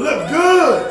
[0.00, 0.89] look good.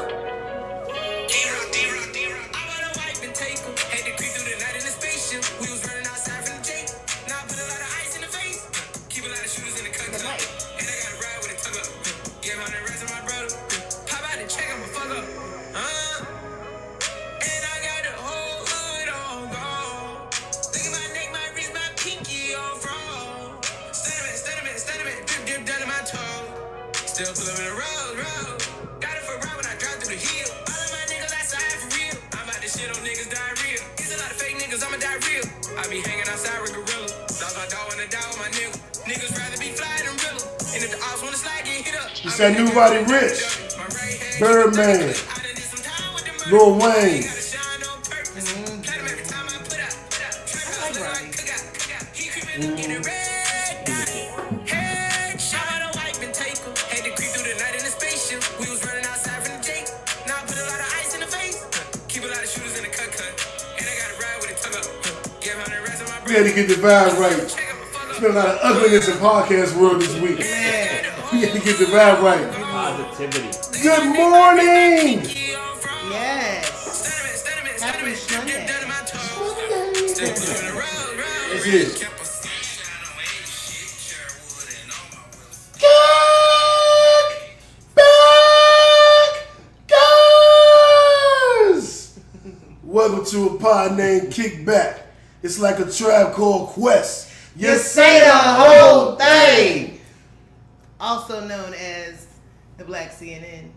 [42.39, 43.59] Said new body rich.
[44.39, 45.13] Birdman.
[46.49, 47.27] Lil Wayne.
[58.57, 59.89] We was running outside from the jake.
[60.25, 61.65] Now put a lot of ice in the face.
[62.07, 63.35] Keep a lot of shoes in the cut cut.
[63.77, 64.87] And I got a ride with a tunnel.
[66.25, 67.37] We had to get the vibe right.
[67.37, 70.58] It's been a lot of ugliness in podcast world this week.
[71.39, 72.51] We had to get the vibe right.
[72.51, 73.49] Positivity.
[73.81, 75.23] Good morning.
[76.11, 77.81] Yes.
[77.81, 78.67] Happy Sunday.
[80.17, 82.07] That's it.
[91.69, 92.19] Guys!
[92.83, 95.03] Welcome to a pod named Kickback.
[95.41, 97.31] It's like a tribe called Quest.
[97.55, 99.88] You say the whole thing.
[101.09, 102.27] Also known as
[102.77, 103.71] the Black CNN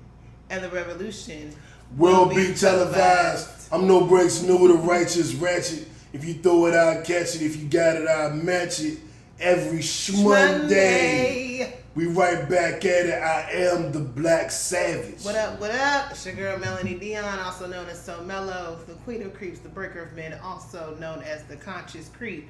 [0.51, 1.51] and the Revolution
[1.97, 3.73] will be televised.
[3.73, 5.89] I'm no breaks, no the righteous ratchet.
[6.13, 7.41] If you throw it, I'll catch it.
[7.41, 8.99] If you got it, I'll match it.
[9.41, 9.83] Every
[10.23, 11.73] Monday.
[11.95, 13.23] we right back at it.
[13.23, 15.23] I am the Black Savage.
[15.23, 16.11] What up, what up?
[16.11, 19.71] It's your girl Melanie Dion, also known as So Mellow, the Queen of Creeps, the
[19.71, 22.47] Breaker of Men, also known as the Conscious Creep,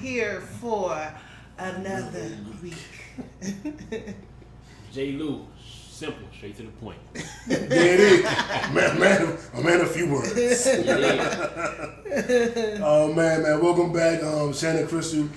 [0.00, 1.12] here for
[1.58, 2.30] another
[2.62, 2.74] week.
[4.92, 5.12] J.
[5.12, 6.98] Lou, simple, straight to the point.
[7.46, 8.22] There it is.
[8.72, 10.32] Man, man, a man, of few words.
[12.82, 14.22] Oh man, man, welcome back.
[14.22, 15.28] Um, Shannon Crystal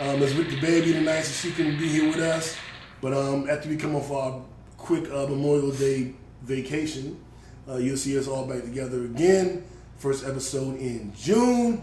[0.00, 2.56] um, is with the baby tonight, so she couldn't be here with us.
[3.00, 4.42] But um, after we come off our
[4.76, 7.20] quick uh, Memorial Day vacation,
[7.68, 9.64] uh, you'll see us all back together again.
[9.98, 11.82] First episode in June.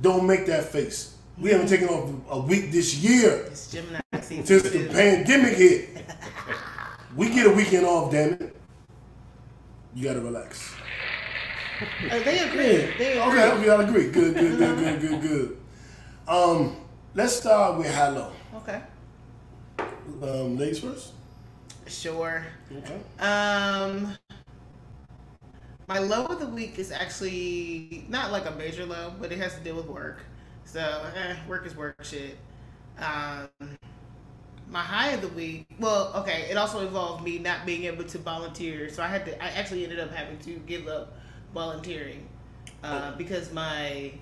[0.00, 1.13] Don't make that face.
[1.38, 4.46] We haven't taken off a week this year It's Gemini season.
[4.46, 5.88] since the pandemic hit.
[7.16, 8.56] We get a weekend off, damn it.
[9.94, 10.74] You gotta relax.
[12.10, 12.94] Oh, they agree.
[12.98, 13.40] They agree.
[13.42, 14.10] Okay, we all agree.
[14.10, 15.58] Good, good, good, good, good, good.
[16.28, 16.76] Um,
[17.14, 18.30] let's start with hello.
[18.56, 18.80] Okay.
[20.22, 21.12] Um, ladies first.
[21.86, 22.44] Sure.
[22.72, 22.98] Okay.
[23.20, 24.16] Um,
[25.88, 29.54] my low of the week is actually not like a major low, but it has
[29.54, 30.20] to deal with work.
[30.64, 32.36] So, eh, work is work shit.
[32.98, 33.48] Um,
[34.70, 38.18] my high of the week, well, okay, it also involved me not being able to
[38.18, 38.88] volunteer.
[38.88, 41.16] So I had to, I actually ended up having to give up
[41.52, 42.28] volunteering
[42.82, 44.12] uh, because my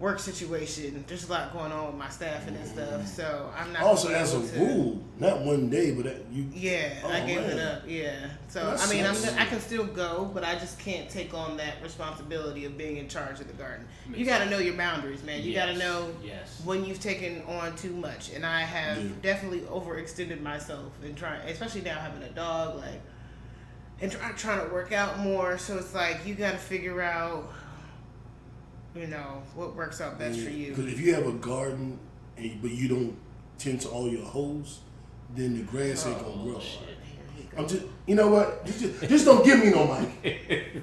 [0.00, 3.04] work situation, there's a lot going on with my staff and stuff.
[3.08, 3.82] So I'm not.
[3.82, 6.46] Also, as a to- rule, not one day, but that you.
[6.54, 7.82] yeah, I Oh, gave it up.
[7.86, 8.14] Yeah,
[8.48, 9.16] so That I mean, I'm.
[9.36, 13.08] I can still go, but I just can't take on that responsibility of being in
[13.08, 13.88] charge of the garden.
[14.14, 15.42] You got to know your boundaries, man.
[15.42, 16.60] You got to know yes.
[16.64, 19.10] when you've taken on too much, and I have Yeah.
[19.20, 23.00] definitely overextended myself and trying, especially now having a dog, like,
[24.00, 25.58] and try, trying to work out more.
[25.58, 27.52] So it's like you got to figure out,
[28.94, 30.70] you know, what works out best for you.
[30.74, 31.98] Because if you have a garden,
[32.36, 33.16] and, but you don't
[33.58, 34.80] tend to all your holes,
[35.34, 36.60] then the grass ain't gonna grow.
[37.56, 38.64] I'm just, you know what?
[38.66, 39.86] Just, just, just don't give me no
[40.22, 40.82] mic.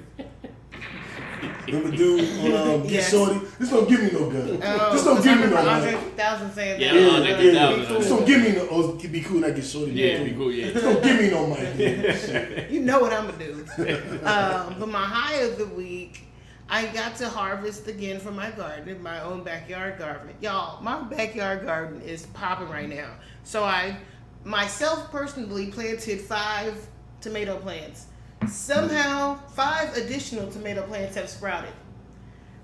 [1.66, 2.20] Remember, dude,
[2.54, 3.10] on um, Get Yes.
[3.10, 3.40] Shorty?
[3.58, 4.60] Just don't give me no gun.
[4.62, 6.00] Oh, just don't 'cause give I me no remember Andre mic.
[6.00, 7.00] 3000 saying Yeah, that.
[7.02, 7.82] Yeah, Andre yeah, 3000.
[7.82, 7.88] yeah.
[7.98, 8.68] Just don't give me no.
[8.70, 9.44] Oh, it'd be cool.
[9.44, 9.90] I get Shorty.
[9.92, 10.70] Yeah, be cool, yeah.
[10.72, 12.70] Just don't give me no mic.
[12.70, 13.66] You know what I'm gonna do.
[14.24, 16.20] um, but my high of the week,
[16.68, 20.30] I got to harvest again from my garden, my own backyard garden.
[20.40, 23.10] Y'all, my backyard garden is popping right now.
[23.44, 23.96] So I,
[24.44, 26.74] myself personally, planted five
[27.20, 28.06] tomato plants.
[28.48, 31.70] Somehow, five additional tomato plants have sprouted.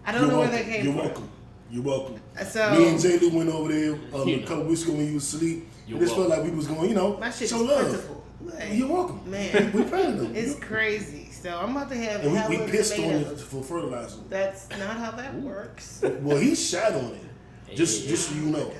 [0.04, 0.66] I don't You're know where welcome.
[0.68, 1.04] that came You're from.
[1.04, 1.28] welcome.
[1.70, 2.20] You're welcome.
[2.50, 3.18] So Me and J.
[3.18, 4.36] Lou went over there um, Yeah.
[4.38, 5.68] a couple weeks ago when you was asleep.
[5.86, 8.16] You're It just felt like we was going, you know, my shit show is love.
[8.42, 9.30] Like, You're welcome.
[9.30, 9.72] Man.
[9.72, 10.34] we proud of them.
[10.36, 11.28] It's crazy.
[11.42, 14.20] So I'm about to have and we, we pissed on it for fertilizer.
[14.28, 16.04] That's not how that works.
[16.20, 17.74] Well, he shot on it.
[17.74, 18.72] Just, just so you know.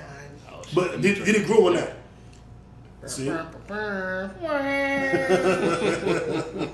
[0.49, 0.61] Oh.
[0.73, 1.89] But did, did it grow or not?
[3.05, 3.29] See?
[3.29, 3.49] um,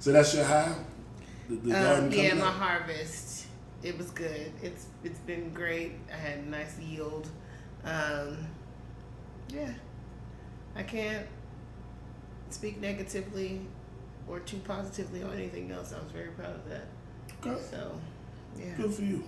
[0.00, 0.74] So that's your high.
[1.48, 2.54] The, the garden yeah, my up?
[2.54, 3.46] harvest.
[3.84, 4.50] It was good.
[4.60, 5.92] It's it's been great.
[6.12, 7.28] I had a nice yield.
[7.84, 8.38] Um,
[9.54, 9.72] yeah,
[10.74, 11.26] I can't
[12.50, 13.60] speak negatively
[14.28, 15.92] or too positively on anything else.
[15.92, 16.86] I was very proud of that.
[17.44, 17.60] Okay.
[17.70, 17.98] So,
[18.58, 19.24] yeah, Good for you.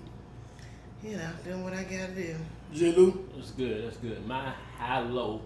[1.03, 2.35] you know, doing what I gotta do.
[2.75, 2.93] J.
[2.93, 3.29] Lou.
[3.37, 3.85] That's good.
[3.85, 4.27] That's good.
[4.27, 5.43] My high low,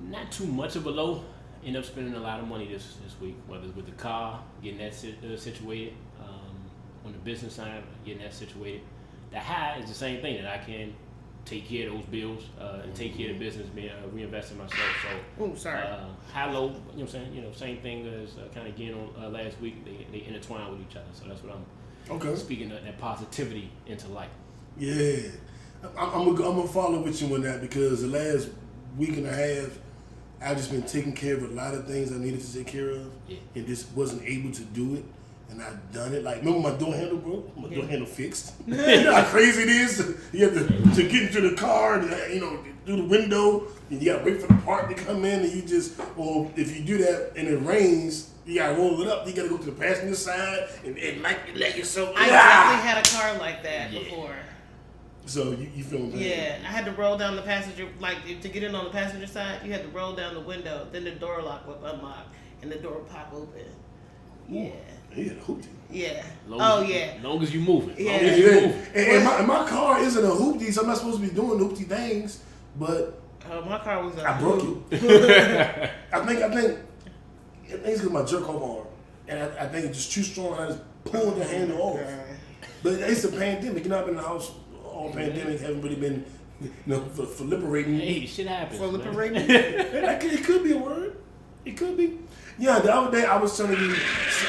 [0.00, 1.24] not too much of a low.
[1.64, 4.40] End up spending a lot of money this this week, whether it's with the car,
[4.62, 6.54] getting that sit, uh, situated, um,
[7.04, 8.82] on the business side, getting that situated.
[9.32, 10.94] The high is the same thing that I can
[11.48, 14.52] take care of those bills uh, and take care of the business, be, uh, reinvest
[14.52, 14.80] in myself.
[15.02, 15.82] So Oh, sorry.
[15.82, 17.32] uh, high low, you know what I'm saying?
[17.34, 19.84] You know, same thing as uh, kind of again on uh, last week.
[19.84, 21.06] They, they intertwine with each other.
[21.14, 21.64] So that's what I'm
[22.10, 22.34] Okay.
[22.36, 24.30] speaking of that positivity into life.
[24.78, 25.16] Yeah,
[25.96, 28.48] I'm, I'm, gonna, I'm gonna follow with you on that because the last
[28.96, 29.78] week and a half,
[30.40, 32.90] I've just been taking care of a lot of things I needed to take care
[32.90, 33.38] of, Yeah.
[33.54, 35.04] and just wasn't able to do it.
[35.50, 36.22] And I've done it.
[36.22, 37.56] Like, remember my door handle broke?
[37.56, 38.52] My door handle fixed.
[38.66, 40.16] you know how crazy it is?
[40.32, 43.66] You have to, to get into the car, and, uh, you know, through the window,
[43.90, 46.76] and you gotta wait for the part to come in, and you just, well, if
[46.76, 49.26] you do that and it rains, you gotta roll it up.
[49.26, 52.12] You gotta go to the passenger side and, and like let yourself.
[52.16, 52.80] I Ah!
[52.80, 53.98] definitely had a car like that Yeah.
[54.00, 54.36] before.
[55.26, 56.30] So you, you feel me?
[56.30, 59.26] Yeah, I had to roll down the passenger, like to get in on the passenger
[59.26, 62.26] side, you had to roll down the window, then the door lock would unlock,
[62.62, 63.66] and the door would pop open.
[64.48, 64.70] Yeah, Yeah,
[65.24, 65.66] the hoopty.
[65.90, 66.24] yeah.
[66.46, 67.12] Long Oh as you- yeah.
[67.22, 67.94] Long as you moving.
[67.98, 68.10] Yeah.
[68.12, 68.82] Long And, as you and, moving.
[68.94, 71.58] and my, and my car isn't a hoopty, so I'm not supposed to be doing
[71.58, 72.42] hoopty things.
[72.78, 73.20] But
[73.50, 74.14] Oh, my car was.
[74.18, 75.90] A I broke it.
[76.12, 76.78] I think I think
[77.68, 78.86] I think it's because my jerk off arm,
[79.26, 80.54] and I, I think it's just too strong.
[80.58, 82.00] I just pulled the handle off.
[82.82, 83.84] But it's a pandemic.
[83.84, 84.52] You know, I've been in the house
[84.84, 85.60] all pandemic.
[85.60, 86.24] Haven't really been,
[86.60, 87.98] you know, for, for liberating.
[87.98, 88.78] Hey, shit happens.
[88.80, 89.46] For liberating.
[89.48, 91.16] That could, it could be a word.
[91.64, 92.18] It could be.
[92.58, 93.94] Yeah, the other day I was telling you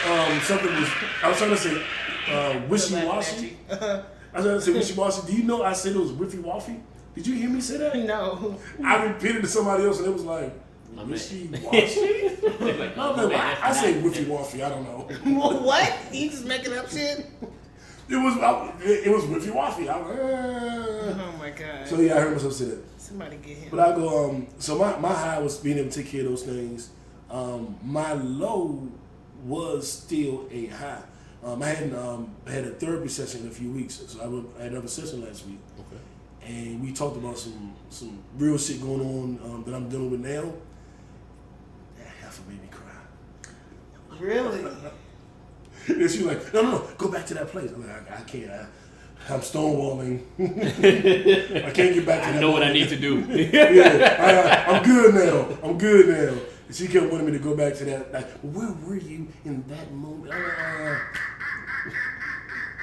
[0.08, 0.90] um, something was.
[1.24, 1.84] I was trying to say
[2.32, 3.58] uh, wishy washy.
[3.72, 4.04] I was
[4.34, 5.28] trying to say wishy washy.
[5.28, 6.80] Do you know I said it was wiffy waffy?
[7.14, 7.96] Did you hear me say that?
[7.96, 8.58] no.
[8.84, 10.54] I repeated to somebody else and it was like
[11.06, 12.30] wishy washy.
[12.60, 14.66] Like, I, was my man, I, I say that's whiffy waffy.
[14.66, 15.60] I don't know.
[15.60, 15.94] what?
[16.12, 17.28] You just making up shit?
[18.10, 19.88] It was I, it, it was whiffy waffy.
[19.88, 21.16] I uh.
[21.16, 21.88] Oh my god.
[21.88, 22.84] So yeah, I heard myself say that.
[22.98, 23.70] Somebody get him.
[23.70, 26.30] But I go, um, so my, my high was being able to take care of
[26.30, 26.90] those things.
[27.30, 28.88] Um, my low
[29.46, 31.02] was still a high.
[31.44, 34.48] Um, I had um, had a therapy session in a few weeks, so I, went,
[34.60, 36.02] I had another session last week, Okay.
[36.54, 40.20] and we talked about some some real shit going on um, that I'm dealing with
[40.22, 40.52] now.
[41.98, 43.54] That half made me cry.
[44.20, 44.66] really?
[45.88, 47.72] And she was like, no, no, no, go back to that place.
[47.72, 48.52] I'm like, I, I can't.
[48.52, 48.66] I,
[49.34, 50.22] I'm stonewalling.
[50.40, 52.36] I can't get back to that.
[52.36, 53.22] I know what I need to do.
[53.52, 55.58] yeah, I, I'm good now.
[55.64, 56.42] I'm good now.
[56.70, 58.14] And she kept wanting me to go back to that.
[58.14, 60.32] Like, where were you in that moment?
[60.34, 60.96] Uh.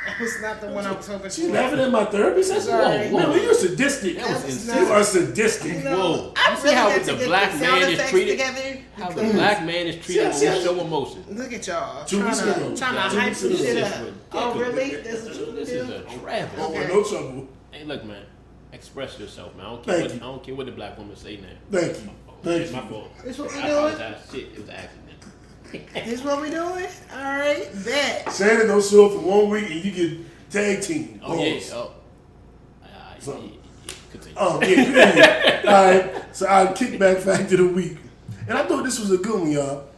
[0.06, 1.52] That was not the one I was hoping She's for.
[1.52, 2.62] laughing at my therapy session.
[2.62, 3.08] Sorry.
[3.08, 4.14] Whoa, whoa, you're sadistic.
[4.16, 4.86] That was insane.
[4.86, 5.82] You are sadistic.
[5.84, 6.32] Whoa.
[6.36, 8.30] I'm You see really how the to get black the sound man is treated?
[8.38, 8.78] together.
[8.96, 11.24] How the black man is treated See, with see, show emotion.
[11.28, 12.04] Look at y'all.
[12.04, 12.76] Two trying weeks to, ago.
[12.76, 13.56] trying Two to hype weeks some ago.
[13.58, 14.06] shit This up.
[14.32, 14.90] Oh, really?
[14.94, 15.94] This is what you This is do?
[15.94, 16.50] a trap.
[16.56, 17.48] Oh, I want no trouble.
[17.72, 18.22] Hey, look, man.
[18.72, 19.66] Express yourself, man.
[19.66, 20.20] I don't care, Thank what, you.
[20.20, 21.48] I don't care what the black woman say now.
[21.80, 22.10] Thank you.
[22.42, 22.76] Thank it's you.
[22.80, 23.10] my fault.
[23.24, 23.78] This is what we I doing?
[23.94, 24.28] apologize.
[24.30, 25.02] Shit, it was an accident.
[25.94, 26.86] This is what we doing?
[27.12, 28.32] All right, bet.
[28.32, 31.20] Shannon don't show up for one week and you get tag team.
[31.24, 31.60] Oh, yeah.
[31.72, 31.92] Oh.
[32.82, 33.42] Uh, yeah, So- yeah,
[33.86, 33.92] yeah.
[34.12, 34.36] Continue.
[34.38, 35.62] Oh, yeah, yeah.
[35.66, 36.24] All right.
[36.36, 37.98] So our kickback fact of the week.
[38.48, 39.88] And I thought this was a good one, y'all.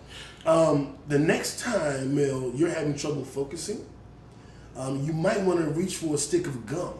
[0.47, 3.85] Um, the next time, Mel, you're having trouble focusing,
[4.75, 6.95] um, you might want to reach for a stick of gum.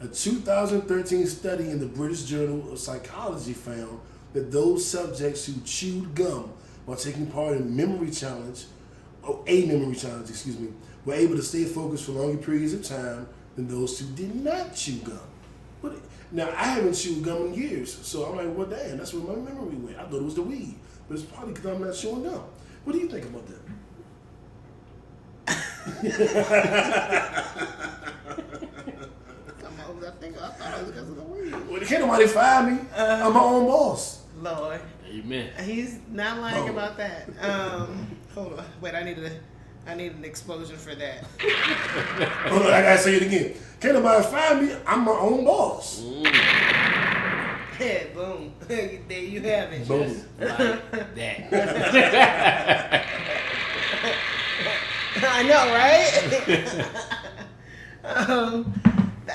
[0.00, 3.98] A 2013 study in the British Journal of Psychology found
[4.32, 6.52] that those subjects who chewed gum
[6.86, 8.64] while taking part in memory challenge,
[9.22, 10.68] or a memory challenge, excuse me,
[11.04, 14.74] were able to stay focused for longer periods of time than those who did not
[14.74, 15.20] chew gum.
[15.80, 15.94] What,
[16.32, 19.50] now I haven't chewed gum in years, so I'm like, well, damn, that's where my
[19.50, 19.98] memory went.
[19.98, 20.76] I thought it was the weed,
[21.08, 22.44] but it's probably because I'm not chewing gum.
[22.84, 23.64] What do you think about that?
[29.98, 31.54] I'm I think I thought it was because of the weed.
[31.68, 32.82] Well, can't nobody find me.
[32.96, 34.22] I'm my own boss.
[34.40, 35.50] Lord, Amen.
[35.64, 36.72] he's not lying Oh.
[36.72, 37.28] about that.
[37.40, 39.30] Um, hold on, wait, I need a,
[39.86, 41.24] I need an explosion for that.
[42.48, 43.54] Hold on, I gotta say it again.
[43.80, 44.76] Can't nobody fire me.
[44.86, 46.02] I'm my own boss.
[47.80, 48.54] Yeah, boom.
[48.66, 49.86] there you have it.
[49.86, 50.20] Boom.
[50.40, 53.04] Like that.
[55.22, 55.64] I know,
[58.04, 58.28] right?
[58.28, 58.74] um,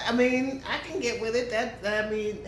[0.07, 1.49] I mean, I can get with it.
[1.49, 2.39] That I mean,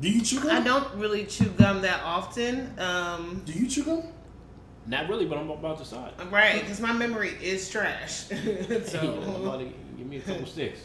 [0.00, 0.50] Do you chew gum?
[0.50, 2.74] I don't really chew gum that often.
[2.78, 4.02] Um, Do you chew gum?
[4.86, 6.14] Not really, but I'm about to start.
[6.30, 8.24] right, because my memory is trash.
[8.32, 10.80] I'm about so to give me a couple sticks.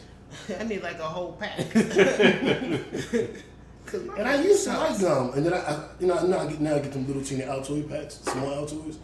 [0.58, 1.58] I need like a whole pack.
[3.92, 6.60] And I used to like gum, and then I, I you know, now I get
[6.60, 8.96] now I get them little teeny Altoid packs, small Altoids,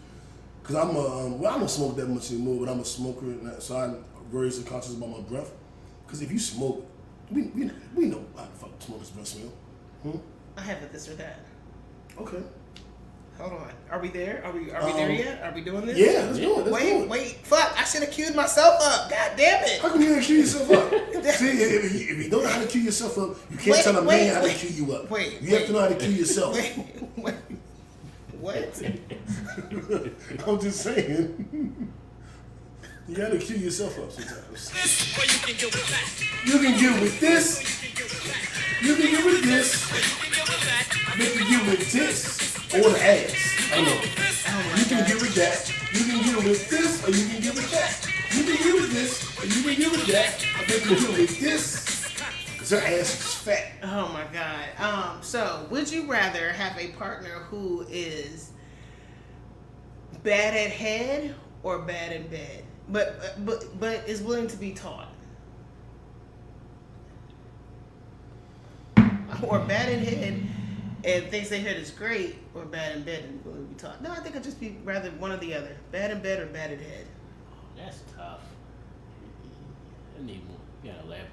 [0.63, 3.25] because I'm a um, well, I don't smoke that much anymore, but I'm a smoker,
[3.25, 5.51] and so I'm very conscious about my breath.
[6.07, 6.87] Because if you smoke,
[7.31, 9.53] we, we we know how the fuck smokers breath smell.
[10.03, 10.19] Hmm?
[10.57, 11.41] I have a this or that.
[12.19, 12.43] Okay.
[13.39, 13.71] Hold on.
[13.91, 14.43] Are we there?
[14.45, 15.43] Are we are we Um, there yet?
[15.43, 15.99] Are we doing this?
[15.99, 16.57] Yeah, let's do it.
[16.59, 17.09] Let's do Wait, it.
[17.09, 17.75] wait, fuck!
[17.77, 19.11] I should have queued myself up.
[19.11, 19.81] God damn it!
[19.81, 20.91] How come you didn't cue yourself up?
[21.35, 23.83] See, if you, if you don't know how to cue yourself up, you can't Wait,
[23.85, 25.11] tell a man wait, how to cue you up.
[25.11, 26.55] Wait, you have to know how to cue yourself.
[26.57, 26.79] Wait,
[27.17, 27.35] wait,
[28.41, 28.83] what?
[30.47, 31.93] I'm just saying.
[33.07, 34.73] You gotta cue yourself up sometimes.
[34.73, 36.09] You can get with that.
[36.47, 37.61] You can get with this.
[37.83, 38.83] You can get with that.
[38.83, 39.93] You can get with this.
[39.93, 40.87] You can get with that.
[41.19, 43.37] You can get with this or the ass.
[43.73, 44.01] I know.
[44.79, 45.71] You can get with that.
[45.93, 48.09] You can get with this or you can get with that.
[48.35, 50.35] You can get with this or you can get with that.
[50.59, 51.85] I think you can get with this.
[52.59, 53.73] Cause her ass is fat.
[53.83, 54.65] Oh my god.
[54.79, 55.23] Um.
[55.23, 58.53] So, would you rather have a partner who is
[60.23, 65.09] bad at head or bad in bed, but but but is willing to be taught?
[69.43, 70.47] Or bad in head
[71.05, 74.01] and thinks they head is great, or bad in bed and willing to be taught.
[74.03, 75.77] No, I think I'd just be rather one or the other.
[75.93, 77.07] Bad in bed or bad in head.
[77.77, 78.41] That's tough.
[80.19, 80.57] I need more.
[80.83, 81.29] You gotta elaborate.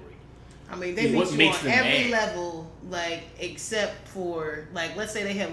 [0.70, 2.28] I mean, they Yeah, what meet you on every mad?
[2.28, 5.50] level, like except for like, let's say they have.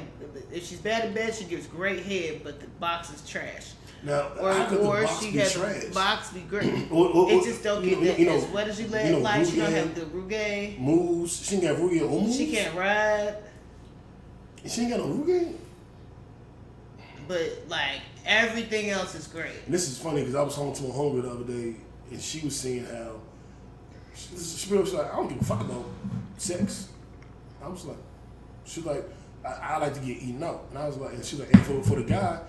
[0.51, 3.71] If she's bad in bed, she gives great head, but the box is trash.
[4.03, 5.83] Now, Or, how could the or she has trash?
[5.85, 6.71] the box be great.
[6.91, 9.05] Or- or- it just don't get know- that you know- as wet as you let
[9.05, 9.45] you know, like.
[9.45, 10.77] She don't have the ruge.
[10.79, 11.45] Moves.
[11.45, 12.37] She ain't got Ruge or moves.
[12.37, 13.35] She can't ride,
[14.65, 15.53] She ain't got no Ruge.
[17.27, 19.51] but like everything else is great.
[19.65, 21.75] And this is funny because I was talking to a homegirl the other day,
[22.11, 23.19] and she was saying how
[24.15, 25.85] she, she was like, I don't give a fuck about
[26.37, 26.87] sex.
[27.63, 27.97] I was like,
[28.65, 29.03] she's like,
[29.45, 31.61] I, I like to get eaten out, and I was like, and she's like, and
[31.65, 32.39] for, for the guy,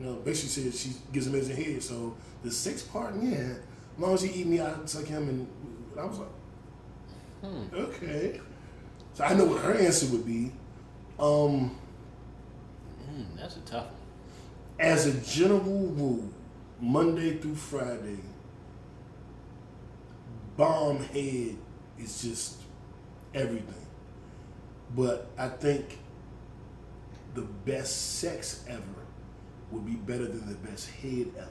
[0.00, 1.82] you know, basically said she gives him his head.
[1.82, 5.46] So the sex part, yeah, as long as he eat me, I suck him, and,
[5.98, 6.28] I was like,
[7.74, 8.40] okay.
[9.12, 10.52] So I know what her answer would be.
[11.18, 11.76] Um,
[13.10, 13.94] Hmm, that's a tough one.
[14.78, 16.24] as a general rule,
[16.80, 18.18] Monday through Friday,
[20.56, 21.56] bomb head
[21.98, 22.62] is just
[23.34, 23.74] everything.
[24.96, 25.98] But I think
[27.34, 28.82] the best sex ever
[29.70, 31.48] would be better than the best head ever.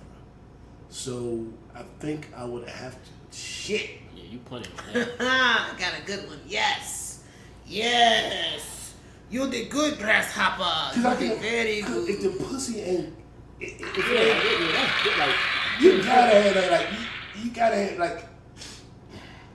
[0.89, 1.45] So
[1.75, 3.89] I think I would have to shit.
[4.15, 5.09] Yeah, you punted on that.
[5.19, 6.39] Ah, I got a good one.
[6.47, 7.23] Yes,
[7.67, 8.95] yes.
[9.29, 10.95] You did good, grasshopper.
[10.95, 12.09] Cause I You can, very good.
[12.09, 13.13] if the pussy ain't,
[13.59, 15.35] if, if yeah, it yeah, yeah, like
[15.79, 18.25] You gotta have that, like you, you gotta have like.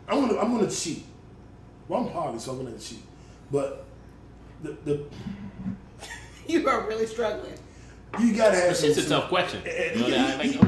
[0.07, 1.05] I'm gonna I'm gonna cheat.
[1.89, 3.03] Well, I'm poly, so I'm gonna cheat.
[3.51, 3.85] But
[4.63, 5.05] the the
[6.47, 7.59] You are really struggling.
[8.21, 8.89] You gotta have It's some.
[8.95, 9.63] just a tough question.
[9.67, 10.61] Eh, You know, like,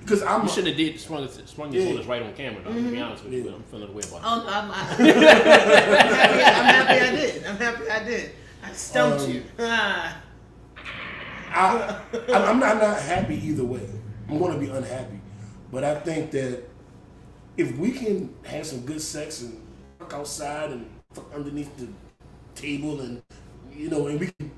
[0.00, 1.88] Because I'm you shouldn't have did sprung, sprung your Yeah.
[1.90, 2.62] shoulders right on camera.
[2.64, 3.52] Though, To be honest with you, Yeah.
[3.54, 4.22] I'm feeling the way about it.
[4.24, 4.72] Oh, no, I'm, I'm,
[5.06, 7.44] happy, I'm happy I did.
[7.46, 8.30] I'm happy I did.
[8.64, 9.42] I stumped Um, you.
[9.58, 10.22] Ah.
[11.54, 12.00] I,
[12.32, 13.86] I'm I'm not not happy either way.
[14.28, 15.20] I'm gonna be unhappy,
[15.70, 16.62] but I think that
[17.58, 19.60] if we can have some good sex and
[19.98, 21.88] fuck outside and fuck underneath the
[22.54, 23.22] table and
[23.76, 24.50] you know, and we can,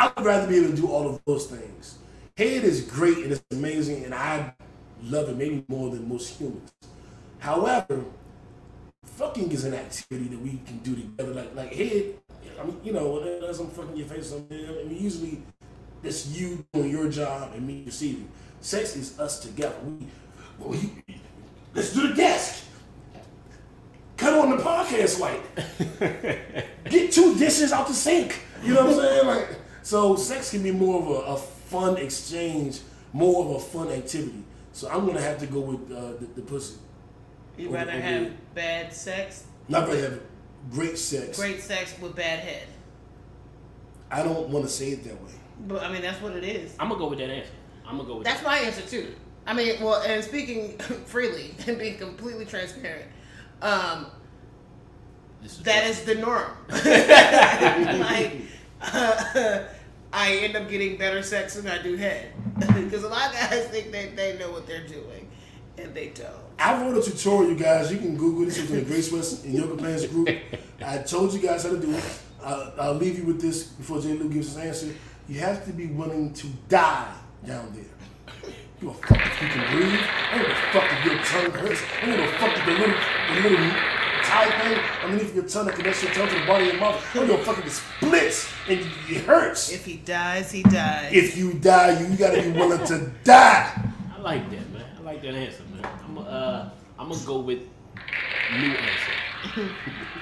[0.00, 1.98] I would rather be able to do all of those things.
[2.34, 4.54] Head is great and it's amazing, and I
[5.02, 6.72] love it maybe more than most humans.
[7.38, 8.06] However,
[9.04, 11.34] fucking is an activity that we can do together.
[11.34, 12.14] Like like head,
[12.58, 15.42] I mean, you know, as I'm fucking your face, I mean, usually
[16.02, 18.30] it's you doing your job and me receiving.
[18.62, 19.76] Sex is us together.
[20.58, 20.90] We, you,
[21.74, 22.64] let's do the desk.
[24.16, 25.42] Cut on the podcast light.
[26.88, 28.40] Get two dishes out the sink.
[28.62, 29.26] You know what I'm saying?
[29.26, 29.48] Like,
[29.82, 32.80] so sex can be more of a, a fun exchange,
[33.12, 34.42] more of a fun activity.
[34.72, 36.76] So I'm gonna have to go with uh, the, the pussy.
[37.56, 40.20] You Over- rather over- have bad sex, Not rather have
[40.70, 41.38] great sex.
[41.38, 42.66] great sex with bad head.
[44.10, 45.32] I don't want to say it that way.
[45.66, 46.74] But I mean, that's what it is.
[46.78, 47.52] I'm gonna go with that answer.
[47.86, 48.46] I'm gonna go with That's that.
[48.46, 49.14] my answer too.
[49.46, 53.06] I mean, well, and speaking freely and being completely transparent,
[53.62, 54.06] um,
[55.42, 56.50] This is that is the norm.
[58.00, 58.36] like,
[60.12, 63.66] I end up getting better sex than I do head because a lot of guys
[63.68, 65.28] think that they know what they're doing,
[65.78, 66.30] and they don't.
[66.58, 67.92] I wrote a tutorial, you guys.
[67.92, 68.58] You can Google this.
[68.58, 70.28] It's in the Grace West and Yoga Pants group.
[70.84, 72.04] I told you guys how to do it.
[72.42, 74.14] I'll, I'll leave you with this before J.
[74.14, 74.94] Lou gives his answer.
[75.28, 77.12] You have to be willing to die
[77.46, 78.52] down there.
[78.80, 80.00] You a fuck if you can breathe.
[80.02, 81.82] I don't give a fuck if your tongue hurts.
[82.02, 82.96] I don't give a fuck if the little,
[83.34, 83.89] the little
[84.30, 87.04] tie thing underneath your tongue that connects your tongue to the body of your mouth.
[87.12, 89.72] I don't give a fuck if it splits and it hurts.
[89.72, 91.12] If he dies, he dies.
[91.12, 93.90] If you die, you gotta be willing to die.
[94.16, 94.84] I like that, man.
[94.98, 95.90] I like that answer, man.
[96.04, 97.60] I'm uh, I'm gonna go with
[98.52, 99.12] new answer.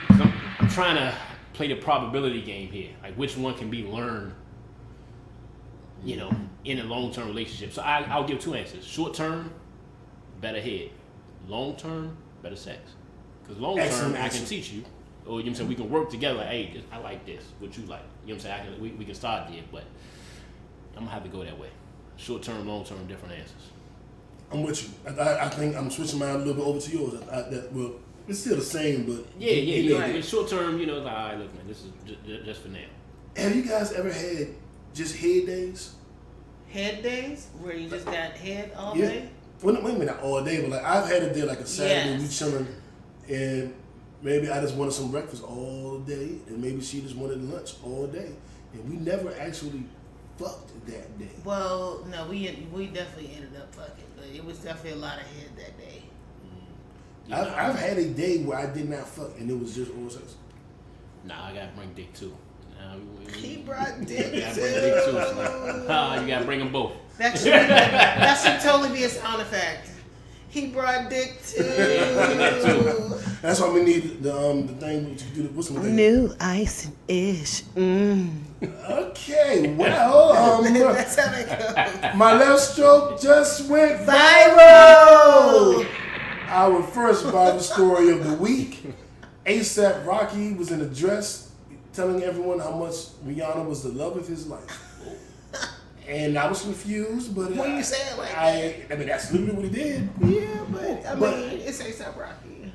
[0.09, 1.15] 'Cause I'm, I'm trying to
[1.53, 4.33] play the probability game here, like which one can be learned.
[6.05, 6.31] You know,
[6.65, 7.73] in a long term relationship.
[7.73, 8.85] So I, I'll give two answers.
[8.87, 9.53] Short term,
[10.41, 10.91] better head.
[11.49, 12.79] Long term, better sex.
[13.49, 14.85] Because long term, I can teach you.
[15.27, 16.39] Or you know what I'm saying we can work together.
[16.39, 17.43] Like, hey, I like this.
[17.59, 18.01] What you like?
[18.27, 18.61] You know what I'm saying?
[18.61, 19.85] I can, we, we can start there, but
[20.97, 21.69] I'm gonna have to go that way.
[22.17, 23.71] Short term, long term, different answers.
[24.51, 24.89] I'm with you.
[25.11, 27.21] I, I, I think I'm switching mine a little bit over to yours.
[27.31, 27.93] I, that well,
[28.27, 29.99] it's still the same, but Yeah, yeah, you yeah.
[30.07, 30.15] know.
[30.17, 32.63] In short term, you know, it's like, all right, look, man, this is just, just
[32.63, 32.81] for now.
[33.37, 34.49] Have you guys ever had
[34.95, 35.95] just head days?
[36.71, 39.09] head days where you just got head all Yeah.
[39.09, 39.29] day.
[39.63, 41.67] Well, wait a minute, not all day, but like I've had a day like a
[41.67, 42.39] Saturday, we Yes.
[42.39, 42.67] chilling,
[43.29, 43.75] and
[44.23, 48.07] maybe I just wanted some breakfast all day, and maybe she just wanted lunch all
[48.07, 48.31] day,
[48.73, 49.85] and we never actually
[50.39, 51.29] fucked that day.
[51.45, 55.27] Well, no, we we definitely ended up fucking, but it was definitely a lot of
[55.27, 56.03] head that day.
[57.27, 59.91] Yeah, I've, I've had a day where I did not fuck, and it was just
[59.93, 60.37] oral sex.
[61.25, 62.35] Nah, I gotta bring dick too.
[62.79, 65.11] Nah, we, we, He we- brought you dick gotta bring dick too.
[65.11, 65.19] too.
[65.35, 65.87] son.
[65.89, 66.93] Ah, you gotta bring them both.
[67.19, 69.88] That should, that should totally be a sound effect.
[70.51, 71.65] He brought dick too.
[73.43, 75.11] That's why we need the um the thing.
[75.11, 75.95] What you do, what's the thing?
[75.97, 77.63] New ice and ish.
[77.77, 78.31] Mm.
[78.91, 80.33] Okay, well,
[80.65, 82.13] um, That's how they go.
[82.17, 85.87] my left stroke just went Viral.
[86.49, 88.83] Our first Bible story of the week.
[89.45, 91.53] ASAP Rocky was in a dress
[91.93, 94.85] telling everyone how much Rihanna was the love of his life.
[96.09, 99.53] And I was confused, but When you say it like I, I mean, that's literally
[99.55, 100.09] what he did.
[100.23, 102.73] Yeah, but I But- mean, it's ASAP Rocky.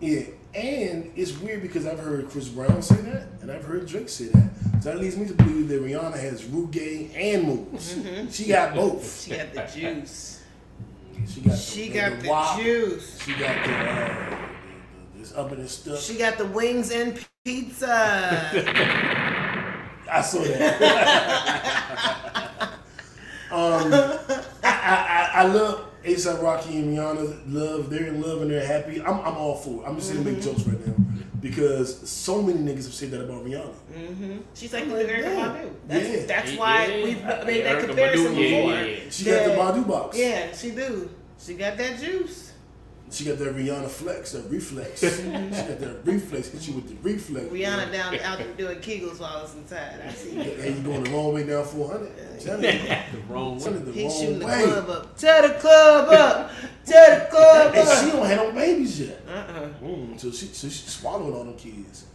[0.00, 0.20] Yeah,
[0.54, 4.26] and it's weird because I've heard Chris Brown say that, and I've heard Drake say
[4.26, 4.50] that.
[4.82, 7.96] So that leads me to believe that Rihanna has Ruge and moves.
[8.36, 9.22] She got both.
[9.22, 10.42] She got the juice.
[11.26, 12.60] She got the, She the, got the wop.
[12.60, 13.18] juice.
[13.24, 14.36] She got the, uh, the,
[15.14, 16.02] the this up and stuff.
[16.02, 17.88] She got the wings and pizza.
[20.12, 22.50] I saw that.
[23.50, 27.42] um, I, I, I love ASAP Rocky and Rihanna.
[27.52, 29.00] Love, they're in love and they're happy.
[29.00, 29.88] I'm, I'm all for it.
[29.88, 30.94] I'm just saying to make jokes right now
[31.40, 34.40] because so many niggas have said that about Rihanna.
[34.54, 35.48] She's like the Erykah Yeah.
[35.56, 35.70] Badu.
[35.86, 36.26] That's, Yeah.
[36.26, 37.04] that's why Yeah.
[37.04, 38.70] we've made that Erykah comparison Badu, before.
[38.72, 38.98] yeah, yeah.
[39.10, 39.56] She got the Yeah.
[39.56, 40.16] Badu box.
[40.18, 41.10] Yeah, she do.
[41.38, 42.52] She got that juice.
[43.14, 45.00] She got that Rihanna flex, that reflex.
[45.00, 46.48] she got that reflex.
[46.48, 47.46] Hit you with the reflex.
[47.46, 50.00] Rihanna down out there doing Kegels while I was inside.
[50.06, 50.30] I see.
[50.30, 52.40] Hey, you going the wrong way down 400.
[52.40, 52.98] Tell the
[53.28, 53.78] wrong tell way.
[53.78, 55.16] you the He's wrong shooting the club up.
[55.16, 56.50] Tear the club up.
[56.84, 59.20] Tear the club And she don't have no babies yet.
[59.28, 59.68] Uh-uh.
[59.82, 62.06] Mm, so, she, so she's swallowing all them kids.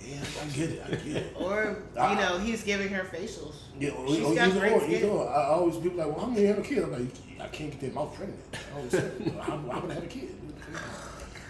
[0.00, 0.82] Yeah, I get it.
[0.86, 1.36] I get it.
[1.38, 2.10] Or, Ah.
[2.12, 3.54] you know, he's giving her facials.
[3.78, 4.94] Yeah, or, She's or got either great or, skin.
[4.94, 5.28] either or.
[5.28, 6.78] I always people like, well, how many have a kid?
[6.82, 8.40] I'm like, I can't get their mouth pregnant.
[8.54, 10.34] I always say, well, how, how would I have a kid?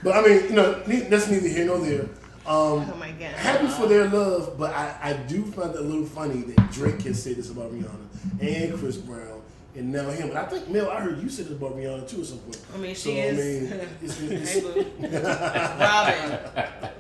[0.03, 2.03] But I mean, you know, that's neither here nor there.
[2.47, 3.33] Um, Oh my god.
[3.33, 7.03] happy for their love, but I, I do find it a little funny that Drake
[7.03, 9.43] has said this about Rihanna and Chris Brown.
[9.77, 12.21] And now him, and I think Mel, I heard you say this about Rihanna too
[12.21, 12.59] at some point.
[12.75, 13.71] I mean, she So, I is.
[13.71, 16.31] mean, it's- it's- hey.
[16.81, 16.91] Robin.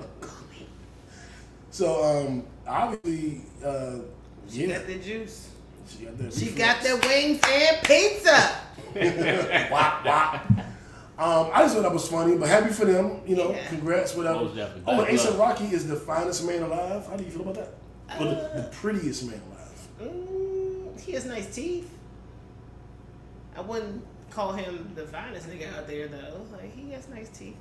[1.71, 3.93] So um, obviously, uh,
[4.51, 5.49] She yeah, got the juice.
[5.89, 6.33] she got that.
[6.35, 6.59] She reflex.
[6.59, 9.69] got the wings and pizza.
[9.73, 10.47] wop, wop.
[11.19, 13.21] Um, I just thought that was funny, but happy for them.
[13.27, 13.67] You know, Yeah.
[13.69, 14.45] congrats, whatever.
[14.45, 14.85] Most definitely.
[14.87, 15.39] Oh, and Black ASAP.
[15.39, 17.07] Rocky is the finest man alive.
[17.09, 17.75] How do you feel about that?
[18.21, 20.13] Or the, the prettiest man alive.
[20.15, 21.91] Mm, he has nice teeth.
[23.57, 26.47] I wouldn't call him the finest nigga out there though.
[26.53, 27.57] Like he has nice teeth.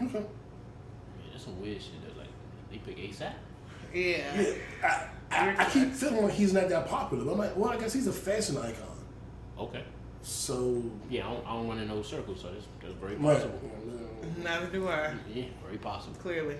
[0.00, 0.18] Okay.
[0.20, 2.00] Yeah, that's some weird shit.
[2.06, 2.28] That like
[2.70, 3.32] they pick ASAP.
[3.92, 4.40] Yeah.
[4.40, 7.24] Yeah, I, I, I keep feeling like he's not that popular.
[7.24, 8.98] But I'm like, well, I guess he's a fashion icon.
[9.58, 9.82] Okay.
[10.24, 13.34] So, Yeah, I don't, I don't run in those circles, so that's, that's very right.
[13.36, 13.60] possible.
[14.42, 15.12] Neither do I.
[15.32, 16.16] Yeah, very possible.
[16.16, 16.56] Clearly.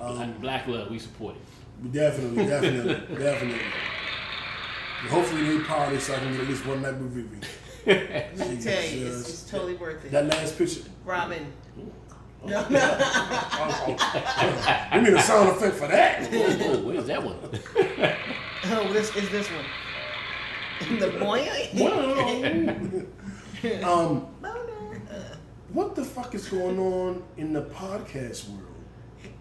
[0.00, 1.92] Um, Black love, we support it.
[1.92, 3.60] definitely, definitely, definitely.
[5.00, 7.38] And hopefully they polish so I can get at least one night with Vivi.
[8.36, 10.10] Let me tell you, it's, it's totally worth it.
[10.10, 10.82] That last picture.
[11.04, 11.46] Robin.
[12.46, 12.56] Give
[15.02, 16.28] me the sound effect for that.
[16.32, 17.36] Whoa, whoa, where's that one?
[18.70, 19.64] Oh, this is this one.
[20.80, 21.48] The boy.
[23.84, 24.20] um,
[25.72, 28.64] what the fuck is going on in the podcast world?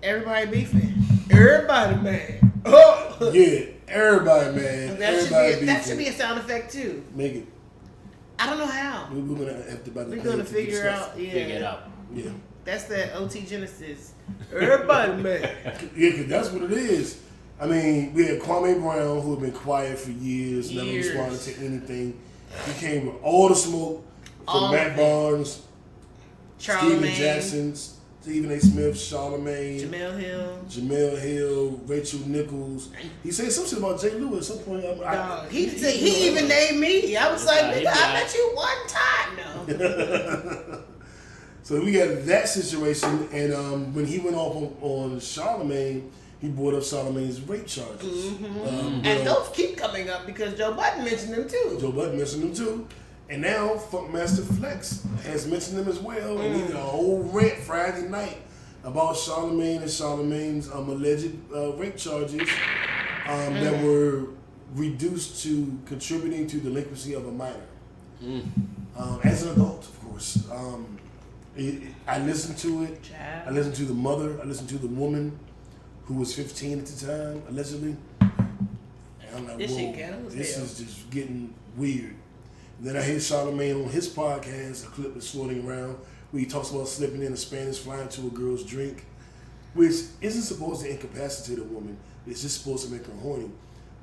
[0.03, 0.93] Everybody beefing.
[1.29, 2.51] Everybody mad.
[2.65, 4.97] Oh, Yeah, everybody, mad.
[4.99, 7.03] that should everybody be a, that should be a sound effect too.
[7.15, 7.47] Make it.
[8.39, 9.07] I don't know how.
[9.13, 9.91] We- We're gonna have to.
[9.91, 11.17] We're gonna to figure out.
[11.19, 11.83] Yeah, Figure it out.
[12.13, 12.31] Yeah,
[12.65, 14.13] That's the OT Genasis.
[14.53, 15.41] Everybody, mad.
[15.95, 17.21] yeah, because that's what it is.
[17.59, 21.07] I mean, we had Kwame Brown, who had been quiet for years, never Years.
[21.07, 22.19] responded to anything.
[22.65, 24.05] He came with all the smoke
[24.45, 24.95] from All Matt.
[24.95, 25.63] Barnes,
[26.59, 28.59] Stephen Charlemagne, Jackson, Stephen A.
[28.59, 30.59] Smith, Charlemagne, Jemele Hill.
[30.69, 32.89] Jemele Hill, Rachel Nichols.
[33.23, 34.85] He said some shit about Jay Lewis at some point.
[34.85, 37.17] I'm, I, Dog, he said he even named me.
[37.17, 39.35] I was like, nigga, I met you one time.
[39.79, 40.83] No.
[41.63, 46.09] So we got that situation, and um, when he went off on, on Charlemagne,
[46.41, 48.27] he brought up Charlemagne's rape charges.
[48.27, 51.77] Um, And well, those keep coming up because Joe Budden mentioned them too.
[51.81, 52.87] Joe Budden mentioned them too,
[53.29, 57.57] and now Funkmaster Flex has mentioned them as well, and he did a whole rant
[57.59, 58.37] Friday night
[58.83, 62.41] about Charlemagne and Charlemagne's um, alleged uh, rape charges
[63.27, 64.27] um, that were
[64.75, 67.63] reduced to contributing to delinquency of a minor.
[68.21, 70.47] Um, as an adult, of course.
[70.51, 70.97] Um,
[71.55, 72.99] it, it- I listened to it.
[73.45, 74.39] I listened to the mother.
[74.41, 75.37] I listened to the woman
[76.07, 77.95] who was 15 at the time, allegedly.
[78.21, 80.65] And I'm like, This whoa, shit ghetto as this hell.
[80.65, 82.15] is just getting weird.
[82.79, 85.97] then I hear Charlemagne on his podcast, a clip is floating around
[86.31, 89.05] where he talks about slipping in a Spanish fly into a girl's drink,
[89.73, 91.97] which isn't supposed to incapacitate a woman.
[92.25, 93.49] It's just supposed to make her horny.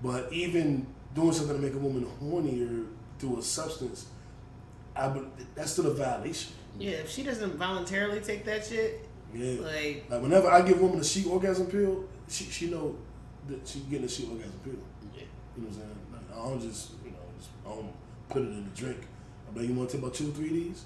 [0.02, 2.86] But even doing something to make a woman hornier
[3.18, 4.06] through a substance,
[4.96, 5.20] I,
[5.54, 6.52] that's still a violation.
[6.78, 9.03] Yeah, if she doesn't voluntarily take that shit,
[9.34, 9.60] Yeah.
[9.62, 12.96] like Like whenever I give woman a sheet orgasm pill, she she know
[13.48, 14.74] that she getting a sheet orgasm pill.
[15.14, 15.22] Yeah.
[15.56, 15.98] You know what I'm saying?
[16.12, 17.92] Like, I don't just you know just I don't
[18.28, 18.98] put it in the drink.
[19.48, 20.84] I'm like, you want to take about two or three of these?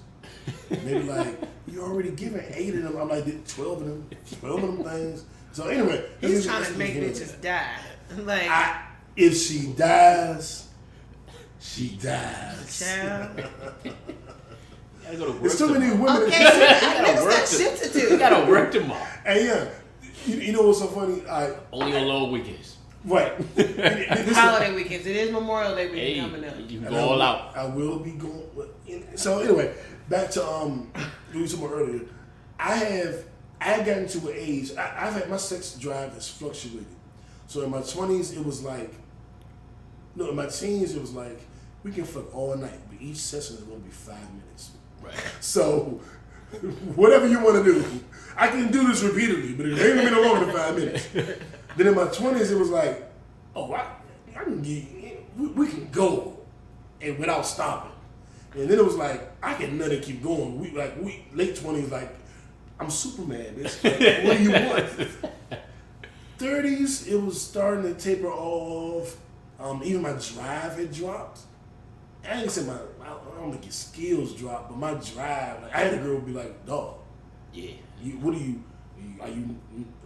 [0.69, 2.97] Maybe like, you already given eight of them.
[2.97, 4.09] I'm like, twelve of them,
[4.39, 5.25] twelve of them things.
[5.51, 7.77] So anyway, he's trying to make bitches die.
[8.17, 10.67] Like, I, if she dies,
[11.59, 12.81] she dies.
[15.17, 15.19] child.
[15.19, 15.41] gotta work.
[15.41, 16.13] There's too many tomorrow.
[16.19, 16.27] women.
[16.27, 19.07] Okay, so I gotta niggas work got to- shit to You gotta work tomorrow.
[19.25, 19.69] Hey, yeah.
[20.25, 21.21] You, you know what's so funny?
[21.27, 22.77] I Only on long weekends.
[23.05, 23.31] right.
[23.57, 25.05] Holiday weekends.
[25.05, 26.55] It is Memorial Day weekend Hey, coming up.
[26.69, 27.55] you can go I all will- out.
[27.57, 28.43] I will be going.
[29.15, 29.73] So anyway,
[30.09, 30.91] back to um,
[31.33, 32.01] we were talking about earlier.
[32.59, 33.23] I have
[33.61, 34.71] I had gotten to an age.
[34.75, 36.85] I, I've had my sex drive has fluctuated.
[37.47, 38.93] So in my twenties, it was like,
[40.15, 41.39] no, in my teens, it was like
[41.83, 44.48] we can fuck all night, but each session is going to be five minutes.
[45.39, 46.01] So
[46.95, 47.85] whatever you want to do,
[48.35, 51.07] I can do this repeatedly, but it ain't gonna be no longer than five minutes.
[51.77, 53.11] then in my twenties, it was like,
[53.55, 53.87] oh, I,
[54.35, 54.83] I can get,
[55.37, 56.39] we, we can go,
[57.01, 57.91] and without stopping.
[58.53, 60.59] And then it was like, I can it keep going.
[60.59, 62.15] We like we late twenties, like
[62.79, 63.83] I'm Superman, bitch.
[63.83, 65.61] Like, what do you want?
[66.37, 69.17] Thirties, it was starting to taper off.
[69.59, 71.41] Um, even my drive had dropped.
[72.27, 75.61] I ain't say my, I don't think your skills drop, but my drive.
[75.63, 76.95] Like I had a girl be like, "Dog,
[77.53, 77.71] Yeah.
[78.01, 78.63] you, what do you,
[79.21, 79.55] are you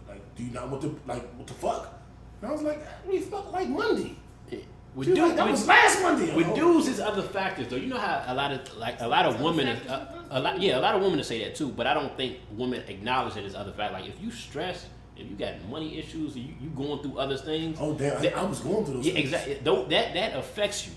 [0.08, 0.22] like?
[0.36, 1.92] Do you not want to like what the fuck?"
[2.40, 4.16] And I was like, "We fuck like Monday."
[4.50, 4.58] yeah.
[4.94, 6.54] With She dudes, like, "That was last Monday." with Oh.
[6.54, 7.76] dudes, is other factors though.
[7.76, 10.60] You know how a lot of like a lot of women, a, uh, a lot
[10.60, 11.68] yeah, a lot of women say that too.
[11.70, 13.92] But I don't think women acknowledge that as other fact.
[13.92, 17.76] Like if you stress, if you got money issues, you you going through other things.
[17.80, 18.16] Oh damn!
[18.18, 19.06] I, that- I was going through those.
[19.06, 19.24] Yeah, things.
[19.32, 19.58] exactly.
[19.64, 20.92] Though that that affects you.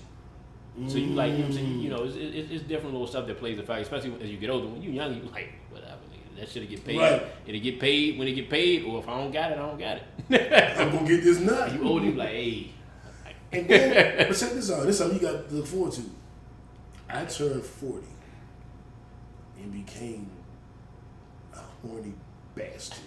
[0.86, 1.80] So you like, you know I'm saying?
[1.80, 1.96] You mm.
[1.96, 4.50] know, it's, it's, it's different little stuff that plays a factor, especially as you get
[4.50, 4.68] older.
[4.68, 5.96] When you're young, you like, whatever.
[6.38, 6.98] That should get paid.
[6.98, 7.22] Right.
[7.46, 9.78] It'll get paid when it get paid, or if I don't got it, I don't
[9.78, 10.76] got it.
[10.78, 11.72] I'm gonna get this nut.
[11.74, 12.70] you older, you like, hey,
[13.50, 14.86] And then, but check this out.
[14.86, 16.02] This is something you got to look forward to.
[17.10, 18.06] I turned 40
[19.60, 20.30] and became
[21.54, 22.14] a horny
[22.54, 23.00] bastard.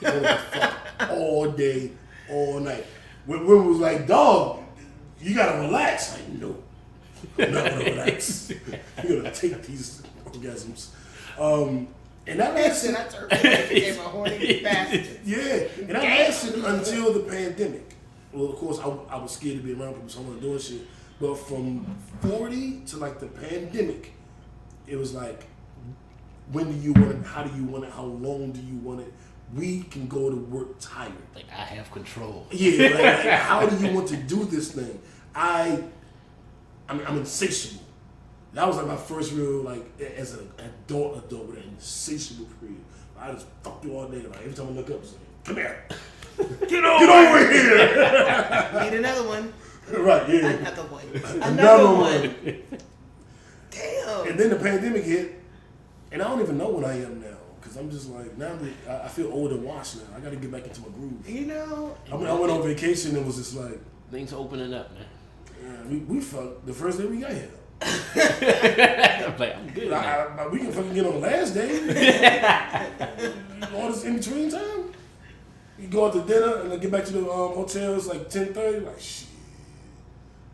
[0.00, 1.90] Wanted to fuck all day,
[2.30, 2.86] all night.
[3.26, 4.62] When women was like, dog,
[5.20, 6.16] you gotta relax.
[6.16, 6.56] I know.
[7.38, 8.52] I'm not gonna relax.
[9.06, 10.88] You're gonna take these orgasms.
[11.38, 11.88] Um,
[12.26, 15.20] and that Listen, lasted, I turned I became a horny bastard.
[15.24, 17.96] yeah, and I lasted until the pandemic.
[18.32, 20.58] Well, of course, I, I was scared to be around people, so I wasn't doing
[20.58, 20.80] shit.
[21.20, 21.86] But from
[22.22, 24.12] 40 to like the pandemic,
[24.86, 25.44] it was like,
[26.50, 27.26] when do you want it?
[27.26, 27.90] How do you want it?
[27.92, 29.12] How long do you want it?
[29.54, 31.12] We can go to work tired.
[31.34, 32.46] like I have control.
[32.50, 35.00] Yeah, like, like, how do you want to do this thing?
[35.34, 35.82] I,
[36.92, 37.82] I mean, I'm insatiable.
[38.52, 42.80] That was like my first real like as an adult adult with an insatiable period.
[43.18, 44.18] I just fuck you all day.
[44.20, 45.84] Like every time I look up, it's like, come here,
[46.68, 48.82] Get over, get over here.
[48.90, 49.52] Need another one.
[50.04, 50.48] right, yeah.
[50.50, 51.04] Another one.
[51.14, 51.96] Another, Another one.
[51.96, 52.62] one.
[53.70, 54.28] Damn.
[54.28, 55.40] And then the pandemic hit,
[56.10, 57.38] and I don't even know what I am now.
[57.58, 60.16] because I'm just like now that I, I feel old and washed now.
[60.16, 61.26] I got to get back into my groove.
[61.26, 64.92] You know, I, mean, I went on vacation and was just like, Things opening up,
[64.92, 65.06] man.
[65.62, 67.50] Yeah, we, we fucked the first day we got here.
[67.82, 69.92] I'm like, I'm good.
[69.92, 70.36] I, now.
[70.38, 71.70] I, we can fucking get on the last day.
[73.74, 74.92] All this in between time.
[75.78, 77.96] You go out to dinner and then get back to the um, hotel.
[77.96, 78.84] It's like ten thirty.
[78.84, 79.28] Like shit.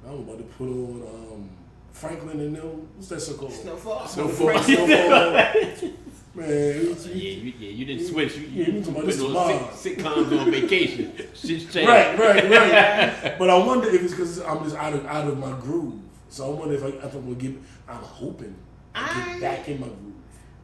[0.07, 1.51] I'm about to put on um,
[1.93, 2.89] Franklin and them.
[2.97, 3.53] What's that so called?
[3.53, 4.07] snowfall.
[4.07, 4.63] Snowfall.
[4.63, 5.91] Snowfall.
[6.35, 8.37] Man, it's- Yeah, you, yeah, you didn't switch.
[8.37, 9.71] You, Yeah, you, you talking about put this those tomorrow.
[9.75, 11.13] sick, sitcoms on vacation.
[11.35, 11.89] Shit's changed.
[11.89, 13.37] right, right, right.
[13.39, 15.95] but I wonder if it's because I'm just out of out of my groove.
[16.29, 17.53] So I wonder if, I, if I'm gonna get.
[17.89, 18.55] I'm hoping
[18.95, 20.15] I get back in my groove.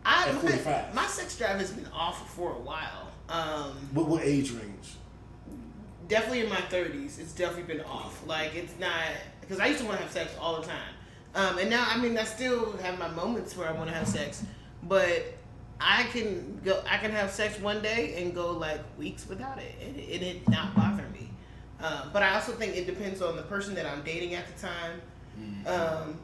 [0.05, 0.94] I, At my, 45.
[0.94, 3.11] my sex drive has been off for a while.
[3.31, 4.96] Um, What what age range?
[6.07, 8.92] definitely in my 30s it's definitely been off like it's not
[9.40, 10.92] because i used to want to have sex all the time
[11.35, 14.07] um, and now i mean i still have my moments where i want to have
[14.07, 14.44] sex
[14.83, 15.33] but
[15.85, 19.75] i can go i can have sex one day and go like weeks without it
[19.81, 21.29] and, and it not bother me
[21.81, 24.66] um, but i also think it depends on the person that i'm dating at the
[24.66, 25.01] time
[25.66, 26.18] um,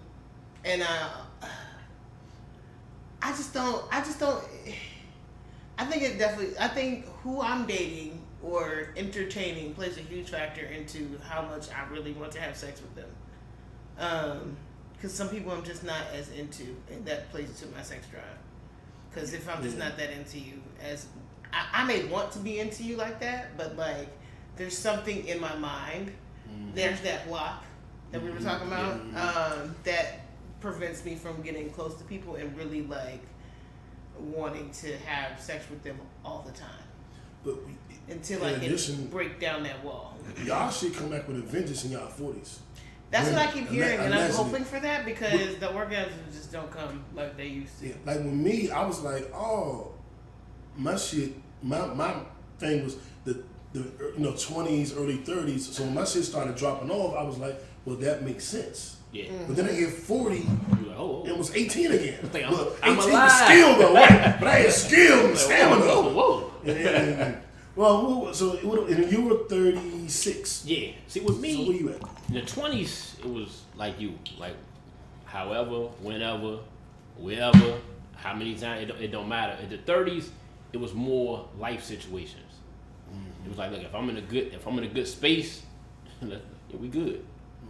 [0.64, 1.46] and uh,
[3.23, 4.44] i just don't i just don't
[5.81, 6.55] I think it definitely.
[6.59, 11.90] I think who I'm dating or entertaining plays a huge factor into how much I
[11.90, 13.09] really want to have sex with them.
[13.99, 14.57] Um,
[14.92, 18.25] because some people I'm just not as into, and that plays into my sex drive.
[19.12, 19.88] Because if I'm just Yeah.
[19.88, 21.07] not that into you, as
[21.53, 24.09] I, I may want to be into you like that, but like
[24.57, 26.12] there's something in my mind.
[26.75, 27.64] There's that block
[28.11, 30.20] that we were talking about um, that
[30.61, 33.20] prevents me from getting close to people and really like
[34.18, 36.68] wanting to have sex with them all the time
[37.44, 37.55] But
[38.09, 40.16] until I can addition- break down that wall.
[40.44, 42.59] y'all should come back with a vengeance in y'all forties.
[43.11, 46.70] That's what I keep hearing, and I'm hoping for that because the orgasms just don't
[46.70, 47.88] come like they used to.
[47.88, 49.92] Yeah, like with me, I was like, oh,
[50.77, 52.14] my shit, my my
[52.59, 53.42] thing was the
[53.73, 53.81] the
[54.16, 55.75] you know twenties, early thirties.
[55.75, 58.96] So when my shit started dropping off, I was like, well, that makes sense.
[59.12, 59.25] Yeah.
[59.25, 59.46] Mm-hmm.
[59.49, 61.37] But then I hit forty, You're like, oh, it oh.
[61.37, 62.20] was eighteen again.
[62.33, 63.25] I'm- Look, I'm eighteen alive.
[63.25, 64.37] was skill though, right?
[64.38, 65.81] But I had skill and stamina.
[65.85, 66.46] whoa, whoa, whoa.
[66.64, 67.42] And- and- and-
[67.81, 70.64] well, who- so it and you were thirty six.
[70.66, 70.93] Yeah.
[71.09, 72.03] See, with me, So where you at?
[72.29, 74.55] in the twenties, it was like you, like
[75.25, 76.59] however, whenever,
[77.16, 77.79] wherever,
[78.16, 78.83] how many times.
[78.83, 79.57] It, don't- it don't matter.
[79.62, 80.31] In the thirties,
[80.73, 82.53] it was more life situations.
[83.11, 83.45] Mm-hmm.
[83.45, 85.62] It was like, look, if I'm in a good, if I'm in a good space,
[86.23, 86.37] yeah,
[86.79, 87.01] we good.
[87.07, 87.23] You know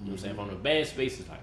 [0.03, 0.35] what I'm saying?
[0.35, 1.40] If I'm in a bad space, it's like,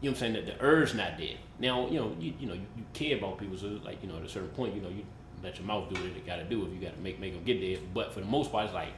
[0.00, 1.36] you know what I'm saying, that the urge not there.
[1.58, 4.16] Now, you know, you, you know, you, you care about people, so like, you know,
[4.16, 5.04] at a certain point, you know, you
[5.42, 7.60] let your mouth do what it gotta do if you gotta make make them get
[7.60, 7.78] there.
[7.94, 8.92] But for the most part, it's like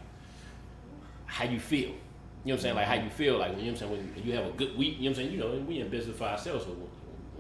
[1.27, 1.91] how you feel.
[2.45, 2.75] You know what I'm saying?
[2.77, 4.51] Like how you feel, like when you know what I'm saying when you have a
[4.51, 4.97] good week.
[4.99, 5.33] You know what I'm saying?
[5.33, 6.89] You know, we in business for ourselves, so when,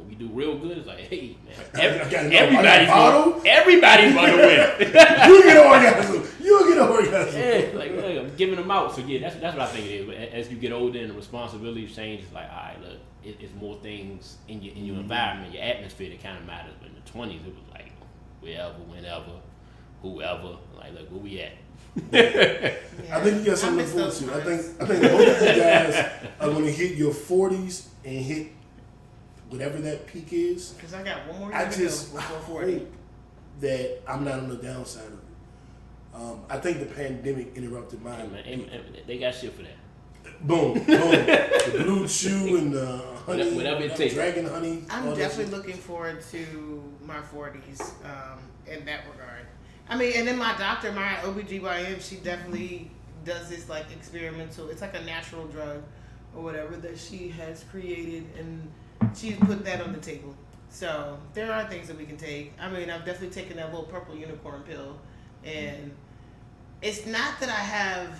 [0.09, 3.43] we do real good, it's like, hey man, every, everybody's got bottle?
[3.45, 4.71] everybody's gonna win.
[4.81, 6.27] You get an orgasm.
[6.43, 7.41] You get an orgasm.
[7.41, 8.95] Yeah, like, like, I'm giving them out.
[8.95, 10.07] So yeah, that's that's what I think it is.
[10.07, 13.37] But as you get older and the responsibilities change, it's like, all right, look, it,
[13.41, 15.03] it's more things in your in your mm-hmm.
[15.03, 16.75] environment, your atmosphere that kind of matters.
[16.81, 17.70] But in the twenties, it was
[18.41, 19.33] wherever, whenever,
[20.03, 20.57] whoever.
[20.77, 21.53] Like, look, where we at?
[22.13, 24.51] I think you got something to look miss forward to.
[24.53, 28.25] I think I think both of you guys are going to hit your forties and
[28.25, 28.49] hit
[29.49, 30.71] whatever that peak is.
[30.71, 32.73] Because I got one more I year to just go before 40.
[32.79, 32.93] hope
[33.61, 35.19] that I'm not on the downside of it.
[36.15, 38.33] Um, I think the pandemic interrupted Hey, mine.
[38.33, 39.77] man, hey, man, they got shit for that.
[40.43, 40.85] Boom, boom.
[40.87, 44.15] the blue chew and the honey, Whatever it takes.
[44.15, 44.85] dragon honey.
[44.91, 49.47] I'm definitely looking forward to my 40s um, in that regard.
[49.89, 52.91] I mean, and then my doctor, my OBGYN, she definitely
[53.25, 55.83] does this like experimental, it's like a natural drug
[56.35, 58.71] or whatever that she has created and
[59.15, 60.35] she's put that on the table.
[60.71, 62.53] So there are things that we can take.
[62.61, 64.97] I mean, I've definitely taken that little purple unicorn pill
[65.45, 65.91] and
[66.81, 68.19] it's not that I have,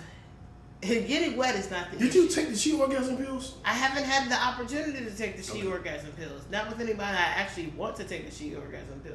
[0.81, 2.19] getting wet is not the Did issue.
[2.21, 3.55] you take the she orgasm pills?
[3.63, 5.67] I haven't had the opportunity to take the she Okay.
[5.67, 6.41] orgasm pills.
[6.51, 9.13] Not with anybody I actually want to take the she orgasm pill.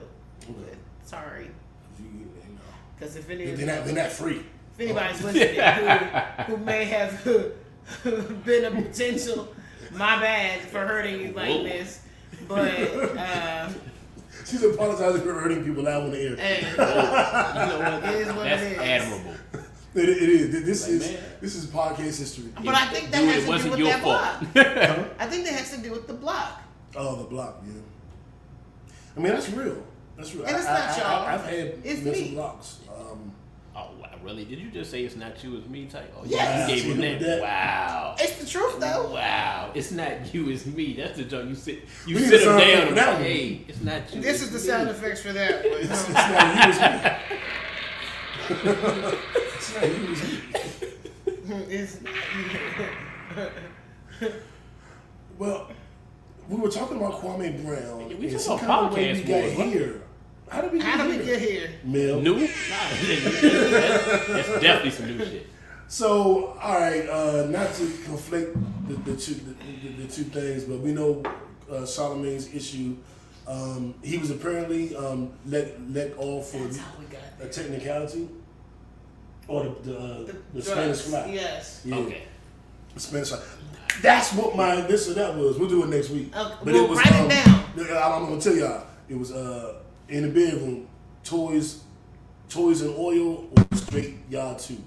[0.48, 0.76] Okay.
[1.05, 1.50] Sorry,
[1.98, 2.61] You, you know.
[2.98, 4.42] because if any They're not, they're not free.
[4.74, 7.24] if anybody's listening who, who may have
[8.44, 9.48] been a potential,
[9.92, 11.62] my bad for hurting you like Whoa.
[11.64, 12.00] this,
[12.48, 12.68] but
[13.16, 13.68] uh,
[14.46, 16.37] She's apologizing for hurting people out on the air.
[16.37, 18.14] hey, You know what?
[18.14, 18.79] It is what That's it is.
[18.79, 19.35] admirable.
[19.97, 20.65] It, it is.
[20.65, 21.23] This Like, is man.
[21.41, 22.53] this is podcast history.
[22.65, 24.53] but I think that Dude, has to do with your that fault.
[24.53, 25.09] block.
[25.19, 26.63] I think that has to do with the block.
[26.95, 27.73] Oh, the block, yeah.
[29.17, 29.83] I mean, that's real.
[30.17, 30.45] That's real.
[30.47, 31.27] And it's I, not I, y'all.
[31.27, 32.31] I, have had It's mental me.
[32.35, 32.79] blocks.
[32.89, 33.33] Um,
[33.79, 34.47] Oh wow, really?
[34.47, 36.11] Did you just say it's not you, it's me type?
[36.19, 36.71] Oh, Yes.
[36.71, 37.21] you gave him Yeah, that.
[37.27, 38.17] that- Wow.
[38.19, 39.11] It's the truth though.
[39.13, 40.95] Wow, it's not you, it's me.
[40.95, 41.47] That's the joke.
[41.47, 42.89] You sit, you We sit a him sound down.
[42.89, 44.23] And that like, hey, it's not you.
[44.23, 44.65] This it's is the me.
[44.65, 45.63] sound effects for that.
[45.67, 46.81] It's not you, it's
[47.31, 47.37] me.
[48.49, 50.13] It's not you,
[51.69, 52.11] it's me.
[54.19, 54.31] it's
[55.39, 55.71] Well,
[56.49, 58.01] we were talking about Kwame Brown.
[58.01, 59.67] Yeah, we and just some on kind of way we got boys, what?
[59.67, 60.03] here.
[60.49, 61.13] How did we get how here?
[61.13, 61.71] did we get here?
[61.85, 62.21] Mel.
[62.21, 62.35] New?
[62.35, 65.47] Nah, that's, that's definitely some new shit.
[65.89, 68.57] So, all right, uh, not to conflict
[68.89, 69.55] the, the, two, the,
[69.89, 71.23] the, the two things, but we know
[71.71, 72.97] uh, Charlemagne's issue.
[73.47, 77.49] Um, he was apparently um, let let off for That's how we got a there.
[77.51, 78.29] technicality,
[79.47, 81.33] or the the, uh, the, The Spanish drugs, fly.
[81.33, 81.83] Yes.
[81.85, 82.23] Yeah, Okay.
[82.95, 83.39] the Spanish fly.
[84.03, 85.59] That's what my this or that was.
[85.59, 86.37] We'll do it next week.
[86.37, 87.65] Okay, But well, write it down.
[87.97, 88.85] I'm gonna tell y'all.
[89.09, 89.75] It was uh,
[90.09, 90.89] in the bedroom,
[91.23, 91.83] toys,
[92.49, 94.79] toys and oil, or straight y'all too,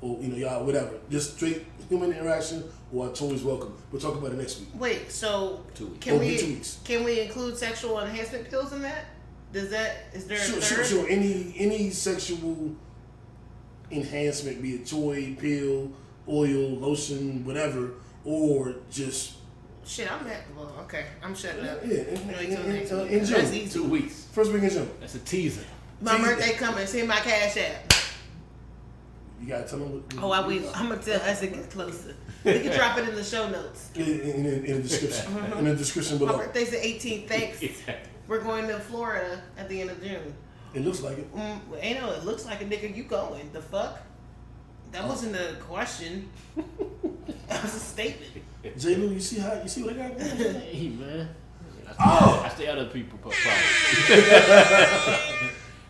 [0.00, 0.90] or you know y'all whatever.
[1.08, 3.74] Just straight human interaction or toys welcome.
[3.92, 4.68] We'll talk about it next week.
[4.74, 5.98] Wait, so Two weeks.
[6.04, 6.78] can Oh, we two weeks.
[6.84, 9.06] can we include sexual enhancement pills in that?
[9.52, 10.64] Does that is there a Sure, third?
[10.64, 11.08] sure, sure.
[11.08, 12.74] Any any sexual
[13.90, 15.90] enhancement, be it toy, pill,
[16.28, 17.92] oil, lotion, whatever,
[18.24, 19.34] or just
[19.86, 20.42] Shit, I'm at.
[20.54, 21.78] Well, okay, I'm shutting up.
[21.82, 23.40] yeah, in, Wait in, in, uh, in June.
[23.40, 23.68] easy.
[23.68, 24.26] Two weeks.
[24.32, 24.90] First week in June.
[25.00, 25.64] That's a teaser.
[26.02, 26.86] My See, birthday coming.
[26.86, 27.90] See my cash app.
[29.40, 29.92] You gotta tell them.
[29.92, 30.70] What, Oh, I will.
[30.74, 32.14] I'm gonna tell as it gets closer.
[32.54, 33.90] We can drop it in the show notes.
[33.94, 35.36] in, in, in, in the description.
[35.58, 36.32] in the description below.
[36.32, 36.46] My below.
[36.46, 37.28] birthday's the 18th.
[37.28, 37.62] Thanks.
[38.28, 40.34] We're going to Florida at the end of June.
[40.74, 41.34] It looks like it.
[41.34, 42.94] Mm, ain't no, it looks like a nigga.
[42.94, 43.50] You going?
[43.52, 44.00] The fuck?
[44.92, 46.28] That wasn't a question.
[47.48, 48.32] that was a statement.
[48.76, 48.96] J.
[48.96, 50.18] Lou, you see how you see what I got?
[50.18, 50.28] going?
[50.60, 51.28] Hey man.
[51.86, 52.42] I stay, Oh!
[52.44, 53.46] I stay out of people problems.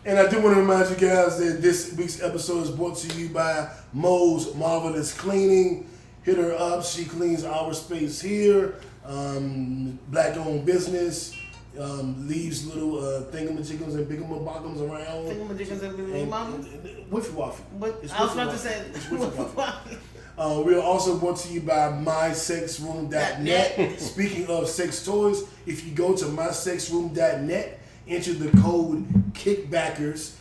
[0.05, 3.19] And I do want to remind you guys that this week's episode is brought to
[3.19, 5.89] you by Mo's Marvelous Cleaning.
[6.29, 6.83] Hit her up.
[6.85, 8.75] She cleans our space here.
[9.03, 11.35] Um, black owned business.
[11.79, 15.25] Um, leaves little uh, thingamajiggums and bigamaboggums around.
[15.25, 16.55] Thingamajiggas and And- baby mama.
[16.57, 17.61] and- and- Wiffy waffy.
[17.79, 18.79] But It's I was about to say.
[18.93, 19.97] It's wiffy waffy.
[20.37, 23.41] Uh, we are also brought to you by MySexRoom.net.
[23.41, 23.99] .net.
[24.13, 30.35] Speaking of sex toys, if you go to MySexRoom.net, enter the code KICKBACKERS.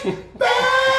[0.00, 0.98] Kickbackers!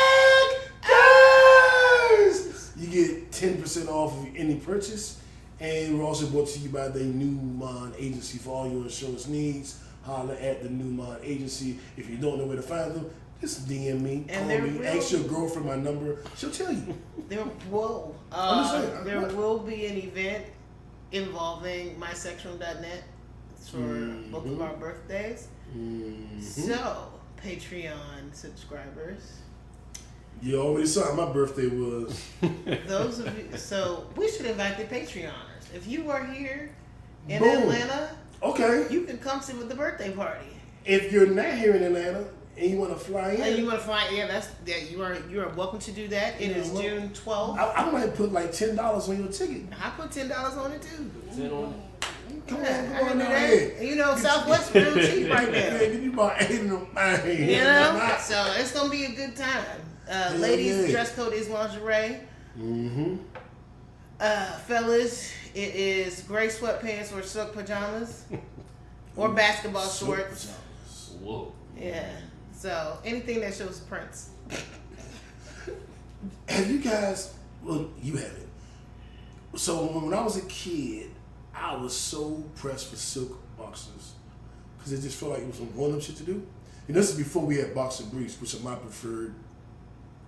[3.34, 5.20] 10% off of any purchase.
[5.60, 9.80] And we're also brought to you by the Newmont Agency for all your insurance needs.
[10.04, 11.80] Holler at the Newmont Agency.
[11.96, 14.88] If you don't know where to find them, just DM me, And call me, real-
[14.88, 16.18] ask your girlfriend my number.
[16.38, 16.94] She'll tell you.
[17.30, 18.14] There, whoa.
[18.34, 19.34] Uh, there what?
[19.34, 20.46] will be an event
[21.14, 23.04] involving mysexual.net
[23.72, 23.78] for
[24.30, 25.48] both of our birthdays.
[25.76, 26.42] Mm-hmm.
[26.42, 27.08] So,
[27.42, 29.40] Patreon subscribers,
[30.44, 32.22] You already saw how my birthday was.
[32.88, 35.32] those of you, so we should invite the Patreoners.
[35.74, 36.70] If you are here
[37.30, 37.62] in Boom.
[37.64, 38.10] Atlanta,
[38.42, 38.88] Okay.
[38.90, 40.46] you can come sit with the birthday party.
[40.86, 42.26] If you're not here in Atlanta
[42.58, 44.92] and you want to fly in, And you want to find, yeah, that's that.
[44.92, 46.42] You are you are welcome to do that.
[46.42, 47.58] It Yeah, is well- June twelfth.
[47.60, 49.64] I, I might put like ten dollars on your ticket.
[49.82, 51.10] I put ten dollars on it too.
[51.32, 51.74] Sit on
[52.48, 53.50] Come on, come on do down that.
[53.50, 53.76] here.
[53.80, 55.80] And you know, Southwest real cheap right Yeah, now.
[55.80, 56.88] give me about eight of them.
[56.94, 57.26] man.
[57.50, 59.80] You know, so it's gonna be a good time.
[60.14, 60.92] Uh, ladies, yeah.
[60.92, 62.20] dress code is lingerie.
[62.60, 63.16] Mm-hmm.
[64.20, 68.26] Uh, fellas, it is gray sweatpants or silk pajamas,
[69.16, 70.54] or basketball shorts.
[71.20, 71.52] Whoa.
[71.76, 72.12] Yeah.
[72.54, 74.30] So anything that shows prints.
[76.48, 77.34] Have you guys?
[77.64, 78.50] Well, you haven't.
[79.56, 81.10] So when I was a kid,
[81.56, 84.14] I was so pressed for silk boxers
[84.78, 86.46] because it just felt like it was some grown-up shit to do.
[86.88, 89.34] And this is before we had boxer briefs, which are my preferred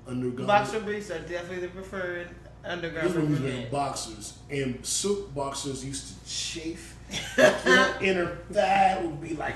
[0.08, 0.48] undergarment.
[0.48, 3.15] Boxer briefs are definitely the preferred This undergarment.
[3.15, 6.96] one was wearing boxers, and silk boxers used to chafe.
[7.38, 9.56] Your inner thigh would be like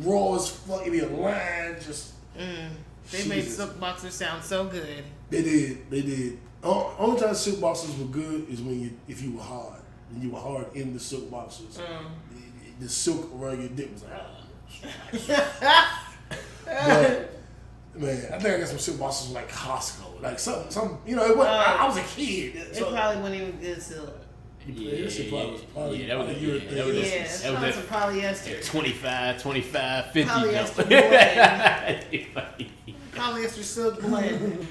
[0.00, 0.82] raw as fuck.
[0.82, 2.12] It'd be a line, just.
[2.38, 2.70] Mm.
[3.10, 5.04] They made silk boxers sound so good.
[5.28, 5.90] They did.
[5.90, 6.38] They did.
[6.64, 10.22] O- Only time silk boxers were good is when you, if you were hard, when
[10.22, 11.76] you were hard in the silk boxers.
[11.78, 12.04] Mm.
[12.78, 14.12] The, the silk around your dick was like.
[14.14, 14.38] ah.
[18.20, 20.98] but man, I think I got some silk boxers from, like Costco, like some, some.
[21.06, 22.56] You know, it was, I, I was a kid.
[22.56, 24.18] It so- probably wasn't even good silk.
[24.64, 27.20] Yeah, that shit probably was probably- yeah, that was, probably yeah, that was, Yeah, that
[27.24, 27.44] it's
[27.76, 28.66] was probably that- some polyester.
[28.66, 30.30] 25, 25, 50.
[30.30, 32.26] Polyester blend.
[33.12, 34.66] Polyester silk blend.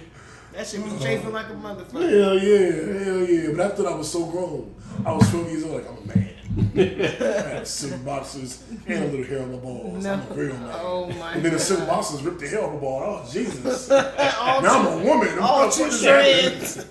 [0.53, 2.09] That shit was chafing like a motherfucker.
[2.09, 3.51] Hell yeah, hell yeah.
[3.55, 4.75] But I thought I was so grown.
[5.05, 6.29] I was 12 years old, like I'm a man.
[6.75, 10.05] I had silk boxers and a little hair on my balls.
[10.05, 10.69] I'm a real man.
[10.73, 11.87] Oh my And then the god.
[11.87, 13.03] boxes ripped the hair off my ball.
[13.25, 13.89] Oh Jesus!
[13.89, 15.29] Now I'm a woman.
[15.29, 16.61] I'm all what two is happening?
[16.61, 16.85] strands.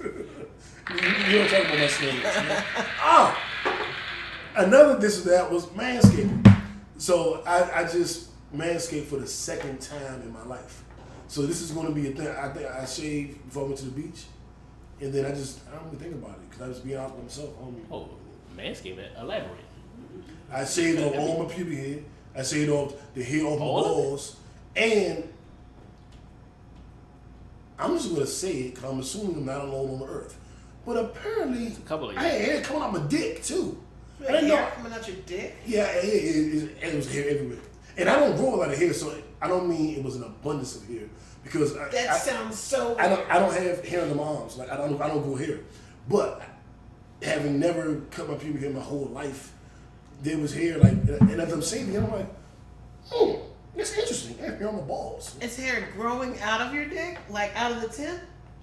[1.30, 2.24] You don't talk about my snakes.
[2.24, 2.64] man.
[3.00, 3.38] Ah,
[4.56, 6.62] another this or that was manscaping.
[6.98, 10.82] So I, I just manscaped for the second time in my life.
[11.28, 12.26] So this is going to be a thing.
[12.28, 14.24] I think I shaved before I went to the beach,
[15.00, 17.14] and then I just I don't even think about it because I was being honest
[17.14, 17.50] with myself.
[17.58, 18.08] I, don't, Oh,
[18.56, 19.06] manscaping.
[19.20, 19.58] Elaborate.
[20.52, 21.98] I shaved off all my pubic hair.
[22.36, 23.88] I shaved off the hair off my All of it?
[23.94, 24.36] balls,
[24.76, 25.28] and
[27.78, 30.38] I'm just going to say it because I'm assuming I'm not alone on the earth.
[30.84, 33.80] But apparently, a couple of I had hair coming out my dick too.
[34.20, 34.68] I Hair didn't know.
[34.74, 35.56] coming out your dick.
[35.66, 37.58] Yeah, it, it, it, it was hair everywhere.
[37.96, 40.24] And I don't grow a lot of hair, so I don't mean it was an
[40.24, 41.04] abundance of hair
[41.42, 42.96] because I, That I, sounds so.
[42.98, 44.56] I don't I don't have hair in the arms.
[44.58, 45.60] Like I don't I don't grow hair.
[46.08, 46.42] But
[47.22, 49.52] having never cut my pubic hair in my whole life,
[50.22, 52.26] there was hair like and as I'm saying it, I'm like,
[53.10, 53.32] hmm,
[53.76, 54.36] that's interesting.
[54.42, 55.36] I have hair on my balls.
[55.40, 58.18] Is hair growing out of your dick, like out of the tip?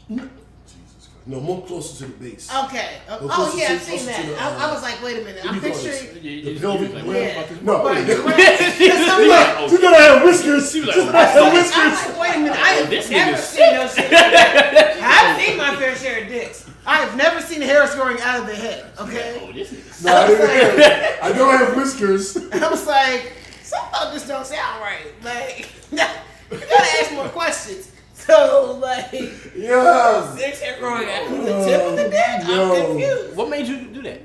[0.09, 1.09] Jesus Christ.
[1.27, 2.49] No, more closer to the base.
[2.65, 2.89] Okay.
[3.09, 4.25] Oh, oh yeah, to- I've seen that.
[4.25, 5.45] the, I, I uh, was like, wait a minute.
[5.45, 6.01] I'm do you call this?
[6.03, 6.23] You- picturing.
[6.25, 7.13] you- The you velvet was like, rim.
[7.13, 7.57] Yeah.
[7.63, 8.37] No, Right, wait, right.
[8.57, 10.71] 'Cause I'm like, you gotta have whiskers.
[10.71, 12.09] She was Just like, like have I'm whiskers.
[12.09, 12.57] like, wait a minute.
[12.59, 14.13] I have this never seen no shit.
[14.13, 16.65] I've seen my fair share of dicks.
[16.87, 18.91] I have never seen hairs growing out of the head.
[18.97, 19.51] Oh, Okay.
[19.53, 20.05] this nigga.
[20.05, 22.37] No, I, didn't have, I don't have whiskers.
[22.53, 25.05] I was like, some of this don't sound right.
[25.23, 27.91] Like, you gotta ask more questions.
[28.13, 29.11] So, like,
[29.55, 30.33] Yeah.
[30.37, 32.47] dicks hair growing out of the tip of the dick?
[32.47, 32.73] No.
[32.75, 33.35] I'm confused.
[33.35, 34.21] What made you do that?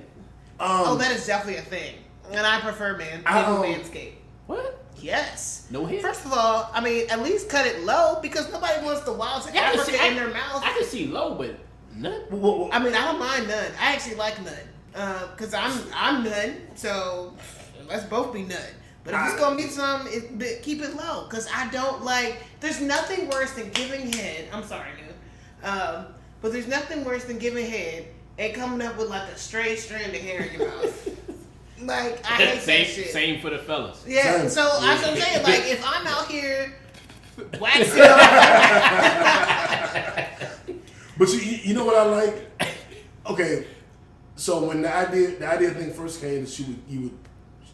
[0.61, 1.97] Oh, Um, that is definitely a thing.
[2.31, 4.13] And I prefer man, I people don't- manscape.
[4.47, 4.79] What?
[4.99, 5.67] Yes.
[5.71, 6.01] No hair?
[6.01, 9.45] First of all, I mean, at least cut it low because nobody wants the wild
[9.53, 10.63] Yeah, I can Africa see- in their mouth.
[10.65, 11.57] I can see low, but
[11.97, 12.21] none.
[12.31, 13.73] what- what- I mean, I don't mind none.
[13.81, 14.55] I actually like none
[15.37, 16.57] because I'm I'm none.
[16.75, 17.33] So
[17.89, 18.59] let's both be none.
[19.05, 22.37] But if it's gonna be some, it, but keep it low because I don't like.
[22.61, 24.49] There's nothing worse than giving head.
[24.53, 25.69] I'm sorry, dude.
[25.69, 26.07] Um,
[26.41, 28.07] but there's nothing worse than giving head
[28.39, 31.09] and coming up with like a stray strand of hair in your mouth.
[31.83, 33.11] like I hate same, that shit.
[33.11, 34.05] same for the fellas.
[34.07, 34.49] Yeah, Same.
[34.51, 35.43] so that's what I'm saying.
[35.43, 36.73] Like, if I'm out here
[37.61, 38.03] waxing
[41.23, 42.51] But you, you know what I like?
[43.25, 43.65] Okay,
[44.35, 47.19] so when the idea the idea thing first came, that you would you would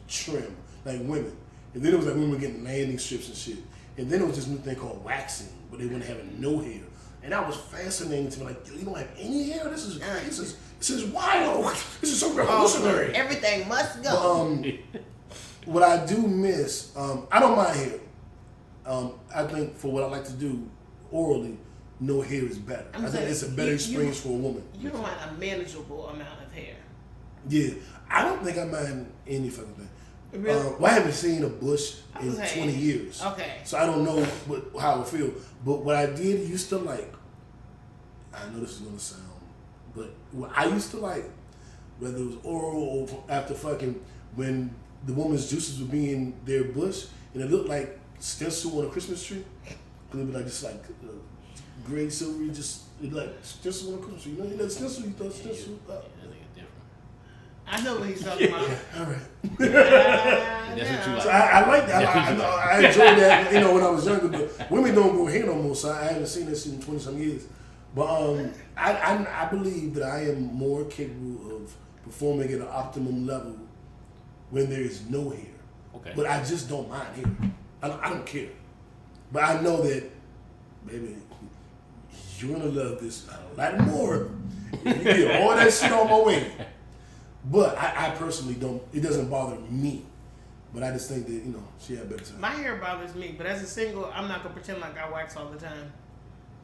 [0.06, 1.34] trim like women,
[1.72, 3.56] and then it was like women getting landing strips and shit,
[3.96, 6.82] and then it was this new thing called waxing, but they weren't having no hair,
[7.22, 8.44] and that was fascinating to me.
[8.44, 9.66] Like, you don't have any hair.
[9.70, 11.64] This is this is this is wild.
[12.02, 13.14] This is so revolutionary.
[13.14, 14.42] everything must go.
[14.42, 14.78] Um,
[15.64, 18.00] what I do miss, um, I don't mind hair.
[18.84, 20.68] Um, I think for what I like to do
[21.10, 21.56] orally,
[22.00, 22.86] no hair is better.
[22.94, 24.62] I'm I think it's a better you- you- experience for a woman.
[24.78, 26.76] you don't want a manageable amount of hair.
[27.48, 27.70] Yeah,
[28.10, 29.88] I don't think I mind any fucking thing.
[30.32, 30.60] Really?
[30.60, 33.22] Um, well, I haven't seen a bush in 20 years.
[33.22, 33.60] okay.
[33.64, 35.32] So I don't know what, how it feel.
[35.64, 37.12] But what I did used to like,
[38.34, 39.22] I know this is gonna sound,
[39.94, 41.24] but what I used to like,
[41.98, 43.98] whether it was oral or after fucking,
[44.36, 44.74] when
[45.06, 48.88] the woman's juices would be in their bush and it looked like stencil on a
[48.90, 49.44] Christmas tree.
[50.12, 51.08] It'd be like just like uh,
[51.88, 54.32] gray silvery, just it like stencil on a Christmas tree.
[54.32, 55.78] You know, you know stencil, you thought stencil.
[55.88, 55.94] Uh,
[56.56, 56.62] Yeah,
[57.66, 57.80] that.
[57.80, 58.62] I know what he's talking about.
[58.98, 59.18] all right.
[59.58, 61.22] That's what you like.
[61.22, 62.04] So I, I like that.
[62.06, 64.28] I, I, I enjoyed that, you know, when I was younger.
[64.28, 67.18] But women don't grow hair no more, so I haven't seen this in twenty some
[67.20, 67.46] years.
[67.94, 71.74] But um, I, I I believe that I am more capable of
[72.04, 73.56] performing at an optimum level
[74.50, 75.54] when there is no hair.
[75.96, 76.12] Okay.
[76.16, 77.50] But I just don't mind hair.
[77.82, 78.48] I don't, I don't care.
[79.32, 80.10] But I know that,
[80.86, 81.16] baby,
[82.40, 84.30] you're gonna love this a lot more.
[84.84, 86.52] You get all that shit on my way.
[87.44, 88.82] But I, I personally don't.
[88.92, 90.04] It doesn't bother me.
[90.74, 92.40] But I just think that you know she had better time.
[92.40, 95.36] My hair bothers me, but as a single, I'm not gonna pretend like I wax
[95.36, 95.92] all the time.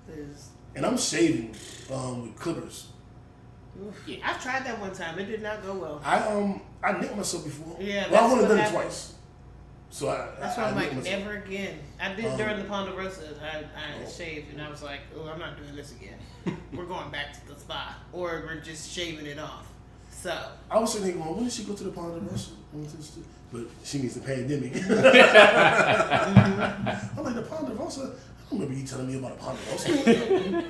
[0.07, 1.55] 'Cause, And I'm shaving
[1.91, 2.89] um, with clippers.
[4.07, 4.19] Yeah.
[4.23, 5.19] I've tried that one time.
[5.19, 6.01] It did not go well.
[6.05, 7.77] I um I nicked myself before.
[7.81, 9.14] Yeah, well, I've only done it twice.
[9.95, 11.21] So I That's why I'm like, myself.
[11.21, 11.79] never again.
[12.01, 13.23] I did Um, during the Ponderosa.
[13.41, 13.63] I, I
[14.05, 14.09] Oh.
[14.11, 16.19] shaved, and I was like, oh, I'm not doing this again.
[16.75, 19.69] we're going back to the spa, or we're just shaving it off.
[20.11, 20.37] So,
[20.69, 22.51] I was sitting here going, when did she go to the Ponderosa?
[22.73, 22.93] When did
[23.53, 24.75] But she means the pandemic.
[27.17, 28.01] I'm like, the Ponderosa?
[28.01, 29.89] I don't remember you telling me about a Ponderosa.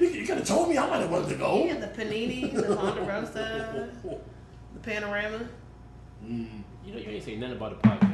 [0.03, 1.65] you you could have told me I might have wanted to go.
[1.65, 5.49] yeah, the panini, the Ponderosa, the panorama.
[6.23, 6.63] Mm.
[6.85, 8.14] You know, you ain't say nothing about the podcast rules.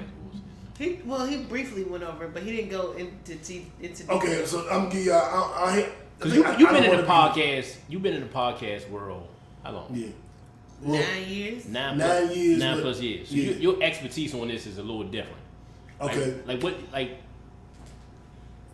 [0.81, 4.11] He well, he briefly went over, it, but he didn't go into te- into.
[4.11, 5.53] Okay, so I'm gonna give y'all.
[5.55, 7.77] I, I, Cause you you've been in the wanna podcast.
[7.91, 9.29] You've been in the podcast world.
[9.63, 9.89] How long?
[9.93, 10.09] Yeah.
[10.81, 11.67] Well, Nine years.
[11.69, 13.29] Nine, Nine plus, years, Nine but- plus years.
[13.29, 13.51] So yeah.
[13.51, 15.43] your, your expertise on this is a little different.
[16.01, 16.35] Like- okay.
[16.47, 16.75] Like, what?
[16.95, 17.19] Like,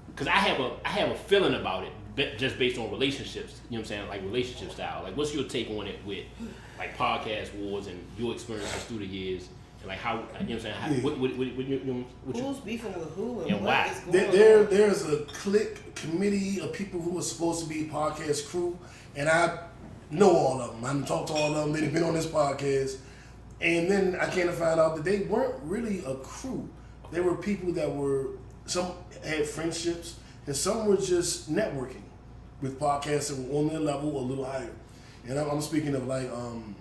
[0.06, 3.60] because I have a I have a feeling about it, just based on relationships.
[3.68, 4.08] You know what I'm saying?
[4.08, 5.02] Like relationship style.
[5.02, 6.24] Like, what's your take on it with
[6.78, 9.48] like podcast wars and your experiences through the years?
[9.86, 10.74] And like how you know what I'm saying?
[10.74, 11.00] How, Yeah.
[11.02, 13.68] what, what, what, what, you- you know, you- Who's beefing with who and, And what
[13.68, 13.86] why?
[13.92, 17.84] is going There, there, there's a clique committee of people who are supposed to be
[17.84, 18.76] podcast crew,
[19.14, 19.58] and I
[20.10, 20.84] know all of them.
[21.02, 21.72] I've talked to all of them.
[21.80, 22.96] They've been on this podcast,
[23.60, 26.68] and then I came to find out that they weren't really a crew.
[27.12, 28.30] They were people that were
[28.66, 28.92] some
[29.24, 30.16] had friendships,
[30.46, 32.02] and some were just networking
[32.60, 34.72] with podcasts that were on their level a little higher.
[35.28, 36.74] And I'm, I'm speaking of like um,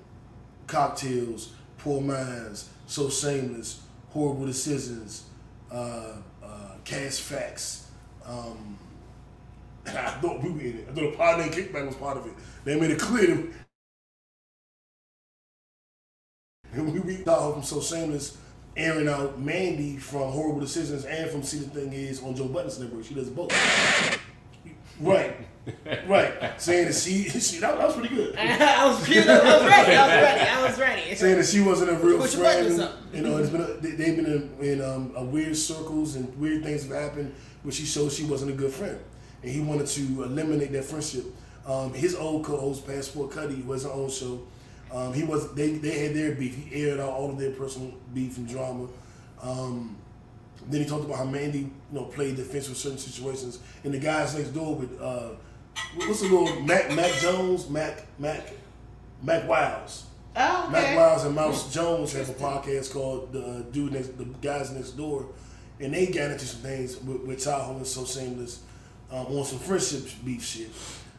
[0.67, 5.25] cocktails, poor minds, so shameless, horrible decisions,
[5.71, 6.13] uh,
[6.43, 7.87] uh, cast facts.
[8.25, 8.77] Um,
[9.87, 10.87] I thought we were in it.
[10.89, 12.33] I thought the pod name kickback was part of it.
[12.63, 13.47] They made it clear.
[16.73, 18.37] And we we thought from so shameless,
[18.75, 22.79] airing out Mandii from horrible decisions and from see the thing is on Joe Budden's
[22.79, 23.05] network.
[23.05, 23.51] She does both.
[25.01, 25.35] Right,
[26.07, 26.61] right.
[26.61, 28.35] Saying that she, she that, that was pretty good.
[28.37, 29.27] I was cute.
[29.27, 29.95] I was ready.
[29.95, 30.49] I was ready.
[30.49, 31.15] I was ready.
[31.15, 32.91] saying that she wasn't a real Put your buttons friend.
[33.13, 36.35] You know, it's been a, they- they've been in, in um, a weird circles and
[36.39, 38.99] weird things have happened where she showed she wasn't a good friend,
[39.41, 41.25] and he wanted to eliminate that friendship.
[41.65, 44.41] Um, his old co-host Passport Cuddy who has his own show.
[44.91, 46.55] Um, he was they they had their beef.
[46.55, 48.87] He aired out all of their personal beef and drama.
[49.41, 49.97] Um,
[50.67, 53.59] then he talked about how Mandii, you know, played defense with certain situations.
[53.83, 55.29] And the guys next door with uh,
[55.95, 58.41] what's the little Mac Mac Jones, Mac Mac
[59.21, 60.05] Mac Wiles.
[60.37, 60.95] Oh, Mac okay.
[60.97, 64.91] Wiles and Mouse Jones have a podcast called the uh, Dude Next, the Guys Next
[64.91, 65.27] Door,
[65.79, 68.61] and they got into some things with, with Tahoe and So Shameless
[69.11, 70.69] um, on some friendship beef shit.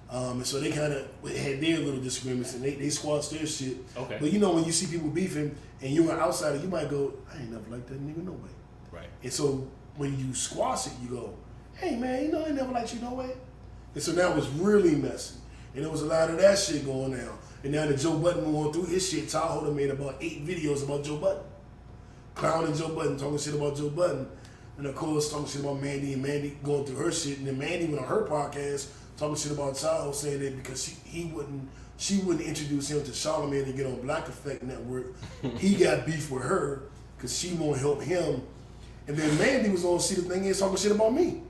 [0.09, 3.47] Um, and so they kind of had their little disagreements and they, they squashed their
[3.47, 3.79] shit.
[3.97, 4.19] Okay.
[4.21, 7.15] But you know, when you see people beefing and you're an outsider, you might go,
[7.33, 8.51] I ain't never liked that nigga no way.
[8.93, 9.09] right.
[9.23, 11.35] And so when you squash it, you go,
[11.75, 13.31] hey man, you know I never liked you no way.
[13.97, 15.37] And so now it was really messy.
[15.75, 17.39] And there was a lot of that shit going down.
[17.65, 20.85] And now that Joe Budden going through his shit, Tahoe done made about eight videos
[20.85, 21.43] about Joe Budden.
[22.35, 24.29] Clowning Joe Budden, talking shit about Joe Budden.
[24.77, 27.39] And of course, talking shit about Mandii and Mandii going through her shit.
[27.39, 30.97] And then Mandii went on her podcast talking shit about Tahoe, saying that because she,
[31.09, 31.67] he wouldn't,
[31.97, 35.15] she wouldn't introduce him to Charlemagne to get on Black Effect Network,
[35.59, 36.83] he got beef with her
[37.17, 38.43] because she won't help him.
[39.09, 41.41] And then Mandii was on See the Thing Is talking shit about me,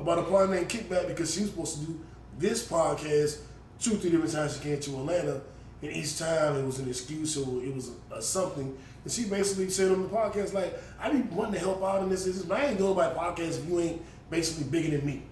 [0.00, 2.00] about a partner named Kickback because she was supposed to do
[2.38, 3.40] this podcast
[3.78, 5.40] two, three different times she came to Atlanta,
[5.82, 8.76] and each time it was an excuse or it was a, a something.
[9.04, 12.08] And she basically said on the podcast, like, I be wanting to help out in
[12.08, 15.06] this, this, this, but I ain't doing my podcast if you ain't basically bigger than
[15.06, 15.22] me.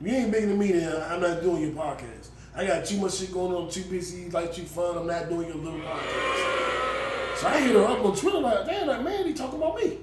[0.00, 2.28] If you ain't bigger than me, then I'm not doing your podcast.
[2.54, 5.48] I got too much shit going on, too busy, like too fun, I'm not doing
[5.48, 7.36] your little podcast.
[7.36, 9.98] So I hit her up on Twitter like, damn, that man, he talking about me.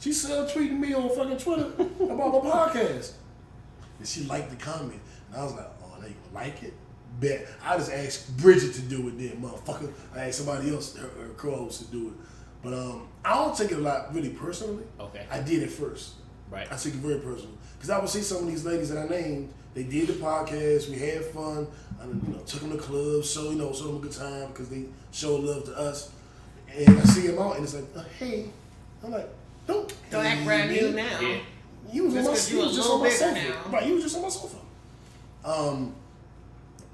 [0.00, 1.64] She said tweeting me on fucking Twitter
[2.00, 3.12] about my podcast.
[3.98, 5.00] And she liked the comment.
[5.28, 6.74] And I was like, oh, now you like it?
[7.18, 7.46] Bet.
[7.64, 9.92] I just asked Bridget to do it then, motherfucker.
[10.14, 12.14] I asked somebody else, her, her co-host, to do it.
[12.62, 14.84] But um, I don't take it a lot really personally.
[15.00, 15.26] Okay.
[15.30, 16.14] I did it first.
[16.50, 16.70] Right.
[16.70, 17.52] I take it very personal.
[17.76, 20.88] Because I would see some of these ladies that I named, they did the podcast,
[20.88, 21.66] we had fun,
[22.00, 24.48] I you know, took them to clubs, show, you know, showed them a good time
[24.48, 26.12] because they showed love to us.
[26.72, 28.46] And I see them out and it's like, uh, hey.
[29.04, 29.28] I'm like,
[29.68, 29.94] don't.
[30.10, 31.20] Don't act brand new now.
[31.20, 31.38] Yeah.
[31.92, 33.34] You was, on my, you you was just on my sofa.
[33.34, 33.70] now.
[33.70, 34.56] Right, you was just on my sofa.
[35.44, 35.94] Um,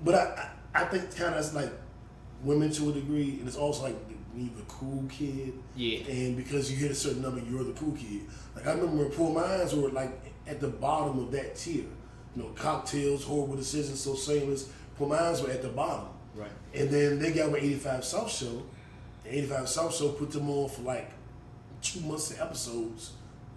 [0.05, 1.73] but I, I, I think kind of like
[2.43, 3.97] women to a degree, and it's also like
[4.37, 5.55] you the cool kid.
[5.77, 6.01] Yeah.
[6.09, 8.23] And because you hit a certain number, you're the cool kid.
[8.55, 10.13] Like I remember when Poor Minds were like
[10.47, 11.85] at the bottom of that tier.
[12.37, 14.69] You know, cocktails, horrible decisions, so shameless.
[14.97, 16.09] Poor Minds were at the bottom.
[16.35, 16.51] Right.
[16.75, 18.63] And then they got with 85 South Show.
[19.23, 21.11] The 85 South Show put them on for like
[21.85, 23.13] two months of episodes,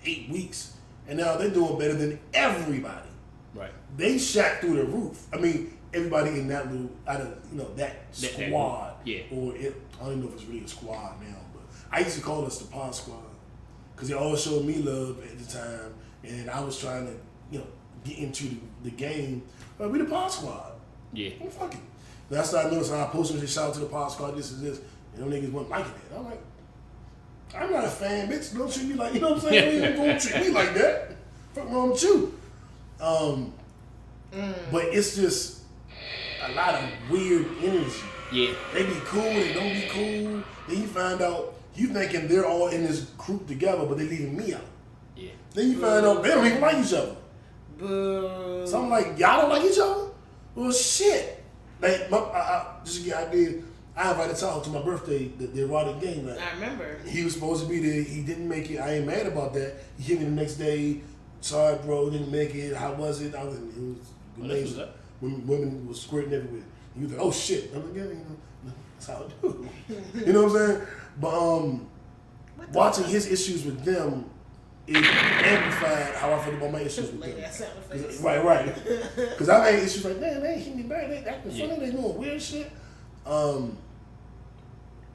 [0.05, 0.73] eight weeks.
[1.07, 3.07] And now they're doing better than everybody.
[3.55, 3.71] Right.
[3.95, 5.25] They shot through the roof.
[5.33, 9.03] I mean, everybody in that little, out of, you know, that That- that squad.
[9.03, 9.37] group, yeah.
[9.37, 12.17] Or it, I don't even know if it's really a squad now, but I used
[12.17, 13.23] to call us the Pod Squad.
[13.95, 15.93] Because they always showed me love at the time.
[16.23, 17.13] And I was trying to,
[17.49, 17.65] you know,
[18.03, 19.41] get into the, the game.
[19.77, 20.73] But we the Pod Squad.
[21.13, 21.31] Yeah.
[21.39, 21.79] Well, fuck it.
[22.29, 24.61] Then I noticed noticing I posted this shout out to the pod squad, this is
[24.61, 24.81] this,
[25.15, 26.15] and them niggas wasn't liking it.
[26.15, 26.41] I'm like,
[27.55, 28.55] I'm not a fan, bitch.
[28.55, 29.97] Don't treat me like you know what I'm saying?
[29.97, 31.15] You don't treat me like that.
[31.53, 32.39] Fuck wrong with you?
[32.99, 33.53] Um,
[34.71, 35.61] but it's just
[36.43, 38.01] a lot of weird energy.
[38.31, 38.53] Yeah.
[38.73, 40.43] They be cool, they don't be cool.
[40.67, 44.35] Then you find out you thinking they're all in this group together, but they leaving
[44.35, 44.61] me out.
[45.15, 45.31] Yeah.
[45.53, 47.15] Then you find out they don't even like each other.
[47.77, 48.65] Boo.
[48.65, 50.09] So I'm like, y'all don't like each other?
[50.55, 51.43] Well, shit.
[51.79, 53.61] Like, my, I, I, just get an idea,
[53.97, 56.37] I invited Tyler to my birthday, the, the erotic game night.
[56.39, 56.99] I remember.
[57.07, 58.03] He was supposed to be there.
[58.03, 58.77] He didn't make it.
[58.77, 59.73] I ain't mad about that.
[59.97, 61.01] He hit me the next day.
[61.41, 62.75] Sorry, bro, didn't make it.
[62.75, 63.33] How was it?
[63.33, 63.55] I was.
[63.55, 63.97] It was
[64.39, 64.77] amazing.
[64.77, 64.97] what's up.
[65.19, 66.61] Women, women was squirting everywhere.
[66.95, 69.69] He was like, "Oh shit!" I'm like, "Yeah, you know, that's how I do."
[70.25, 70.87] you know what I'm saying?
[71.19, 71.87] But um,
[72.73, 73.13] watching fuck?
[73.13, 74.29] his issues with them,
[74.85, 77.69] it amplified how I feel about my issues with Like them.
[77.89, 78.19] that.
[78.21, 78.75] Right, right.
[79.15, 81.07] Because I've had issues like, man, they ain't hitting me back.
[81.09, 81.67] They acting Yeah.
[81.67, 81.79] funny.
[81.79, 82.71] They doing weird shit.
[83.25, 83.77] Um,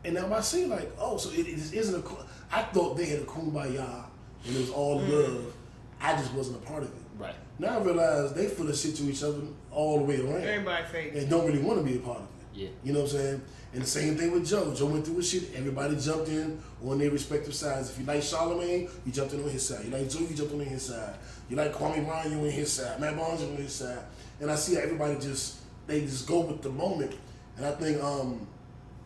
[0.05, 2.63] and now I see like, oh, so it, it just isn't a.
[2.73, 4.05] thought they had a kumbaya
[4.47, 5.09] and it was all Mm.
[5.13, 5.55] love.
[6.01, 6.95] I just wasn't a part of it.
[7.19, 7.35] Right.
[7.59, 9.39] Now I realize they full of shit to each other
[9.71, 11.13] all the way around Everybody fake.
[11.15, 12.29] and don't really want to be a part of it.
[12.55, 12.69] Yeah.
[12.83, 13.43] You know what I'm saying?
[13.75, 14.75] And the same thing with Joe.
[14.75, 15.55] Joe went through his shit.
[15.55, 17.91] Everybody jumped in on their respective sides.
[17.91, 19.85] If you like Charlemagne, you jumped in on his side.
[19.85, 21.15] You like Joe, you jumped on his side.
[21.49, 23.01] You like Kwame Brown, you on his side.
[23.01, 24.01] Matt Barnes, you on his side.
[24.41, 27.15] And I see how everybody just they just go with the moment.
[27.57, 28.47] And I think um,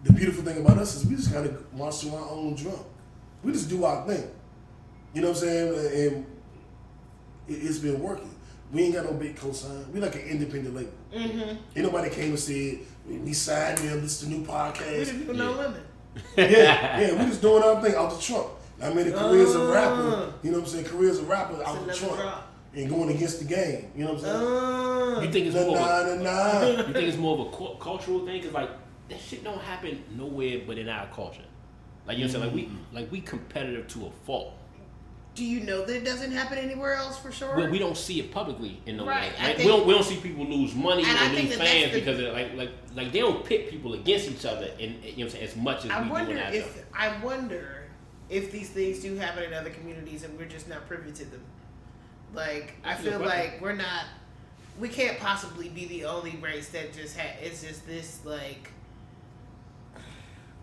[0.07, 2.79] the beautiful thing about us is we just kind of march to our own drum.
[3.43, 4.31] We just do our thing.
[5.15, 5.69] You know what I'm saying?
[6.15, 6.27] And
[7.49, 8.31] it, it's been working.
[8.73, 9.89] We ain't got no big cosign.
[9.91, 10.93] We like an independent label.
[11.15, 11.41] Mm-hmm.
[11.77, 12.79] Ain't nobody came and said,
[13.09, 15.05] we signed them, this is the new We podcast.
[15.07, 15.83] didn't even know limit.
[16.37, 18.49] yeah, yeah, we just doing our thing out the trunk.
[18.83, 19.73] I mean, the career as a Uh.
[19.73, 20.85] rapper, you know what I'm saying?
[20.87, 22.17] Career as a rapper out the another trunk.
[22.17, 22.53] drop.
[22.75, 24.37] And going against the game, you know what I'm saying?
[25.17, 25.79] Uh, You think it's Nah, more?
[25.79, 26.67] Of a, nah, nah, nah.
[26.89, 28.43] you think it's more of a cu- cultural thing?
[28.43, 28.69] Cause like
[29.09, 31.43] that shit don't happen nowhere but in our culture.
[32.07, 32.45] Like you know what I'm saying?
[32.45, 32.97] Like we mm-hmm.
[32.97, 34.55] like we competitive to a fault.
[35.35, 37.57] do you know that it doesn't happen anywhere else for sure?
[37.57, 39.39] We, we don't see it publicly in no Right, way.
[39.39, 41.59] Like, think- we don't we don't see people lose money And I or think lose
[41.59, 44.71] that fans the- because of like like like they don't pit people against each other
[44.81, 46.85] and you know what I'm saying as much as I we do wonder in if.
[46.95, 47.83] I wonder
[48.31, 51.43] if these things do happen in other communities and we're just not privy to them.
[52.35, 54.05] Like I That's good feel like we're not.
[54.79, 58.71] We can't possibly be the only race that just ha- it's just this like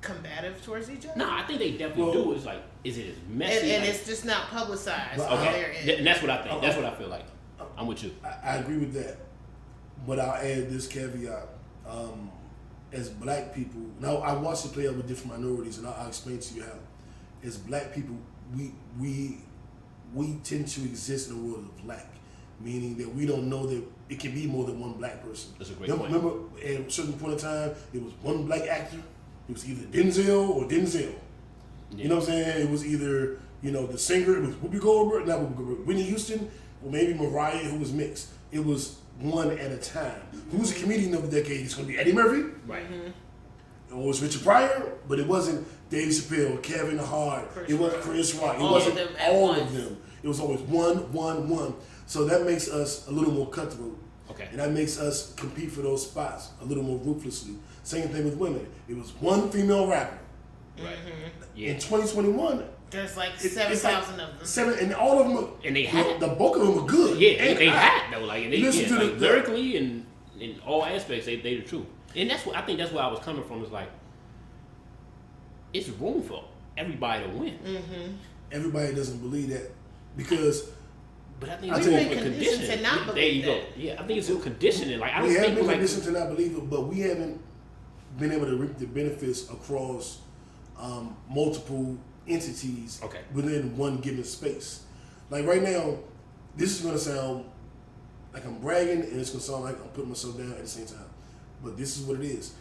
[0.04, 1.18] combative towards each other.
[1.18, 2.34] No, I think they definitely Well- do.
[2.34, 3.72] It's like is it as and, messy?
[3.72, 5.78] and like- it's just not publicized But- on okay.
[5.84, 6.62] Th- and that's what I think.
[6.62, 6.84] That's Uh-uh.
[6.84, 7.26] what I feel like.
[7.78, 8.12] I'm with you.
[8.24, 9.18] I, I agree with that.
[10.06, 11.48] But I'll add this caveat.
[11.88, 12.30] Um,
[12.92, 16.08] as black people, now I watch the play out with different minorities, and I'll, I'll
[16.10, 16.78] explain to you how.
[17.44, 18.16] As black people,
[18.56, 19.38] we we
[20.14, 22.08] we tend to exist in a world of lack,
[22.60, 25.52] meaning that we don't know that it can be more than one black person.
[25.58, 26.54] That's a great remember, point.
[26.62, 28.98] remember, at a certain point in time, it was one black actor.
[29.54, 31.14] It was either Denzel or Denzel.
[31.96, 32.62] You know what I'm saying?
[32.68, 36.04] It was either, you know, the singer, it was Whoopi Goldberg, not Whoopi Goldberg, Whitney
[36.04, 36.50] Houston,
[36.84, 38.30] or maybe Mariah, who was mixed.
[38.52, 40.22] It was one at a time.
[40.52, 41.62] Who's a comedian of the decade?
[41.66, 42.84] It's going to be Eddie Murphy, Right.
[42.92, 43.96] Mm-hmm.
[43.96, 48.02] or it was Richard Pryor, but it wasn't Dave Chappelle, Kevin Hart, Chris it wasn't
[48.02, 49.62] Chris Rock, it All wasn't them at all once.
[49.62, 49.98] of them.
[50.24, 51.76] It was always one, one, one.
[52.08, 54.00] So that makes us a little more cutthroat.
[54.32, 54.48] Okay.
[54.50, 57.54] And that makes us compete for those spots a little more ruthlessly.
[57.84, 58.66] Same thing with women.
[58.88, 60.18] It was one female rapper.
[60.80, 60.96] Right.
[61.56, 61.74] In Yeah.
[61.74, 64.30] 2021, There's like it- seven like of them.
[64.44, 66.80] Seven, and all of them, are, And they you had- know, the bulk of them
[66.84, 67.20] are good.
[67.20, 67.80] Yeah, they, and they hot.
[67.80, 70.06] had though, like and they, listen yeah, to like, the- lyrically and
[70.40, 71.86] in all aspects, they they the truth.
[72.16, 72.80] And that's what I think.
[72.80, 73.64] That's where I was coming from.
[73.64, 73.90] Is like,
[75.74, 76.44] it's room for
[76.78, 78.16] everybody to win, Mm.
[78.52, 79.72] Everybody doesn't believe that
[80.16, 80.70] because
[81.40, 82.78] but I think I it's tell more you- of a We've been conditioned conditioning.
[82.78, 83.62] to not there believe you go.
[83.76, 85.00] Yeah, I think it's a conditioning.
[85.00, 87.00] Like I we don't have think been like conditioned to not believe it, but we
[87.02, 87.42] haven't
[88.20, 90.20] been able to reap the benefits across
[90.80, 91.98] um, multiple
[92.28, 93.20] entities Okay.
[93.34, 94.84] within one given space.
[95.30, 95.98] Like right now,
[96.56, 97.46] this is going to sound
[98.34, 100.68] like I'm bragging, and it's going to sound like I'm putting myself down at the
[100.68, 101.06] same time.
[101.64, 102.54] But this is what it is,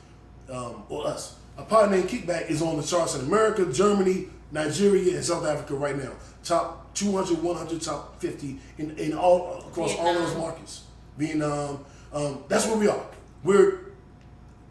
[0.51, 1.37] um, or us.
[1.59, 5.75] A pod named Kickback is on the charts in America, Germany, Nigeria, and South Africa
[5.75, 6.13] right now.
[6.45, 10.85] Top 200, 100, top 50 in, in all across all those markets.
[11.19, 11.85] Vietnam.
[12.13, 13.05] Um, that's where we are.
[13.45, 13.92] We're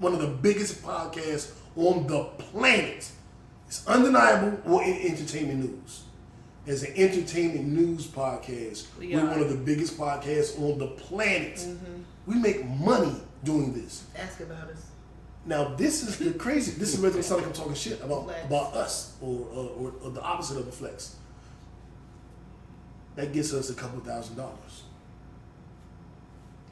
[0.02, 3.10] one of the biggest podcasts on the planet.
[3.68, 4.60] It's undeniable.
[4.66, 6.04] Or in entertainment news.
[6.68, 9.30] As an entertainment news podcast, We we are are.
[9.30, 11.56] one of the biggest podcasts on the planet.
[11.56, 12.02] Mm-hmm.
[12.26, 14.04] We make money doing this.
[14.18, 14.88] Ask about us.
[15.46, 16.74] Now this is the crazy.
[16.80, 18.46] This is where it sound like I'm talking shit about Flex.
[18.46, 21.16] about us or, uh, or or the opposite of a flex.
[23.16, 24.84] That gets us a couple thousand dollars.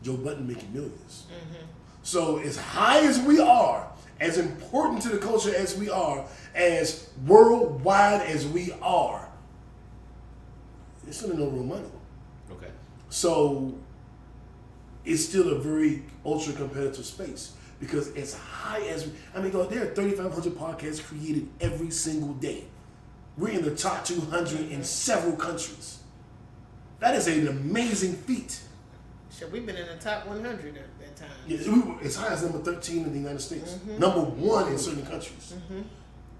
[0.03, 1.23] Joe Budden making 1000000s
[2.09, 3.87] So as high as we are,
[4.19, 9.29] as important to the culture as we are, as worldwide as we are,
[11.05, 11.85] it's still no real money.
[12.51, 12.71] okay,
[13.09, 13.75] So
[15.05, 19.69] it's still a very ultra competitive space because as high as we, I mean, God,
[19.69, 22.63] there are 3,500 podcasts created every single day.
[23.37, 25.99] We're in the top 200 in several countries.
[27.01, 28.61] That is an amazing feat.
[29.31, 31.29] Shit, we've been in the top 100 at that time.
[31.47, 33.73] Yeah, we were as high as number 13 in the United States.
[33.73, 33.99] Mm-hmm.
[33.99, 35.53] Number one in certain countries.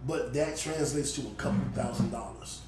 [0.08, 2.62] But that translates to a couple thousand dollars.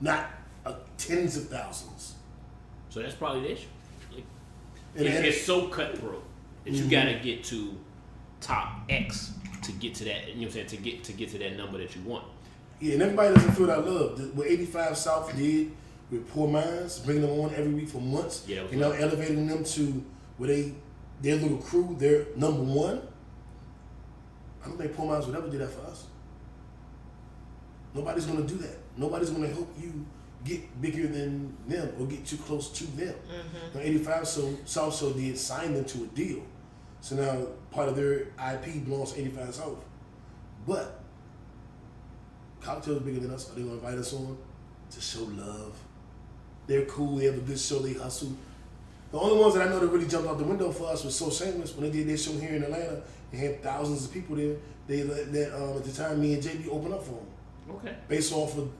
[0.00, 0.30] Not
[0.66, 2.14] uh, tens of thousands.
[2.90, 3.68] So that's probably the issue.
[4.14, 4.24] Like,
[4.96, 6.22] And it's, it's so cutthroat
[6.64, 7.74] that you gotta get to
[8.40, 10.28] top X to get to that.
[10.28, 10.66] You know what I'm saying?
[10.68, 12.24] To get to get to that number that you want.
[12.80, 14.18] Yeah, and everybody doesn't feel that love.
[14.18, 15.70] The- What 85 South did
[16.10, 18.90] with Poor Minds, bringing them on every week for months, Yeah, that was and now
[18.90, 20.04] elevating them to
[20.36, 20.74] where they,
[21.22, 23.02] their little crew, they're number one.
[24.62, 26.06] I don't think Poor Minds would ever do that for us.
[27.94, 28.78] Nobody's gonna do that.
[28.96, 30.06] Nobody's gonna help you
[30.44, 33.14] get bigger than them or get too close to them.
[33.14, 33.78] Mm-hmm.
[33.78, 36.42] Now, 85 so South Show did sign them to a deal.
[37.00, 39.84] So now part of their IP belongs to 85 South.
[40.66, 41.02] But
[42.62, 43.50] Cocktails bigger than us.
[43.50, 44.38] Are they gonna invite us on
[44.90, 45.76] to show love?
[46.66, 47.16] They're cool.
[47.16, 47.80] They have a good show.
[47.80, 48.36] They hustle.
[49.12, 51.14] The only ones that I know that really jumped out the window for us was
[51.14, 53.02] So Shameless when they did their show here in Atlanta.
[53.30, 54.56] They had thousands of people there.
[54.86, 57.26] They let that um, at the time me and JB open up for them
[57.76, 57.94] Okay.
[58.08, 58.70] based off of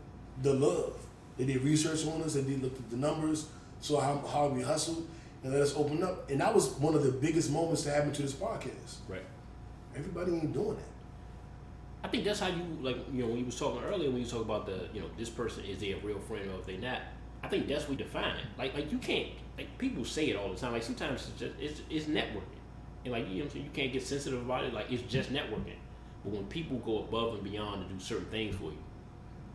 [0.43, 0.95] the love.
[1.39, 2.35] They did research on us.
[2.35, 3.47] They did look at the numbers,
[3.81, 5.07] saw how hard we hustled,
[5.45, 6.31] and let us open up.
[6.31, 8.97] And that was one of the biggest moments to happen to this podcast.
[9.09, 9.25] Right.
[9.95, 10.85] Everybody ain't doing that.
[12.05, 14.27] I think that's how you like you know when you was talking earlier when you
[14.27, 16.77] talk about the you know this person is they a real friend or if they
[16.79, 17.01] not.
[17.43, 18.45] I think that's what we define it.
[18.59, 19.29] Like like you can't
[19.59, 20.73] like people say it all the time.
[20.73, 22.61] Like sometimes it's just it's, it's networking,
[23.05, 24.73] and like you know what I'm saying you can't get sensitive about it.
[24.73, 25.77] Like it's just networking.
[26.25, 28.79] But when people go above and beyond to do certain things for you,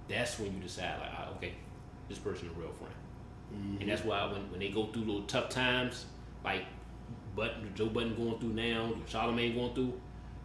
[0.10, 1.54] that's when you decide like ah, okay,
[2.10, 2.94] this person a real friend.
[3.80, 6.06] And that's why when, when they go through little tough times,
[6.44, 6.66] like
[7.36, 9.94] Budden, Joe Budden going through now, Charlemagne going through,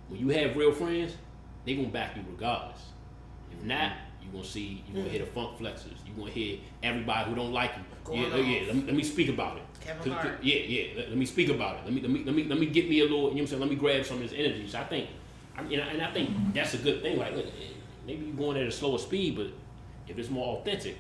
[0.08, 1.16] when you have real friends,
[1.64, 2.80] they gonna back you regardless.
[3.50, 3.92] If not,
[4.24, 5.92] you gonna see you gonna hear the funk flexors.
[6.06, 8.14] You gonna hear everybody who don't like you.
[8.14, 8.46] Yeah, off.
[8.46, 8.66] yeah.
[8.66, 9.62] Let me, let me speak about it.
[9.80, 10.38] Kevin 'Cause- 'cause- Hart.
[10.44, 10.84] Yeah, yeah.
[10.96, 11.84] Let, let me speak about it.
[11.84, 13.18] Let me let me let me let me get me a little.
[13.18, 13.60] You know what I'm saying?
[13.60, 14.66] Let me grab some of this energy.
[14.68, 15.08] So I think,
[15.56, 17.18] I mean, and I think that's a good thing.
[17.18, 17.72] Like, look, eh,
[18.06, 19.48] maybe you're going at a slower speed, but
[20.08, 20.96] if it's more authentic,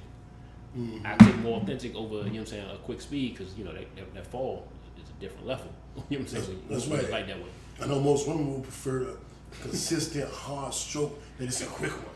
[1.04, 3.64] I take more authentic over, you know what I'm saying, a quick speed because, you
[3.64, 4.66] know, that, that, that fall
[4.96, 5.66] is a different level.
[6.08, 6.44] you know what I'm saying?
[6.44, 7.10] So That's right.
[7.10, 7.50] Like that way.
[7.82, 9.14] I know most women would prefer a
[9.62, 12.11] consistent, hard stroke than just a quick one.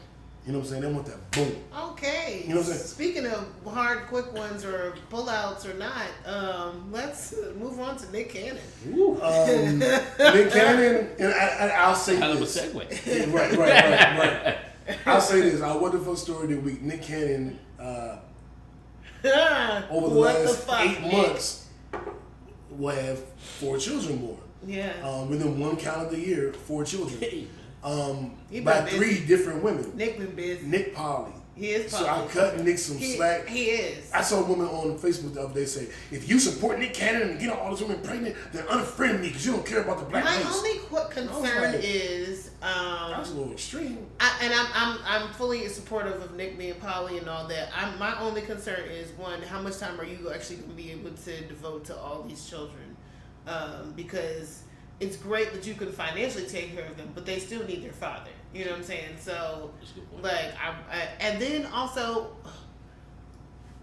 [0.47, 0.83] You know what I'm saying?
[0.83, 1.53] They want that boom.
[1.91, 2.43] Okay.
[2.47, 2.87] You know what I'm saying?
[2.87, 8.13] Speaking of hard, quick ones or pullouts or not, um, let's uh, move on to
[8.13, 8.59] Nick Cannon.
[8.87, 12.57] Um, Nick Cannon, and, I, and I'll say Hell of a this.
[12.57, 13.33] segue.
[13.33, 14.99] Right, right, right, right.
[15.05, 15.61] I'll say this.
[15.61, 16.81] Our wonderful story of the week.
[16.81, 18.19] Nick Cannon, uh,
[19.91, 21.13] over the what last the fuck, eight Nick?
[21.13, 21.67] months,
[22.71, 24.39] will have four children born.
[24.65, 24.93] Yeah.
[25.03, 27.49] Um, within one calendar year, four children.
[27.87, 28.33] Um,
[28.65, 29.27] by three busy.
[29.27, 29.97] different women.
[29.97, 30.67] Nick been busy.
[30.67, 31.31] Nick poly.
[31.55, 33.47] he is So I cut Nick some he, slack.
[33.47, 34.11] He is.
[34.13, 37.31] I saw a woman on Facebook the other day say, if you support Nick Cannon
[37.31, 40.05] and get all these women pregnant, then unfriend me because you don't care about the
[40.07, 40.47] black My race.
[40.57, 40.77] only
[41.11, 44.07] concern like- is, um, That was a little extreme.
[44.21, 47.71] I, and I'm, I'm I'm fully supportive of Nick being poly and all that.
[47.75, 50.91] I'm my only concern is one, how much time are you actually going to be
[50.93, 52.97] able to devote to all these children?
[53.47, 54.63] Um, because
[55.01, 57.93] it's great that you can financially take care of them, but they still need their
[57.93, 58.31] father.
[58.55, 59.17] You know what I'm saying?
[59.21, 60.23] So, That's a good point.
[60.25, 62.31] like, I, I and then also.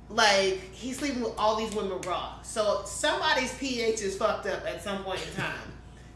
[0.09, 4.83] Like he's sleeping with all these women raw, so somebody's pH is fucked up at
[4.83, 5.71] some point in time,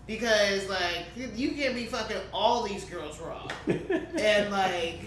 [0.06, 5.00] because like you can't be fucking all these girls raw, and like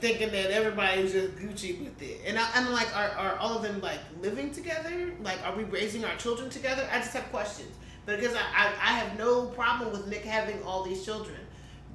[0.00, 2.20] thinking that everybody's just Gucci with it.
[2.26, 5.12] And I, I'm like, are, are all of them like living together?
[5.22, 6.86] Like, are we raising our children together?
[6.90, 7.74] I just have questions
[8.16, 11.36] because I, I, I have no problem with Nick having all these children.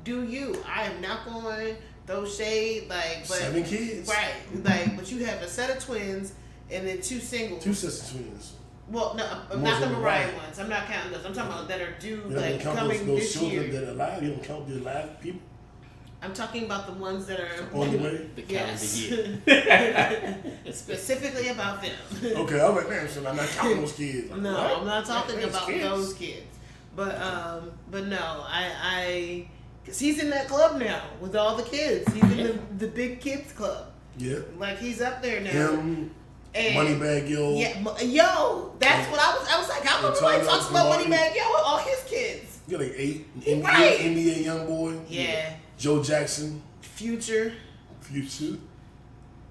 [0.04, 0.62] Do you?
[0.68, 1.76] I am not going
[2.08, 4.08] throw shade like, but Seven kids.
[4.08, 4.34] right?
[4.64, 6.34] Like, but you have a set of twins
[6.70, 7.64] and then two singles.
[7.64, 8.54] Two sister twins.
[8.88, 10.38] well, no, uh, One's not the Mariah right.
[10.38, 10.60] ones.
[10.60, 11.26] I'm not counting those.
[11.26, 13.72] I'm talking about that are due You like count coming those, those this children year.
[13.72, 14.24] that are alive.
[14.24, 15.42] You don't count the alive people
[16.26, 18.30] I'm talking about the ones that are on the way.
[18.36, 19.00] the calendar Yes.
[19.10, 19.40] year.
[20.72, 21.92] specifically about them.
[22.24, 24.32] Okay, I'm like, man, so I'm not counting those kids.
[24.32, 24.78] No, What?
[24.80, 25.84] I'm not talking Those about kids.
[25.84, 26.42] those kids.
[26.96, 28.18] But um, but no,
[28.48, 29.48] I I,
[29.86, 32.12] cause he's in that club now with all the kids.
[32.14, 33.88] He's in the, the big kids club.
[34.18, 34.40] Yeah.
[34.58, 35.52] Like he's up there now.
[35.52, 36.12] Him,
[36.54, 37.56] and Moneybagg Yo.
[37.58, 39.48] Yeah, yo, that's what I was.
[39.52, 41.12] I was like, how come And nobody talks about Martin.
[41.12, 42.60] Moneybagg Yo with all his kids?
[42.68, 43.28] You got like eight.
[43.42, 44.00] He NBA, right.
[44.00, 45.02] NBA YoungBoy.
[45.10, 46.62] Yeah, Joe Jackson.
[46.82, 47.54] Future.
[48.02, 48.58] Future.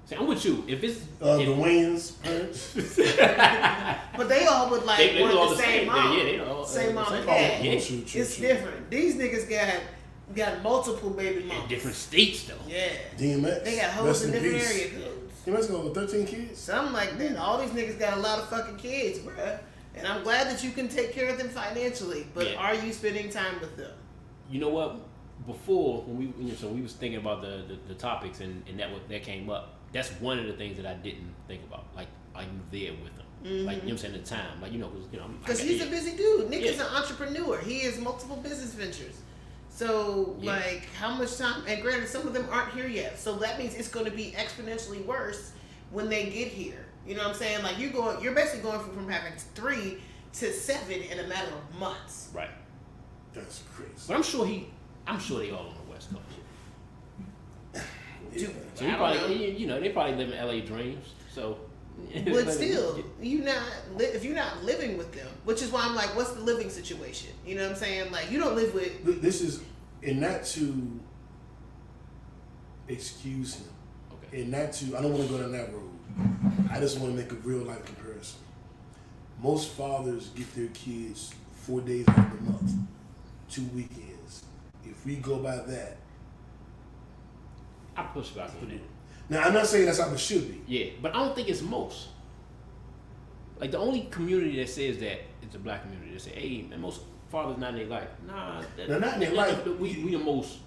[0.07, 0.65] See, I'm with you.
[0.69, 2.75] If it's Uh, if, the Wayans parents.
[4.17, 5.87] But they all would like they, they want all the, the same same.
[5.87, 6.13] mom.
[6.17, 7.35] Yeah, yeah, they all Same uh, mom same and mom.
[7.35, 7.65] dad.
[7.65, 8.47] Yeah, True, true, it's true.
[8.49, 8.91] different.
[8.91, 9.81] These niggas got
[10.35, 11.69] got multiple baby in moms.
[11.69, 12.55] different states though.
[12.69, 13.65] Yeah, DMX.
[13.65, 14.71] they got hoes in different peace.
[14.71, 15.33] area codes.
[15.47, 16.59] DMX got over 13 kids.
[16.61, 17.37] Something like that.
[17.37, 19.59] All these niggas got a lot of fucking kids, bruh.
[19.97, 22.57] And I'm glad that you can take care of them financially, but Yeah.
[22.57, 23.93] are you spending time with them?
[24.51, 24.97] You know what?
[25.47, 28.63] Before when we you know, so we was thinking about the, the, the topics and,
[28.69, 29.75] and that was, that came up.
[29.93, 31.87] That's one of the things that I didn't think about.
[31.95, 33.27] Like are you there with them?
[33.43, 33.85] Like you know mm-hmm.
[33.85, 34.63] what I'm saying the time.
[34.63, 36.49] Like you know, 'cause, you know, Because got- he's a busy dude.
[36.49, 37.59] Nick is an entrepreneur.
[37.61, 39.21] He has multiple business ventures.
[39.69, 40.53] So, Yeah.
[40.53, 41.65] like, how much time?
[41.67, 43.19] And granted, some of them aren't here yet.
[43.19, 45.51] So that means it's going to be exponentially worse
[45.91, 46.87] when they get here.
[47.07, 47.63] You know what I'm saying?
[47.65, 49.99] Like, you going, you're basically going from, from having three
[50.35, 52.29] to seven in a matter of months.
[52.33, 52.51] right.
[53.35, 53.91] That's crazy.
[54.07, 54.69] But I'm sure he,
[55.07, 56.25] I'm sure they all on the West Coast.
[58.35, 58.49] Yeah.
[58.75, 59.27] So he I probably, know.
[59.27, 61.15] you, you know, they probably live in LA dreams.
[61.33, 61.59] So,
[62.25, 63.63] But still, you not
[63.97, 66.69] li- if you're not living with them, which is why I'm like, what's the living
[66.71, 67.31] situation?
[67.47, 68.11] You know what I'm saying?
[68.11, 69.23] Like, you don't live with.
[69.23, 69.63] This is,
[70.03, 71.01] and not to
[72.89, 73.69] excuse him,
[74.13, 74.43] okay.
[74.43, 75.91] and not to, I don't want to go down that road.
[76.71, 78.39] I just want to make a real life comparison.
[79.43, 82.73] Most fathers get their kids four days out of the month,
[83.51, 84.14] two weekends.
[85.05, 85.97] We go by that,
[87.97, 88.81] I push back on that.
[89.29, 90.63] now I'm not saying that's how it should be.
[90.67, 92.09] Yeah, but I don't think it's most.
[93.61, 96.13] Like the only community that says that is the black community.
[96.13, 99.21] They say, "Hey, man, most fathers not in their life." Nah, that, They're not in
[99.21, 99.65] their life.
[99.67, 100.59] We we the most.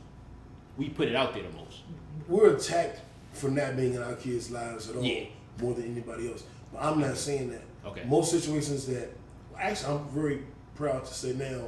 [0.77, 1.79] We put it out there the most.
[2.27, 3.01] We're attacked
[3.33, 5.25] for not being in our kids' lives at all, Yeah.
[5.59, 6.43] more than anybody else.
[6.71, 7.61] But I'm not saying that.
[7.85, 8.03] Okay.
[8.05, 9.09] Most situations that,
[9.57, 10.43] actually, I'm very
[10.75, 11.67] proud to say now,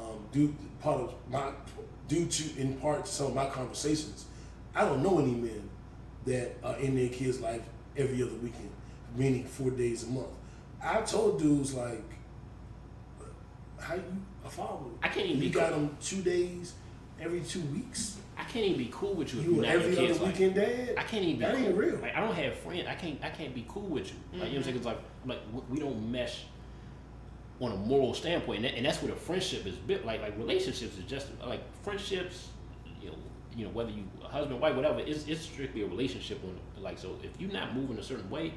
[0.00, 1.52] um, due part of my,
[2.10, 4.26] due to in part to some of my conversations,
[4.74, 5.70] I don't know any men
[6.26, 7.62] that are in their kids' life
[7.96, 8.70] every other weekend,
[9.14, 10.26] meaning four days a month.
[10.82, 12.02] I told dudes like,
[13.78, 14.02] how you
[14.44, 14.86] a father?
[15.02, 15.78] I can't even You be got cool.
[15.82, 16.74] them two days
[17.20, 18.16] every two weeks.
[18.36, 20.32] I can't even be cool with you You in every other life.
[20.32, 20.94] weekend dad.
[20.98, 21.64] I can't even be That cool.
[21.66, 21.96] ain't real.
[21.98, 22.86] Like I don't have friends.
[22.88, 23.18] I can't.
[23.22, 24.16] I can't be cool with you.
[24.32, 24.76] Like you know what I'm saying?
[24.78, 24.88] Mm-hmm.
[24.88, 24.96] 'Cause
[25.26, 26.44] like, like we- we don't mesh
[27.60, 30.04] on a moral standpoint, and, that, and that's where the friendship is built.
[30.04, 32.48] Like like relationships is just like friendships.
[33.00, 33.16] You know,
[33.56, 35.00] you know whether you husband, wife, whatever.
[35.00, 36.40] It's, it's strictly a relationship.
[36.44, 38.54] On like so, if you're not moving a certain way,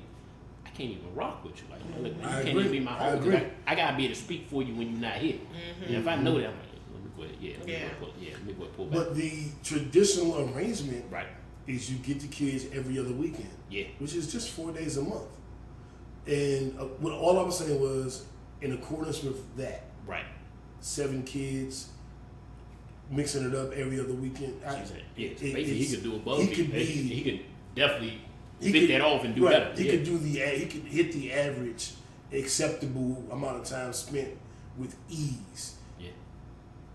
[0.66, 1.64] I can't even rock with you.
[1.70, 2.60] Like you, know, like, you I can't agree.
[2.62, 3.18] even be my I home.
[3.18, 3.36] 'cause agree.
[3.38, 5.39] I, I gotta be able to speak for you when you're not here.
[5.86, 7.36] And if I know that, I'm like, let me go ahead.
[7.41, 7.80] Yeah, let me Yeah.
[7.80, 8.99] go ahead, pull, yeah, let me go ahead, pull back.
[8.99, 9.32] But the
[9.64, 11.28] traditional arrangement right.
[11.68, 13.86] is you get the kids every other weekend, Yeah.
[13.99, 15.24] which is just four days a month.
[16.26, 18.26] And uh, what all I was saying was,
[18.64, 20.26] in accordance with that, Right.
[20.80, 21.89] seven kids,
[23.11, 24.61] mixing it up every other weekend.
[24.66, 24.93] I, She
[25.24, 26.39] yeah, it- basically he could do above.
[26.39, 26.84] He He could be.
[26.86, 27.39] He could
[27.76, 28.22] definitely
[28.59, 29.76] he fit could- that off and do right, better.
[29.82, 29.91] He yeah.
[29.91, 30.41] could do the.
[30.41, 31.91] a- He could hit the average
[32.32, 34.30] acceptable amount of time spent
[34.78, 35.76] with ease.
[35.99, 36.09] yeah.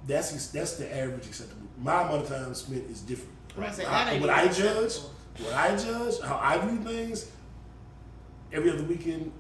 [0.07, 1.69] That's that's the average acceptable.
[1.79, 3.33] My amount of time spent is different.
[3.57, 4.95] I'm gonna say, I- what I judge,
[5.39, 7.31] what I judge, how I view things,
[8.53, 9.31] every other weekend,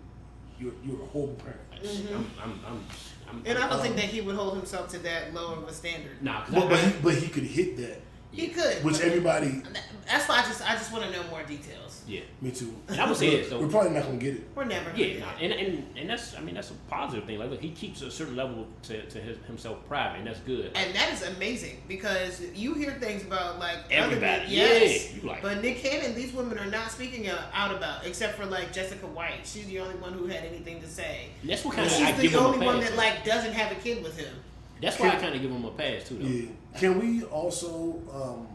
[0.60, 1.60] you're you're a horrible parent.
[1.84, 2.84] I'm, I'm, I'm,
[3.28, 5.68] I'm, And I don't Um, think that he would hold himself to that low of
[5.68, 6.22] a standard.
[6.22, 8.00] Nah, 'cause But, but he but he could hit that,
[8.32, 8.84] He could.
[8.84, 9.62] which everybody.
[10.06, 12.02] That's why I just I just want to know more details.
[12.06, 12.74] yeah, Me too.
[12.88, 13.60] And I would say this, though.
[13.60, 14.48] We're probably not gonna get it.
[14.54, 14.90] We're never.
[14.90, 15.42] gonna yeah, get nah, it.
[15.42, 17.38] and, and and that's I mean that's a positive thing.
[17.38, 20.70] Like look, he keeps a certain level to, to his, himself private, and that's good.
[20.74, 25.28] And that is amazing because you hear things about like Everybody, men- yes, yeah, you
[25.28, 28.72] like- but Nick Cannon, these women are not speaking out- out about, except for like
[28.72, 29.40] Jessica White.
[29.44, 31.28] She's the only one who had anything to say.
[31.42, 33.52] And that's what And kind of she's give the him only one that like doesn't
[33.52, 34.34] have a kid with him.
[34.80, 36.16] That's why I kind of give him a pass too.
[36.16, 36.26] Though.
[36.26, 36.78] Yeah.
[36.78, 38.46] Can we also um,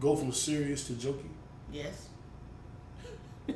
[0.00, 1.28] go from serious to jokey?
[1.72, 2.08] Yes.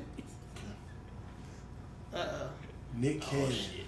[2.15, 2.51] Uh oh.
[2.97, 3.87] Nick Oh Cannon shit.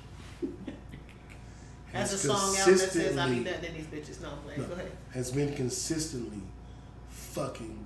[1.93, 4.31] Has has a song out that says "I consistently be nothing in these bitches." No,
[4.45, 4.57] play.
[4.59, 4.65] No.
[4.65, 4.91] Go ahead.
[5.15, 6.43] has been consistently
[7.09, 7.86] fucking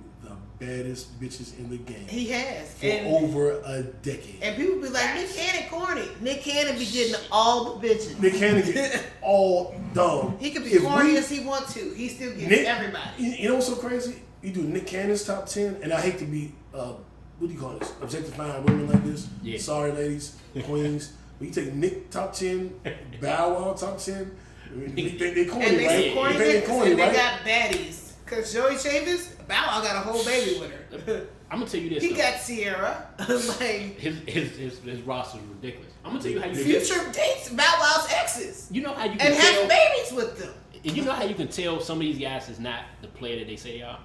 [0.61, 4.37] baddest bitches in the game He has, for and over a decade.
[4.43, 6.07] and people be like, Nick Cannon corny.
[6.21, 8.19] Nick Cannon be getting all the bitches.
[8.21, 10.39] Nick Cannon get all dog.
[10.39, 11.79] He could be If corny we- as he want to.
[11.95, 13.09] He still gets Nick, everybody.
[13.17, 14.21] You, you know what's so crazy?
[14.43, 16.93] You do Nick Cannon's top ten, and I hate to be uh,
[17.39, 17.91] what do you call this?
[18.01, 19.27] Objectifying women like this.
[19.41, 19.57] Yeah.
[19.57, 21.13] Sorry, ladies, queens.
[21.39, 22.71] But you take Nick top ten,
[23.19, 24.29] Bow Wow top ten.
[24.75, 26.05] They, they, they corny, And they right?
[26.05, 28.10] some corny You think they corny, and they got baddies.
[28.31, 31.27] Cause Joie Chavis, Bow Wow got a whole baby with her.
[31.51, 32.01] I'm gonna tell you this.
[32.01, 32.17] he though.
[32.17, 33.07] got Ciara.
[33.19, 35.91] like his his his, his roster is ridiculous.
[36.05, 39.17] I'm gonna tell you how you Future dates Bow Wow's exes You know how you
[39.17, 39.67] can and tell.
[39.67, 40.53] has babies with them.
[40.85, 43.39] And you know how you can tell some of these guys is not the player
[43.39, 43.99] that they say they are.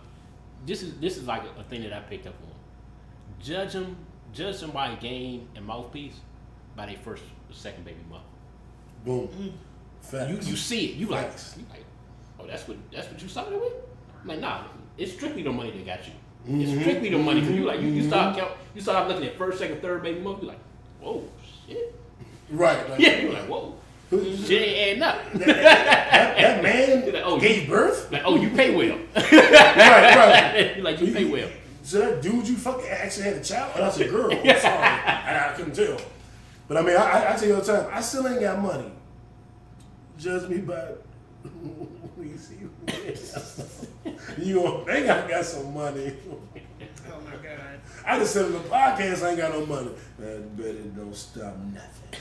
[0.67, 2.51] This is this is like a, a thing that I picked up on.
[3.41, 3.97] Judge them,
[4.33, 6.19] judge them by game and mouthpiece
[6.75, 8.25] by their first or second baby mother.
[9.05, 9.29] Boom.
[9.29, 9.49] Mm-hmm.
[10.01, 10.31] Facts.
[10.31, 10.95] You you see it.
[10.97, 11.85] You like you like.
[12.41, 13.73] Oh, that's what that's what you started with.
[14.27, 14.65] I'm like nah,
[14.99, 16.13] it's strictly the money that got you.
[16.49, 16.61] Mm-hmm.
[16.61, 19.39] It's strictly the money because you like you, you start count, you start looking at
[19.39, 20.43] first, second, third baby mother.
[20.43, 20.59] You like,
[21.01, 21.29] whoa,
[21.67, 21.95] shit.
[22.51, 22.91] Right.
[22.91, 23.77] Like, Yeah, you're like, whoa,
[24.11, 25.33] shit ain't adding up.
[25.35, 28.11] that, that man Like, oh, gave birth?
[28.11, 28.99] Like, oh, you pay well.
[29.17, 30.77] right, right.
[30.77, 31.49] You're like, you pay well.
[31.83, 33.73] So that dude you fucking actually had a child?
[33.77, 34.33] Oh, that's a girl.
[34.33, 34.83] I'm sorry.
[34.83, 36.01] I, I couldn't tell.
[36.67, 38.61] But I mean, I, I, I tell you all the time, I still ain't got
[38.61, 38.91] money.
[40.19, 40.89] Judge me by
[42.17, 42.57] we see
[44.39, 46.15] you gonna think I got some money.
[47.09, 47.81] Oh my god.
[48.05, 49.91] I just said in the podcast I ain't got no money.
[50.19, 52.21] Man, bet it don't stop nothing.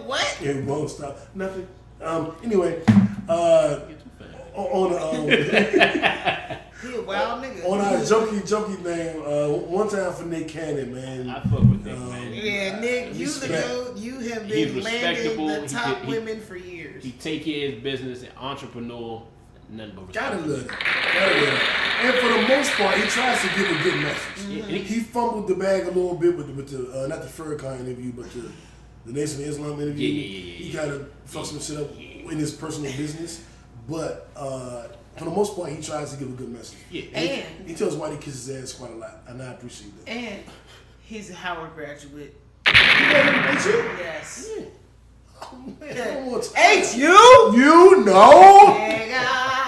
[0.06, 0.38] what?
[0.42, 1.66] It won't stop nothing.
[2.02, 2.34] Um.
[2.44, 2.82] Anyway,
[3.28, 3.80] uh,
[4.54, 5.26] on on um,
[7.06, 7.68] wild nigga.
[7.68, 11.30] on our jokey jokey thing, uh, one time for Nick Cannon, man.
[11.30, 12.32] I fuck with Nick, Um, man.
[12.34, 13.68] yeah, Nick, you the Respect.
[13.68, 13.96] goat.
[13.96, 15.48] You have been landing respectable.
[15.48, 17.02] the top he- women for years.
[17.04, 19.22] He take care of his business, and entrepreneur,
[19.72, 20.14] nothing but respect.
[20.32, 20.68] Gotta love it.
[20.68, 21.60] Gotta love it.
[22.04, 24.44] And for the most part, he tries to give a good message.
[24.48, 27.22] Yeah, He, he fumbled the bag a little bit with the, with the uh, not
[27.22, 28.50] the Farrakhan interview, but the
[29.06, 30.08] the Nation of Islam interview.
[30.08, 33.44] Yeah, yeah, yeah, yeah, He kind of fucked some shit up in his personal business,
[33.88, 34.84] but uh,
[35.16, 36.78] for the most part, he tries to give a good message.
[36.90, 37.02] Yeah.
[37.12, 39.92] And he- And- he, tells Whitey kiss his ass quite a lot, and I appreciate
[40.04, 40.10] that.
[40.10, 40.42] and
[41.02, 42.34] he's a Howard graduate.
[42.66, 43.72] You know him, ain't you?
[43.98, 44.48] Yes.
[45.80, 46.78] Man, one more time.
[46.78, 47.02] H U.
[47.56, 49.61] You know Nigga.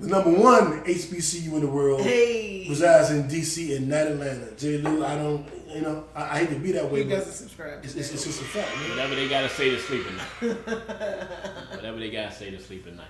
[0.00, 2.66] The number one HBCU in the world Hey.
[2.68, 4.50] resides in DC and not Atlanta.
[4.56, 4.78] J.
[4.78, 7.32] Lou, I don't, you know, I, I hate to be that way, He but doesn't
[7.32, 7.84] subscribe.
[7.84, 8.90] it's, it's, it's just a fact, man.
[8.90, 10.56] Whatever they gotta say to sleep at night.
[11.76, 13.06] Whatever they gotta say to sleep at night.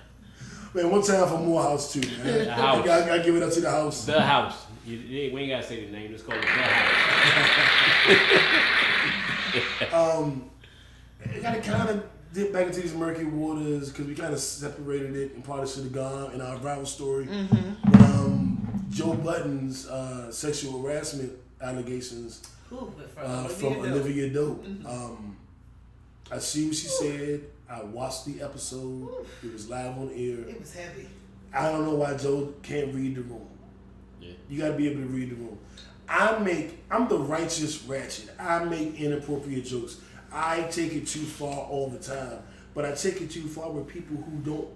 [0.73, 2.45] Man, one time for Morehouse too, man.
[2.45, 2.79] The house.
[2.81, 4.05] I, gotta, gotta give it up to the house.
[4.05, 4.65] The house.
[4.85, 6.11] You, you ain't- we ain't gotta say the name.
[6.11, 6.93] Just call it the house.
[9.93, 10.49] Um,
[11.33, 12.03] I gotta kind of
[12.37, 15.83] dip back into these murky waters because we kind of separated it and probably should
[15.83, 17.25] have gone in our rival story.
[17.25, 17.91] Mm-hmm.
[17.91, 23.85] But, um, Joe Budden's uh, sexual harassment allegations Ooh, from uh, Olivia from Dope.
[23.85, 24.65] Olivia Dope.
[24.85, 25.37] Um,
[26.31, 27.41] I see what she said.
[27.69, 29.25] I watched the episode.
[29.43, 30.47] It was live on air.
[30.47, 31.07] It was heavy.
[31.51, 33.47] I don't know why Joe can't read the room.
[34.21, 34.33] Yeah.
[34.47, 35.57] You gotta be able to read the room.
[36.07, 38.29] I make I'm the righteous ratchet.
[38.39, 39.97] I make inappropriate jokes.
[40.37, 42.39] I take it too far all the time,
[42.75, 44.67] but I take it too far with people who don't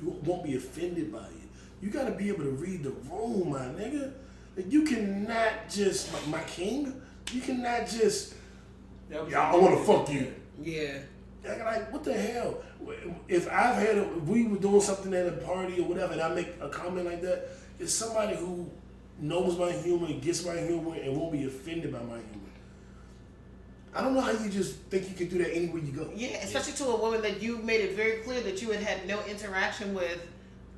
[0.00, 1.48] who won't be offended by it.
[1.80, 4.12] You gotta be able to read the room, my nigga.
[4.54, 7.00] Like, you cannot just my, my king.
[7.32, 8.34] You cannot just
[9.10, 9.52] yeah.
[9.52, 10.34] I want to fuck you.
[10.62, 10.98] Yeah.
[11.44, 12.62] Like, like, what the hell?
[13.28, 16.22] If I've had, a, if we were doing something at a party or whatever, and
[16.22, 17.48] I make a comment like that,
[17.80, 18.70] it's somebody who
[19.18, 22.41] knows my humor, gets my humor, and won't be offended by my humor.
[23.94, 26.10] I don't know how you just think you can do that anywhere you go.
[26.14, 29.06] Yeah, especially to a woman that you made it very clear that you had had
[29.06, 30.18] no interaction with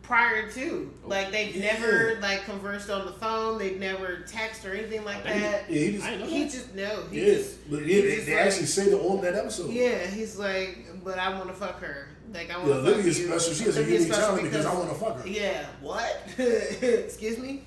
[0.03, 0.93] prior to.
[1.05, 1.75] Oh, like they've Yeah.
[1.79, 3.59] never like conversed on the phone.
[3.59, 5.71] They've never texted or anything like oh, that.
[5.71, 6.51] Yeah, he just, I know He that.
[6.53, 7.03] just no.
[7.11, 9.35] He yeah, just but he yeah, they, just they like- actually say that on that
[9.35, 9.71] episode.
[9.71, 12.09] Yeah, he's like, but I want to fuck her.
[12.33, 13.27] Like I want Yeah, to fuck Olivia's you.
[13.29, 13.53] special.
[13.55, 15.29] She has a unique special talent because I wanna fuck her.
[15.29, 16.21] Yeah, what?
[16.39, 17.63] Excuse me.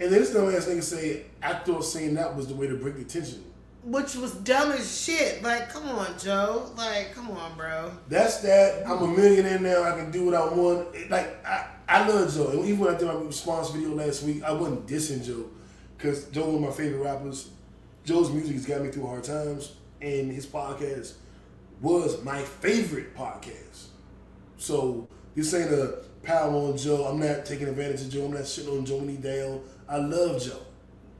[0.00, 2.76] And then this dumb ass nigga say, I thought saying that was the way to
[2.76, 3.44] break the tension.
[3.82, 5.42] Which was dumb as shit.
[5.42, 6.70] Like, come on, Joe.
[6.76, 7.90] Like, come on, bro.
[8.08, 8.86] That's that.
[8.86, 9.82] I'm a millionaire now.
[9.84, 10.94] I can do what I want.
[10.94, 12.50] It- Like I, I love Joe.
[12.50, 15.46] And even when I did my response video last week, I wasn't dissing Joe
[15.96, 17.50] because Joe of my favorite rappers.
[18.04, 21.14] Joe's music has got me through hard times, and his podcast
[21.80, 23.86] was my favorite podcast.
[24.58, 27.06] So this ain't a power on Joe.
[27.06, 28.26] I'm not taking advantage of Joe.
[28.26, 29.60] I'm not shitting on Joe down.
[29.88, 30.60] I love Joe.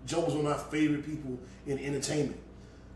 [0.06, 2.38] Joe was one of my favorite people in entertainment.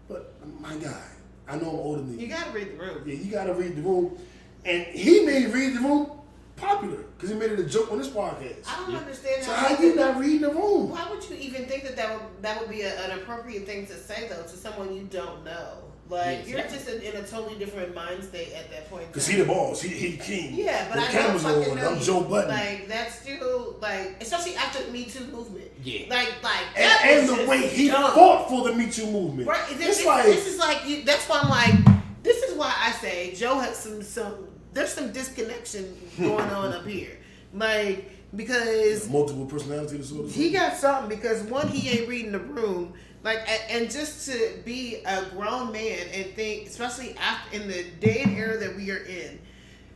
[0.09, 1.03] But my guy,
[1.49, 3.03] I know I'm older than You You gotta read the room.
[3.07, 4.19] yeah, you gotta read the room.
[4.65, 6.11] And he made read the room
[6.57, 8.67] popular because he made it a joke on his podcast.
[8.67, 9.75] I don't understand So how.
[9.75, 10.91] how you not reading the room?
[10.91, 13.87] Why would you even think that that would that would be a, an appropriate thing
[13.87, 15.79] to say though to someone you don't know?
[16.11, 16.95] Like Yeah, you're exactly.
[16.95, 19.07] just in, in a totally different mind state at that point.
[19.09, 19.81] Because he the boss.
[19.81, 20.55] He he king.
[20.55, 21.77] Yeah, but the I don't cameras fucking on.
[21.79, 22.05] know I'm you.
[22.05, 22.51] Joe Budden.
[22.51, 25.71] Like that's still like, especially after the Me Too movement.
[25.83, 26.07] Yeah.
[26.11, 28.13] Like like that and, and the way he dumb.
[28.13, 29.49] fought for the Me Too movement.
[29.49, 29.67] Right.
[29.79, 32.75] This, It's this, like this is like you, that's why I'm like this is why
[32.79, 37.17] I say Joe has some some there's some disconnection going on up here.
[37.55, 40.35] Like because multiple personality disorders.
[40.35, 42.93] he got something because one, he ain't reading the room.
[43.25, 48.21] Like, and just to be a grown man and think, especially after in the day
[48.23, 49.41] and era that we are in,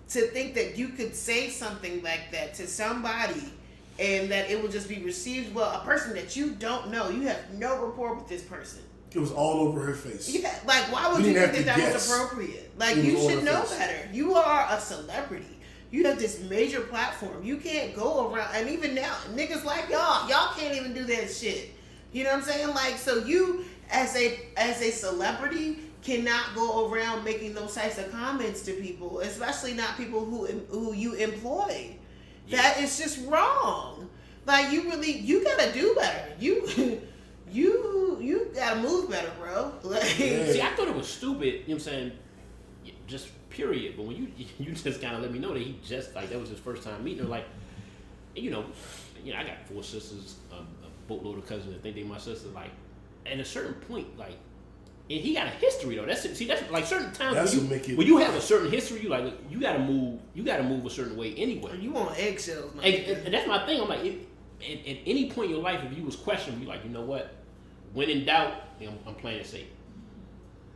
[0.09, 3.53] to think that you could say something like that to somebody
[3.99, 7.23] and that it will just be received well, a person that you don't know, you
[7.23, 8.81] have no rapport with this person.
[9.13, 10.31] it was all over her face.
[10.31, 12.73] Yeah, like why would You you think that that was appropriate?
[12.79, 13.79] Like It you should know face.
[13.79, 14.09] better.
[14.13, 15.59] You are a celebrity.
[15.91, 17.43] You have this major platform.
[17.45, 21.31] You can't go around and even now, niggas like y'all, y'all can't even do that
[21.31, 21.75] shit.
[22.13, 22.69] You know what I'm saying?
[22.69, 28.11] Like so you as a as a celebrity cannot go around making those types of
[28.11, 31.97] comments to people, especially not people who who you employ.
[32.51, 34.09] That is just wrong.
[34.47, 36.33] Like you really you gotta do better.
[36.41, 37.03] You
[37.51, 39.73] you you gotta move better, bro.
[39.83, 41.45] Like See, I thought it was stupid.
[41.47, 42.13] You know what I'm saying?
[43.07, 43.95] Just period.
[43.97, 44.29] But when you
[44.59, 46.83] you just kind of let me know that he just like that was his first
[46.83, 47.45] time meeting her, like,
[48.35, 48.65] you know,
[49.25, 50.78] you know, I got four sisters, a, a
[51.09, 52.49] boatload of cousins that think they my sister.
[52.51, 52.71] Like,
[53.27, 54.37] at a certain point, like,
[55.11, 56.05] and he got a history though.
[56.05, 58.35] That's see, that's like certain times That's when, what make you, it- when you have
[58.35, 61.35] a certain history, you like look, you gotta move, you gotta move a certain way
[61.35, 61.79] anyway.
[61.81, 62.85] you on eggshells, man.
[62.85, 63.81] And, and, and that's my thing.
[63.81, 64.15] I'm like, if,
[64.61, 67.01] at, at any point in your life, if you was questioning, you like, you know
[67.03, 67.35] what?
[67.95, 68.53] When in doubt,
[68.83, 69.67] I'm, I'm playing it safe.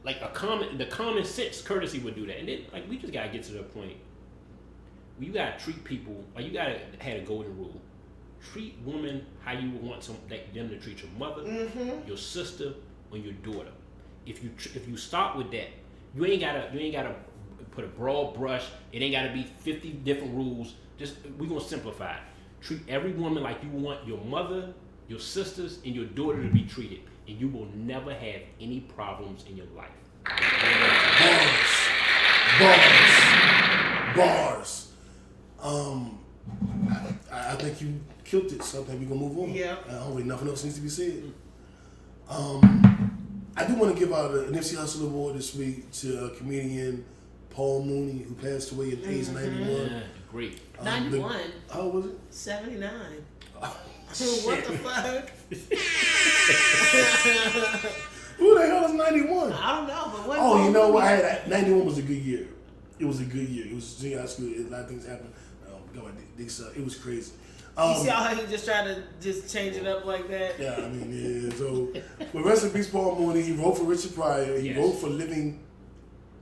[0.02, 2.38] Like a common, the common sense courtesy would do that.
[2.38, 3.96] And then, like, we just gotta get to the point
[5.18, 7.81] where you gotta treat people like you gotta have a golden rule.
[8.52, 11.42] Treat women how you would want some like, them to treat your mother,
[12.06, 12.74] your sister,
[13.10, 13.70] or your daughter.
[14.26, 15.68] If you tr- if you start with that,
[16.14, 17.14] you ain't gotta you ain't gotta
[17.70, 18.64] put a broad brush.
[18.92, 20.74] It ain't gotta be fifty different rules.
[20.98, 22.14] Just we gonna simplify.
[22.14, 22.20] it.
[22.60, 24.74] Treat every woman like you want your mother,
[25.08, 29.44] your sisters, and your daughter to be treated, and you will never have any problems
[29.48, 29.90] in your life.
[30.24, 31.88] Bars.
[32.58, 34.16] Bars.
[34.16, 34.92] Bars.
[35.60, 36.18] Um,
[37.32, 38.00] I, I think you
[38.32, 39.52] killed it, so I we're gonna move on.
[39.52, 39.76] Yeah.
[39.86, 41.30] I don't think nothing else needs to be said.
[42.30, 46.28] Um, I do want to give out an Nipsey Hussle Award this week to uh,
[46.38, 47.04] comedian
[47.50, 49.68] Paul Mooney, who passed away at age 91.
[49.68, 50.60] Yeah, great.
[50.78, 51.36] Um, 91.
[51.68, 52.18] the- how old was it?
[52.30, 52.90] 79.
[53.60, 53.60] Oh,
[54.44, 55.30] what the fuck?
[58.38, 59.52] Who the hell is 91?
[59.52, 60.38] I don't know, but what?
[60.40, 61.04] Oh, you know what?
[61.04, 62.48] I had 91 was a good year.
[62.98, 63.66] It was a good year.
[63.66, 64.46] It was junior high school.
[64.46, 65.34] A lot of things happened.
[65.66, 66.74] Um, God, they, they suck.
[66.74, 67.32] It was crazy.
[67.76, 70.60] You Um, see how he just tried to just change it up like that?
[70.60, 71.56] yeah, I mean, yeah.
[71.56, 71.88] So,
[72.32, 73.40] but rest in peace, Paul Mooney.
[73.42, 74.58] He wrote for Richard Pryor.
[74.60, 74.76] He Yes.
[74.78, 75.58] wrote for Living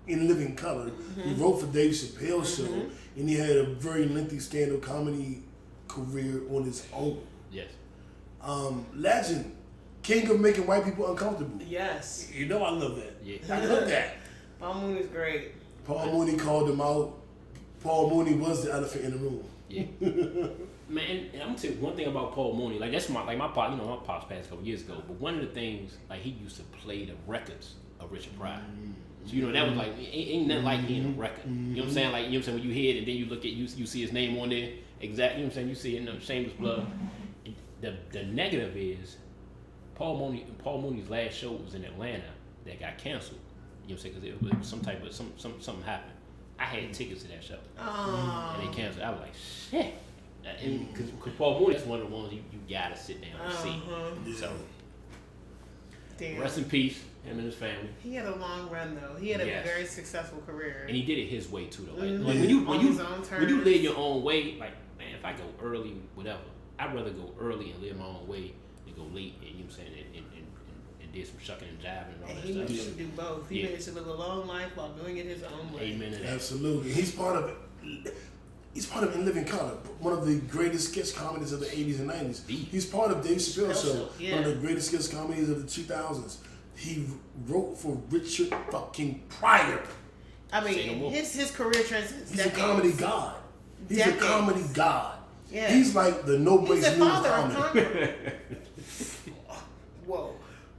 [0.08, 0.90] in Living Color.
[1.22, 5.42] He wrote for Dave Chappelle Show, and he had a very lengthy stand-up comedy
[5.86, 7.20] career on his own.
[7.52, 7.68] Yes.
[8.42, 9.52] Um, legend,
[10.02, 11.60] king of making white people uncomfortable.
[11.64, 12.28] Yes.
[12.34, 13.14] You know, I love that.
[13.22, 13.36] Yeah.
[13.48, 14.16] I love that.
[14.58, 15.52] Paul Moon is great.
[15.84, 17.16] Paul Mooney called him out.
[17.82, 19.44] Paul Mooney was the elephant in the room.
[19.68, 19.84] Yeah.
[20.90, 22.80] Man, and I'm gonna tell you one thing about Paul Mooney.
[22.80, 23.70] Like that's my like my pop.
[23.70, 25.00] You know, my pops passed a couple years ago.
[25.06, 28.56] But one of the things like he used to play the records of Richard Pryor.
[28.56, 28.90] Mm-hmm.
[29.26, 31.20] So you know that was like ain't, ain't nothing like hearing a mm-hmm.
[31.20, 31.44] record.
[31.46, 32.12] You know what I'm saying?
[32.12, 33.52] Like you know what I'm saying when you hear it and then you look at
[33.52, 34.70] you you see his name on there.
[35.00, 35.42] Exactly.
[35.42, 35.68] You know what I'm saying?
[35.68, 36.86] You see it in the Shameless Blood.
[37.80, 39.16] The the negative is
[39.94, 40.44] Paul Mooney.
[40.58, 42.30] Paul Mooney's last show was in Atlanta
[42.64, 43.38] that got canceled.
[43.86, 44.14] You know what I'm saying?
[44.14, 46.14] Because it, was- it was some type of some, some something happened.
[46.58, 46.92] I had mm.
[46.92, 48.56] tickets to that show Oh.
[48.58, 49.04] and they canceled.
[49.04, 49.34] I was like,
[49.70, 49.94] shit.
[50.42, 53.68] Because Paul Mooney is one of the ones you, you gotta sit down and see.
[53.68, 54.32] Uh-huh.
[54.36, 54.52] So
[56.18, 56.40] Damn.
[56.40, 57.88] rest in peace, him and his family.
[58.02, 59.16] He had a long run though.
[59.18, 59.66] He had a Yes.
[59.66, 60.84] very successful career.
[60.86, 61.94] And he did it his way too, though.
[62.00, 62.24] Like, Mhm.
[62.26, 65.24] like when you On when you when you live your own way, like man, if
[65.24, 66.42] I go early, whatever,
[66.78, 68.52] I'd rather go early and live my own way
[68.84, 69.34] than go late.
[69.40, 71.78] And you know what I'm saying, and, and, and, and, and did some shucking and
[71.80, 72.68] jiving and all and that he stuff.
[72.68, 73.48] managed to do both.
[73.48, 73.64] He Yeah.
[73.66, 75.82] managed to live a long life while doing it his own way.
[75.92, 76.26] Amen to that.
[76.34, 76.92] Absolutely.
[76.92, 78.14] He's part of it.
[78.74, 81.98] He's part of In Living Color, one of the greatest sketch comedies of the 80s
[81.98, 82.46] and 90s.
[82.48, 84.34] He's part of Dave Chappelle Chappelle Show, Show, yeah.
[84.36, 86.36] one of the greatest sketch comedies of the 2000s.
[86.76, 87.04] He
[87.46, 89.82] wrote for Richard fucking Pryor.
[90.52, 92.56] I Say no mean, his his career transcends He's decades.
[92.56, 93.36] a comedy god.
[93.88, 94.22] He's Decades.
[94.22, 95.18] a comedy god.
[95.50, 95.70] Yeah.
[95.72, 97.86] He's like the no He's breaks a rule father of comedy.
[97.86, 98.12] comedy.
[100.06, 100.34] whoa.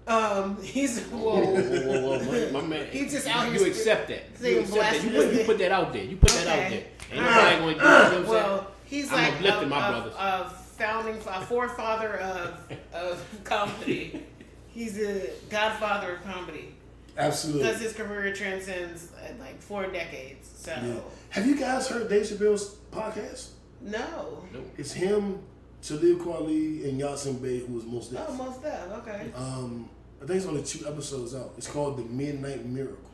[0.08, 1.39] Um, he's whoa.
[1.39, 2.88] Whoa, whoa, whoa, my, my man.
[2.92, 4.24] He's just out you here accept that.
[4.42, 5.03] You accept that.
[5.03, 6.03] You put, you put that out there.
[6.03, 6.84] You put that out there.
[7.12, 7.84] Ain't nobody going to do it.
[7.84, 8.28] You know what I'm saying?
[8.28, 10.14] Well, he's I'm like uplifting a, my a- brothers.
[10.18, 14.24] a founding, a forefather of of comedy.
[14.70, 16.74] He's a godfather of comedy
[17.18, 17.64] Absolutely.
[17.64, 20.50] because his career transcends uh, like four decades.
[20.56, 21.00] So Yeah.
[21.30, 23.50] Have you guys heard Dave Chappelle's podcast?
[23.82, 24.44] no,
[24.78, 25.40] It's him,
[25.82, 29.32] Talib Kweli, and Yasin Bey, who was most oh, most of okay.
[29.36, 29.90] Um,
[30.22, 31.54] I think it's only two episodes out.
[31.58, 33.10] It's called The Midnight Miracle.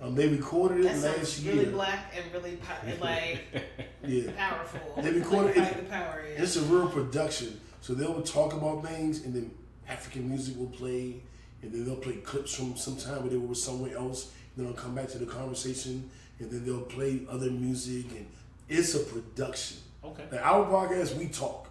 [0.00, 1.54] Um, they recorded it That last year.
[1.54, 3.40] really black and really po- like
[4.06, 4.30] Yeah.
[4.36, 5.02] powerful.
[5.02, 6.56] They recorded like, it- the power is.
[6.56, 7.60] It's a real production.
[7.80, 9.50] So they'll talk about things, and then
[9.88, 11.20] African music will play,
[11.62, 14.30] and then they'll play clips from some time where they were somewhere else.
[14.56, 16.08] Then they'll come back to the conversation,
[16.38, 18.26] and then they'll play other music, and
[18.68, 19.78] it's a production.
[20.04, 20.24] Okay.
[20.30, 21.68] Like our podcast, we talk.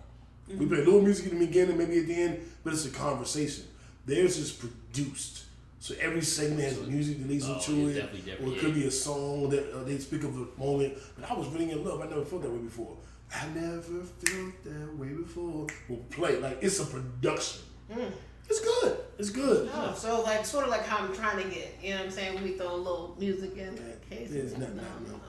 [0.50, 2.90] We play a little music in the beginning, maybe at the end, but it's a
[2.90, 3.66] conversation.
[4.06, 5.44] Theirs is produced.
[5.88, 8.82] So every segment has music that leads Oh, into it, definitely, or it could yeah.
[8.82, 10.96] be a song that uh, they speak of a moment.
[11.18, 12.02] But I was really in love.
[12.02, 12.98] I never felt that way before.
[13.34, 15.66] I never felt that way before.
[15.88, 17.62] We'll play like it's a production.
[17.90, 18.02] Hmm.
[18.50, 18.98] It's good.
[19.18, 19.70] It's good.
[19.74, 21.78] Oh, so like sort of like how I'm trying to get.
[21.82, 22.44] You know what I'm saying?
[22.44, 23.96] We throw a little music in there.
[24.12, 25.22] Okay, It's not, no, no.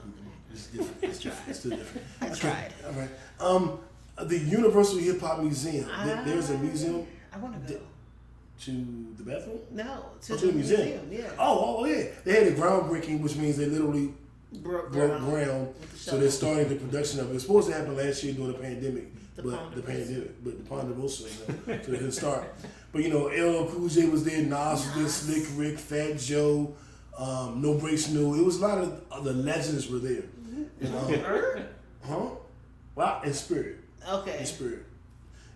[0.51, 0.97] It's different.
[1.03, 1.49] It's different.
[1.51, 2.05] It's still different.
[2.21, 2.73] I Okay, tried.
[2.85, 3.09] All right.
[3.39, 3.79] Um,
[4.27, 5.87] the Universal Hip Hop Museum.
[6.03, 7.79] There- There's a museum I want to go.
[8.65, 8.71] To
[9.17, 9.59] the bathroom.
[9.71, 11.07] No, to Oh, the museum.
[11.11, 11.29] Yeah.
[11.39, 12.05] Oh, oh, yeah.
[12.25, 14.13] They had a groundbreaking, which means they literally
[14.51, 15.29] Broke broke ground.
[15.29, 15.73] ground.
[15.93, 17.31] The So they're starting the production of it.
[17.31, 20.57] It was supposed to happen last year during the pandemic, The but the pandemic, but
[20.57, 21.29] the Ponderosa, you
[21.75, 22.53] know, so they didn't start.
[22.91, 26.73] But you know, LL Cool J was there, Nas was there, Slick Rick, Fat Joe,
[27.17, 28.35] um, No Breaks New.
[28.35, 30.23] It was a lot of, of the legends were there.
[30.81, 31.67] And, um, Er?
[32.03, 32.29] huh?
[32.95, 33.77] Wow, in spirit,
[34.09, 34.39] Okay.
[34.39, 34.85] in spirit.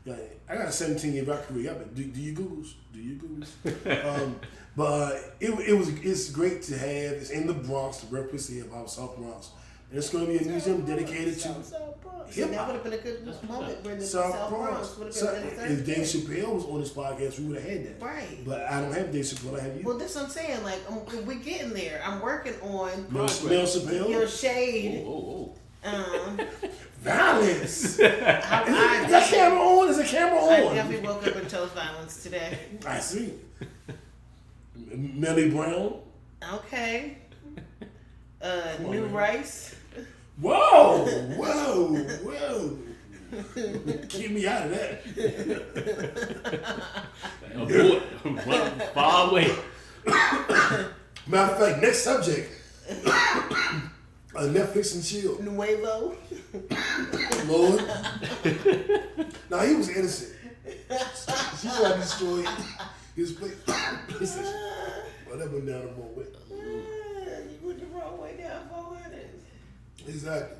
[0.05, 0.15] Yeah,
[0.49, 1.65] I got a 17 year rap career.
[1.65, 2.73] Yeah, but do, do you Googles?
[2.91, 4.05] Do you Googles?
[4.23, 4.39] um,
[4.75, 7.13] but it, it was it's great to have.
[7.13, 9.51] It's in the Bronx, the birthplace of hip hop, South Bronx.
[9.89, 12.35] And it's going to be a museum dedicated to South, South Bronx.
[12.35, 14.95] hip And that would have been a good moment when the South, South, Bronx.
[14.95, 17.61] Bronx, would have been a if good Dave Chappelle was on this podcast, we would
[17.61, 18.03] have had that.
[18.03, 18.39] Right.
[18.43, 19.59] But I don't have Dave Chappelle.
[19.59, 19.83] I have you.
[19.83, 20.63] Well, that's what I'm saying.
[20.63, 22.01] Like, um, we're getting there.
[22.03, 24.09] I'm working on Mel, Chappelle.
[24.09, 25.03] your shade.
[25.05, 25.53] Oh,
[25.85, 26.41] oh, Um,
[27.03, 27.99] Violence.
[27.99, 29.89] Is I, that camera on?
[29.89, 30.75] Is the camera I on?
[30.75, 32.57] definitely woke up and chose violence today.
[32.87, 33.33] I see.
[34.91, 35.99] M- Melly Brown.
[36.53, 37.17] Okay.
[38.41, 39.11] Uh, on, new man.
[39.11, 39.75] rice.
[40.39, 41.05] Whoa,
[41.37, 42.77] whoa, whoa.
[44.07, 45.01] Keep me out of that.
[47.55, 47.61] oh.
[47.63, 48.03] Avoid.
[48.47, 49.53] Run far away.
[51.27, 52.49] Matter of fact, next subject.
[54.35, 55.41] uh, Netflix and chill.
[55.41, 56.15] Nuevo.
[57.47, 57.79] Lord.
[59.49, 60.33] now he was innocent.
[61.61, 62.45] She tried to destroy
[63.15, 63.55] his place.
[63.67, 66.25] well, that went down the wrong way.
[66.49, 69.29] You went the wrong way down 400.
[70.07, 70.57] Exactly.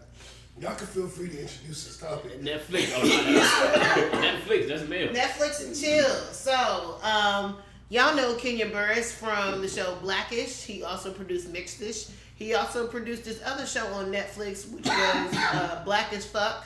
[0.60, 2.40] Y'all can feel free to introduce this topic.
[2.42, 2.94] Netflix.
[2.96, 4.68] Oh, no, that's- Netflix.
[4.68, 5.08] That's Mel.
[5.08, 6.10] Netflix and chill.
[6.32, 7.58] So, um,
[7.90, 10.64] y'all know Kenya Barris from the show Blackish.
[10.64, 12.08] He also produced Mixed-ish.
[12.36, 16.66] He also produced this other show on Netflix, which was uh, Black as Fuck.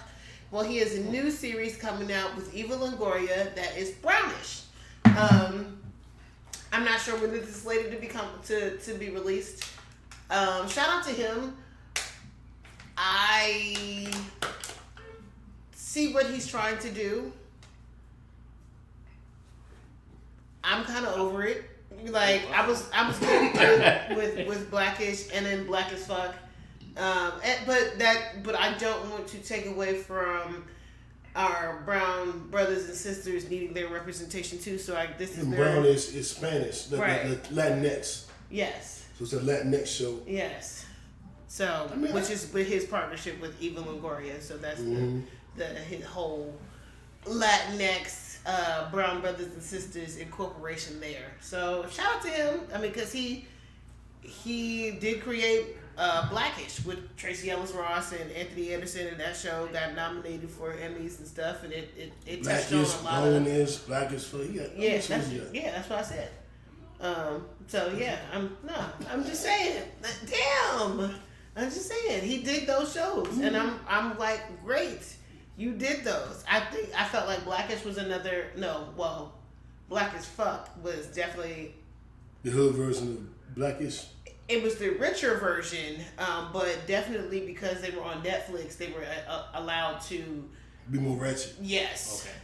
[0.49, 4.61] Well, he has a new series coming out with Eva Longoria that is brownish.
[5.05, 5.77] Um,
[6.71, 9.65] I'm not sure when this is slated to become to to be released.
[10.29, 11.57] Um, shout out to him.
[12.97, 14.11] I
[15.73, 17.31] see what he's trying to do.
[20.63, 21.63] I'm kind of over it.
[22.05, 26.35] Like I was, I was good with, with Blackish and then Black as Fuck.
[26.95, 30.65] Um, and- but that, but I don't want to take away from
[31.35, 34.77] our brown brothers and sisters needing their representation too.
[34.77, 37.23] So I, this is And their Brown is, is Spanish, the, Right.
[37.29, 38.25] the, the Latinx.
[38.49, 40.19] yes, So it's a Latinx show.
[40.27, 40.85] yes.
[41.49, 44.41] So mean, which I- is with his partnership with Eva Longoria.
[44.41, 45.23] So that's Mhm.
[45.55, 46.53] the the his whole
[47.25, 51.33] Latinx uh, brown brothers and sisters incorporation there.
[51.41, 52.61] So shout out to him.
[52.73, 53.45] I mean, because he
[54.21, 59.67] he did create uh, Blackish with Tracee Ellis Ross and Anthony Anderson, and that show
[59.73, 63.43] got nominated for Emmys and stuff, and it it, it touched on a lot of
[63.43, 66.29] brownish, blackish, for got, yeah, that's, yeah, that's what I said.
[67.01, 68.75] Um, so yeah, I'm no,
[69.11, 69.83] I'm just saying.
[70.25, 71.11] Damn,
[71.55, 75.16] I'm just saying he did those shows, and I'm I'm like, great,
[75.57, 76.43] you did those.
[76.49, 79.33] I think I felt like Blackish was another no, well,
[79.89, 81.73] Black as Fuck was definitely
[82.43, 83.07] The hood version
[83.47, 84.05] of blackish.
[84.47, 89.05] it was the richer version, um, but definitely because they were on Netflix, they were
[89.27, 90.47] uh, allowed to
[90.91, 91.55] Be more ratchet.
[91.61, 92.23] yes.
[92.25, 92.35] Okay.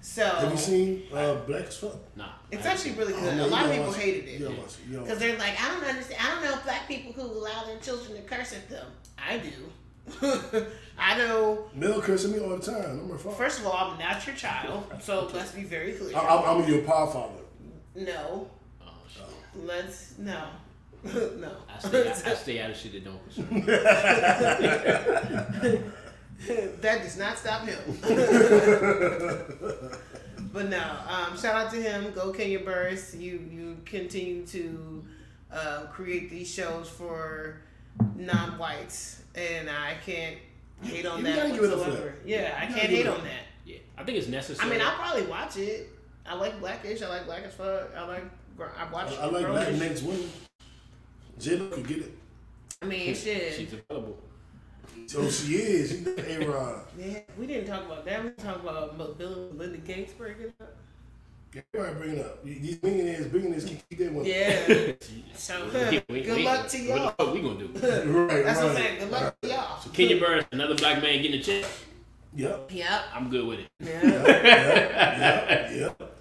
[0.00, 1.96] So Have you seen uh, Black as Fuck?
[2.14, 2.26] Nah.
[2.50, 3.36] it's actually really Oh, good.
[3.38, 4.42] no, a lot of people hated it.
[4.42, 4.78] gotta watch it.
[4.86, 6.20] You gotta Because they're like, I don't understand.
[6.22, 8.86] I don't know black people who allow their children to curse at them.
[9.16, 9.48] I do.
[10.98, 11.64] I know.
[11.74, 13.00] Mel cursing me all the time.
[13.00, 13.36] I'm her father.
[13.36, 16.16] First of all, I'm not your child, so let's be very clear.
[16.16, 17.42] I, I'm, I'm your power father.
[17.96, 18.48] no,
[18.82, 19.22] Oh, shit.
[19.64, 20.44] let's no,
[21.04, 21.52] no.
[21.74, 23.60] I stay, I, I stay out of shit that don't concern me.
[26.80, 27.78] that does not stop him.
[30.52, 32.12] but no, um, shout out to him.
[32.14, 33.14] Go Kenya Barris.
[33.14, 35.04] You you continue to
[35.52, 37.60] uh, create these shows for
[38.16, 40.36] non-whites, and I can't
[40.82, 42.14] hate on You that gotta give it up for whatsoever.
[42.22, 42.28] that.
[42.28, 43.42] Yeah, I You can't hate on that.
[43.64, 44.68] Yeah, I think it's necessary.
[44.68, 45.90] I mean, I'll probably watch it.
[46.26, 47.02] I like Blackish.
[47.02, 47.90] I like Black as Fuck.
[47.96, 48.24] I like.
[48.56, 49.12] gr- I watch.
[49.18, 50.30] I, I like Black Latinx women.
[51.38, 52.18] J-Lo could get it.
[52.82, 53.54] I mean, shit.
[53.54, 54.18] She's available.
[55.06, 55.90] So she is.
[55.90, 56.84] She's a Rod.
[56.98, 58.22] Yeah, we didn't talk about that.
[58.24, 60.76] We talked about Bill and Linda Gates breaking up.
[61.72, 62.44] Everybody bring it up.
[62.44, 64.24] These billionaires, billionaires can keep their women.
[64.26, 64.92] Yeah.
[65.44, 65.68] So
[66.08, 67.04] We- we- good we- luck to y'all.
[67.04, 67.66] the fuck we gonna do?
[67.74, 68.66] Right, That's right.
[68.66, 68.98] what I'm saying.
[69.00, 69.80] Good luck to y'all.
[69.80, 71.64] So Kenya Barris, another black man getting a check.
[72.34, 72.70] Yep.
[72.72, 73.00] Yep.
[73.14, 73.66] I'm good with it.
[73.78, 74.02] Yeah.
[74.02, 75.70] Yep.
[75.70, 75.98] Yep.
[76.00, 76.16] Yep.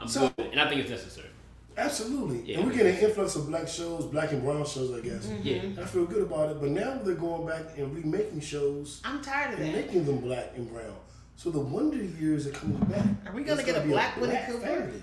[0.00, 1.28] I'm So- good, and I think it's necessary.
[1.76, 2.42] Absolutely.
[2.50, 3.02] Yeah, and we're getting is.
[3.02, 5.26] an influx of black shows, black and brown shows, I guess.
[5.26, 5.46] Mm-hmm.
[5.76, 5.82] Yeah.
[5.82, 6.60] I feel good about it.
[6.60, 9.86] But now they're going back and remaking shows I'm tired of and that.
[9.86, 10.94] making them black and brown.
[11.36, 13.04] So the Wonder Years are coming back.
[13.26, 14.66] Are we gonna It's get a be black Winnie Cooper?
[14.66, 15.02] family.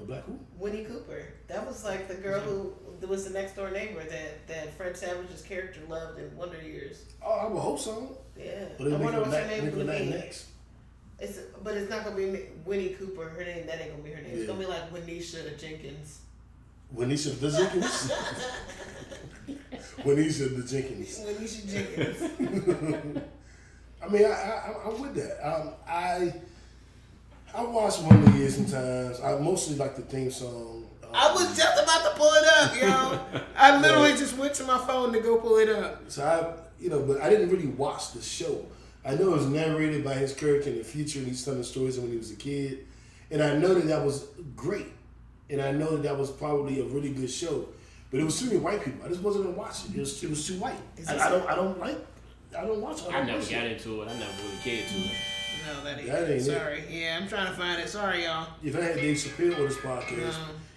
[0.00, 0.38] A black who?
[0.58, 1.24] Winnie Cooper.
[1.48, 4.96] That was like the girl who that was the next door neighbor that, that Fred
[4.96, 7.02] Savage's character loved in Wonder Years.
[7.20, 8.16] Oh, I would hope so.
[8.38, 8.66] Yeah.
[8.78, 10.10] But I wonder what her name make is a gonna black be.
[10.10, 10.46] next.
[11.18, 13.28] It's but it's not gonna be Winnie Cooper.
[13.28, 14.32] Her name that ain't gonna be her name.
[14.34, 16.20] It's gonna be like Winisha Jenkins.
[16.96, 18.12] Wenisha the Jenkins.
[20.04, 21.20] Wenisha the Jenkins.
[21.20, 23.22] Winisha Jenkins.
[24.02, 25.48] I mean, I, I, I'm with that.
[25.48, 26.32] Um, I
[27.52, 29.20] I watch Wonder Years sometimes.
[29.20, 30.81] I mostly like the theme song.
[31.12, 33.40] Um, I was just about to pull it up, yo.
[33.56, 36.10] I literally just went to my phone to go pull it up.
[36.10, 38.66] So I, you know, but I didn't really watch the show.
[39.04, 41.96] I know it was narrated by his character in the future, and he's telling stories
[41.98, 42.86] of when he was a kid,
[43.30, 44.26] and I know that that was
[44.56, 44.86] great,
[45.50, 47.68] and I know that that was probably a really good show.
[48.10, 49.04] But it was too many white people.
[49.04, 49.96] I just wasn't gonna watch it.
[49.96, 50.76] It was, it was too white.
[50.96, 51.98] Is I, this I a- don't, I don't like,
[52.56, 53.02] I don't watch.
[53.10, 53.72] I, I never got it.
[53.72, 54.08] into it.
[54.08, 55.10] I never really cared to it.
[55.66, 56.44] No, that ain't, That ain't it.
[56.44, 56.84] Sorry.
[56.90, 57.88] Yeah, I'm trying to find it.
[57.88, 58.48] Sorry, y'all.
[58.62, 60.34] If I had Dave Chappelle on this podcast, No.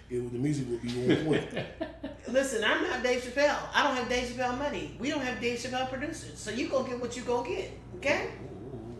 [0.08, 1.44] It the music would be on point.
[2.28, 3.58] Listen, I'm not Dave Chappelle.
[3.74, 4.96] I don't have Dave Chappelle money.
[4.98, 6.38] We don't have Dave Chappelle producers.
[6.38, 7.70] So you gonna get what you gonna get.
[7.96, 8.30] Okay?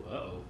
[0.07, 0.43] Uh oh.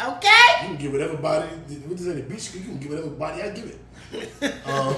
[0.00, 0.62] Okay?
[0.62, 1.46] You can give whatever body.
[1.46, 2.14] What is that?
[2.14, 2.54] The beach.
[2.54, 3.78] You can give whatever body I give
[4.12, 4.66] it.
[4.66, 4.96] um,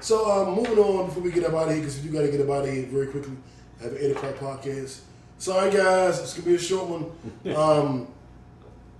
[0.00, 2.22] so um, moving on before we get up out of here, because we do got
[2.22, 3.36] to get up out of here very quickly.
[3.80, 5.00] I have an eight o'clock podcast.
[5.38, 7.10] Sorry guys, it's gonna be a short one.
[7.56, 8.08] Um,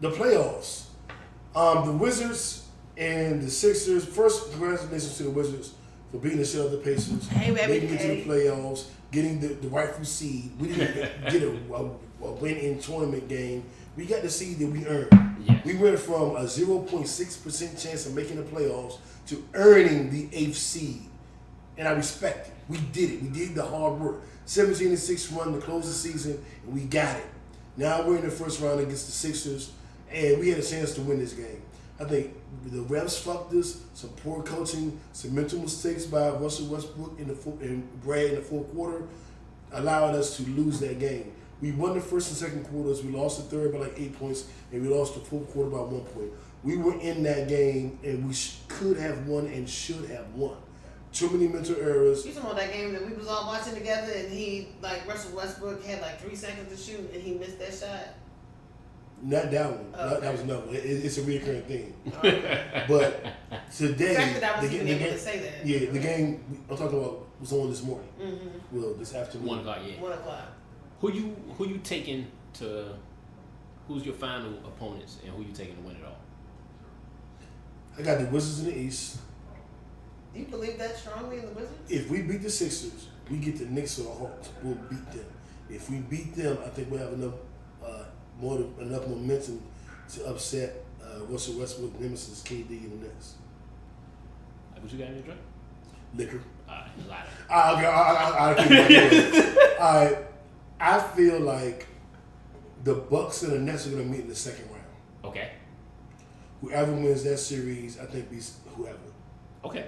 [0.01, 0.87] the playoffs.
[1.55, 2.64] Um, the Wizards
[2.97, 4.05] and the Sixers.
[4.05, 5.75] First, congratulations to the Wizards
[6.11, 7.29] for beating the shit out of the Pacers.
[7.29, 10.53] Hey, baby, making it to the playoffs, getting the, the rightful seed.
[10.59, 10.95] We didn't
[11.31, 11.91] get a, a,
[12.27, 13.65] a win-in tournament game.
[13.97, 15.37] We got the seed that we earned.
[15.41, 15.65] Yes.
[15.65, 18.99] We went from a 0.6% chance of making the playoffs
[19.29, 21.03] to earning the eighth seed.
[21.77, 22.55] And I respect it.
[22.69, 23.23] We did it.
[23.23, 24.23] We did the hard work.
[24.47, 27.27] 17 and 6 run to close the season, and we got it.
[27.77, 29.73] Now we're in the first round against the Sixers,
[30.13, 31.63] and we had a chance to win this game.
[31.99, 32.35] I think
[32.65, 37.35] the refs fucked us, some poor coaching, some mental mistakes by Russell Westbrook in the
[37.35, 39.05] fourth, and Brad in the fourth quarter
[39.73, 41.33] allowed us to lose that game.
[41.61, 43.03] We won the first and second quarters.
[43.03, 45.79] We lost the third by like eight points, and we lost the fourth quarter by
[45.79, 46.31] one point.
[46.63, 50.57] We were in that game, and we sh- could have won and should have won.
[51.13, 52.27] Too many mental errors.
[52.27, 55.37] You talking about that game that we was all watching together and he like Russell
[55.37, 58.15] Westbrook had like three seconds to shoot and he missed that shot?
[59.27, 59.87] Not that one.
[59.95, 60.75] Oh, That- that was another one.
[60.75, 61.95] It, it's a recurring thing.
[62.19, 62.85] Okay.
[62.87, 63.25] But
[63.75, 65.67] today, the fact that I was the, even the able game, to say that.
[65.67, 68.09] yeah, the game I'm talking about was on this morning.
[68.21, 68.77] Mm-hmm.
[68.79, 69.47] Well, this afternoon.
[69.49, 70.01] One o'clock, yeah.
[70.03, 70.49] One o'clock.
[71.01, 72.89] Who you who you taking to?
[73.89, 76.17] Who's your final opponents and who you taking to win it all?
[77.99, 79.19] I got the Wizards in the East.
[80.33, 81.91] Do you believe that strongly in the Wizards?
[81.91, 84.49] If we beat the Sixers, we get the Knicks or the Hawks.
[84.63, 85.27] We'll beat them.
[85.71, 87.35] If we beat them, I think we'll have enough
[88.41, 89.63] more enough momentum
[90.13, 93.35] to upset uh, Russell Westbrook, Nemesis, KD, and the Knicks.
[94.73, 95.41] Like, what you got in your drink?
[96.17, 96.41] Liquor.
[96.69, 97.27] Alright, a lot.
[97.51, 98.55] I, okay, I, I, I,
[99.81, 100.19] I, I,
[100.97, 101.87] I feel like
[102.85, 104.85] the Bucks and the Nets are going to meet in the second round.
[105.25, 105.51] Okay.
[106.61, 108.99] Whoever wins that series, I think beats whoever.
[109.65, 109.87] Okay.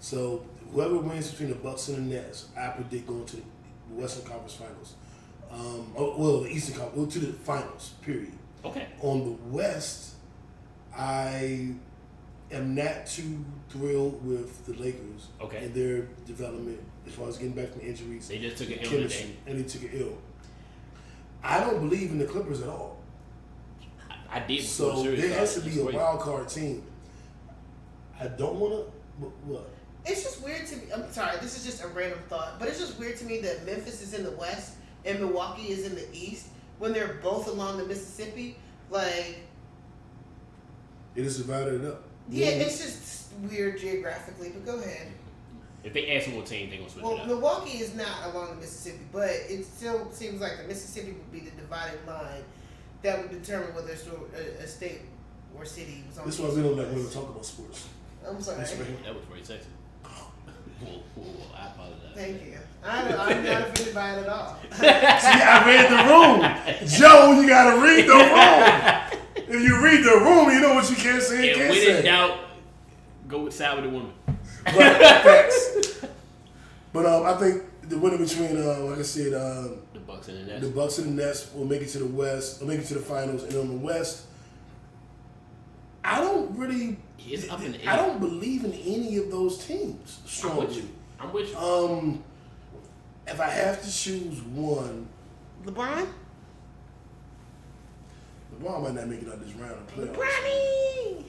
[0.00, 3.42] So whoever wins between the Bucks and the Nets, I predict going to the
[3.90, 4.94] Western Conference Finals.
[5.50, 7.94] Um, oh, well, the Eastern Conference, well, to the finals.
[8.02, 8.32] Period.
[8.64, 8.86] Okay.
[9.00, 10.14] On the West,
[10.96, 11.70] I
[12.50, 15.64] am not too thrilled with the Lakers Okay.
[15.64, 18.28] and their development as far as getting back from injuries.
[18.28, 19.36] They just took an L chemistry, today.
[19.46, 20.18] and they took it ill.
[21.42, 22.98] I don't believe in the Clippers at all.
[24.10, 25.96] I, I did before the So series there has to be a crazy.
[25.96, 26.82] wild card team.
[28.20, 29.24] I don't want to.
[29.46, 29.70] What?
[30.04, 30.82] It's just weird to me.
[30.94, 33.64] I'm sorry, this is just a random thought, but it's just weird to me that
[33.66, 36.48] Memphis is in the West and Milwaukee is in the East
[36.78, 38.56] when they're both along the Mississippi.
[38.90, 39.40] Like,
[41.14, 42.02] It is divided up.
[42.28, 44.50] yeah, it's just weird geographically.
[44.50, 45.08] But go ahead.
[45.84, 47.26] If they add some more teams, they gonna switch Well, it up.
[47.28, 51.40] Milwaukee is not along the Mississippi, but it still seems like the Mississippi would be
[51.40, 52.42] the dividing line
[53.02, 55.02] that would determine whether it's a, a state
[55.56, 56.26] or city was on.
[56.26, 57.88] This is the why East we or don't like when we talk about sports.
[58.26, 58.58] I'm sorry.
[58.58, 59.68] That was very sexy.
[60.04, 62.14] Whoa, whoa, I apologize.
[62.14, 62.58] Thank you.
[62.84, 64.56] I don't, I'm not offended by it at all.
[64.72, 66.88] See, I read the room.
[66.88, 69.22] Joe, you gotta read the room.
[69.50, 71.78] If you read the room, you know what you can say and And can't when
[71.80, 71.98] say.
[71.98, 72.38] in doubt,
[73.26, 74.12] go with side with the woman.
[74.64, 76.04] But, facts.
[76.92, 80.46] but um, I think the winner between, uh, like I said, um, The Bucks and
[80.46, 80.66] the Nets.
[80.66, 82.94] the Bucks and the Nets will make it to the West, will make it to
[82.94, 84.24] the finals, and on the West,
[86.04, 86.98] I don't really.
[87.18, 90.88] It's up in the I don't believe in any of those teams I'm with you.
[91.20, 91.56] I'm with you.
[91.58, 92.22] Um,
[93.28, 95.06] if I have to choose one,
[95.64, 96.06] LeBron?
[98.54, 100.16] LeBron might not make it out this round of playoffs.
[100.16, 101.24] LeBron!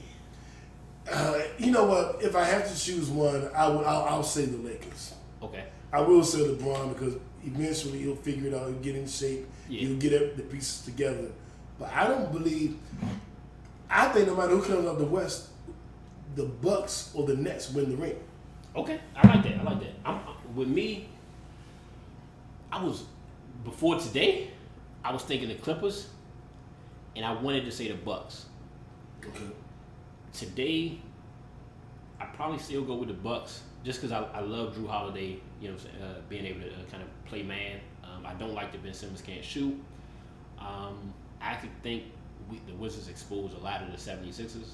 [1.10, 2.22] Uh, you know what?
[2.22, 3.84] If I have to choose one, I would.
[3.84, 5.14] I'll, I'll say the Lakers.
[5.42, 5.64] okay.
[5.92, 8.68] I will say LeBron because eventually he'll figure it out.
[8.68, 9.46] He'll get in shape.
[9.68, 9.80] Yeah.
[9.80, 11.32] He'll get the pieces together.
[11.78, 12.76] But I don't believe.
[13.88, 15.48] I think no matter who comes out the West,
[16.36, 18.16] the Bucks or the Nets win the ring.
[18.76, 19.58] Okay, I like that.
[19.58, 19.94] I like that.
[20.04, 20.20] I'm,
[20.54, 21.08] with me,
[22.72, 23.04] I was
[23.64, 24.50] before today.
[25.02, 26.08] I was thinking the Clippers,
[27.16, 28.46] and I wanted to say the Bucks.
[29.24, 29.44] Okay.
[30.32, 30.98] Today,
[32.20, 35.40] I probably still go with the Bucks just because I, I love Jrue Holiday.
[35.60, 37.80] You know, what I'm saying, uh, being able to uh, kind of play man.
[38.04, 39.78] Um, I don't like that Ben Simmons can't shoot.
[40.58, 42.04] Um, I actually think
[42.50, 44.72] we, the Wizards exposed a lot of the 76ers.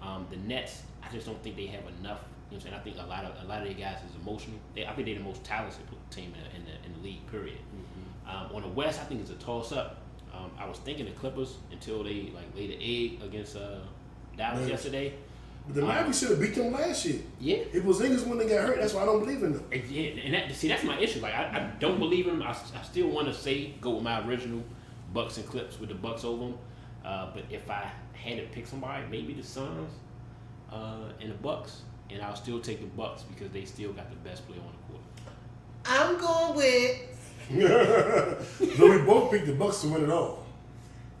[0.00, 2.20] Um, the Nets, I just don't think they have enough.
[2.50, 2.74] You know what I'm saying?
[2.74, 4.58] I think a lot of a lot of their guys is emotional.
[4.74, 7.30] They, I think they're the most talented team in the, in the, in the league.
[7.30, 7.58] Period.
[8.26, 9.98] Um, on the West, I think it's a toss up.
[10.34, 13.78] Um, I was thinking the Clippers until they like laid an egg against uh,
[14.36, 14.68] Dallas Man.
[14.68, 15.14] yesterday.
[15.66, 17.20] But the Mavericks should have beat them last year.
[17.40, 17.56] Yeah.
[17.72, 18.80] It was niggas when they got hurt.
[18.80, 19.64] That's why I don't believe in them.
[19.70, 21.20] And, yeah, and that, see, that's my issue.
[21.20, 22.42] Like, I, I don't believe him.
[22.42, 24.62] I, I still want to say go with my original
[25.12, 26.58] Bucks and Clips with the Bucks over them.
[27.04, 29.92] Uh, but if I had to pick somebody, maybe the Suns
[30.72, 34.16] uh, and the Bucks, and I'll still take the Bucks because they still got the
[34.16, 35.04] best player on the court.
[35.86, 37.04] I'm going with.
[38.76, 40.44] so we both picked the Bucks to win it all.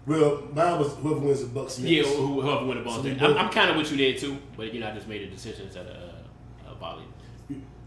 [0.06, 1.78] Well, mine was whoever wins the Bucks.
[1.78, 1.90] Next.
[1.90, 3.02] Yeah, whoever win the ball.
[3.02, 5.22] So I'm, I'm kind of with you there too, but you know, I just made
[5.22, 7.04] a decision instead of uh, a volley.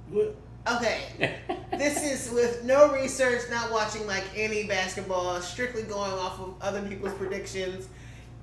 [0.10, 0.36] What?
[0.72, 1.40] Okay.
[1.72, 6.82] this is with no research, not watching like any basketball, strictly going off of other
[6.84, 7.88] people's predictions.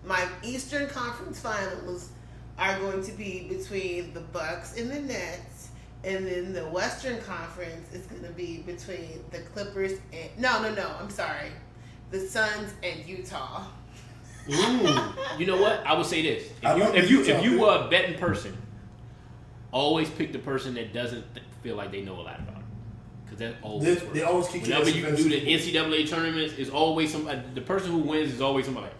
[0.04, 2.10] My Eastern Conference Finals
[2.58, 5.68] are going to be between the Bucks and the Nets,
[6.04, 10.74] and then the Western Conference is going to be between the Clippers and no, no,
[10.74, 10.90] no.
[11.00, 11.50] I'm sorry,
[12.10, 13.64] the Suns and Utah.
[14.48, 15.38] Mm.
[15.38, 15.86] You know what?
[15.86, 18.56] I would say this: if you if you Utah if you were a betting person,
[19.72, 22.64] always pick the person that doesn't th- feel like they know a lot about it,
[23.24, 24.18] because that always They, works.
[24.18, 25.40] they always keep Whenever you do the.
[25.54, 27.40] NCAA tournaments, it's always somebody.
[27.54, 28.86] The person who wins is always somebody.
[28.86, 28.94] Like,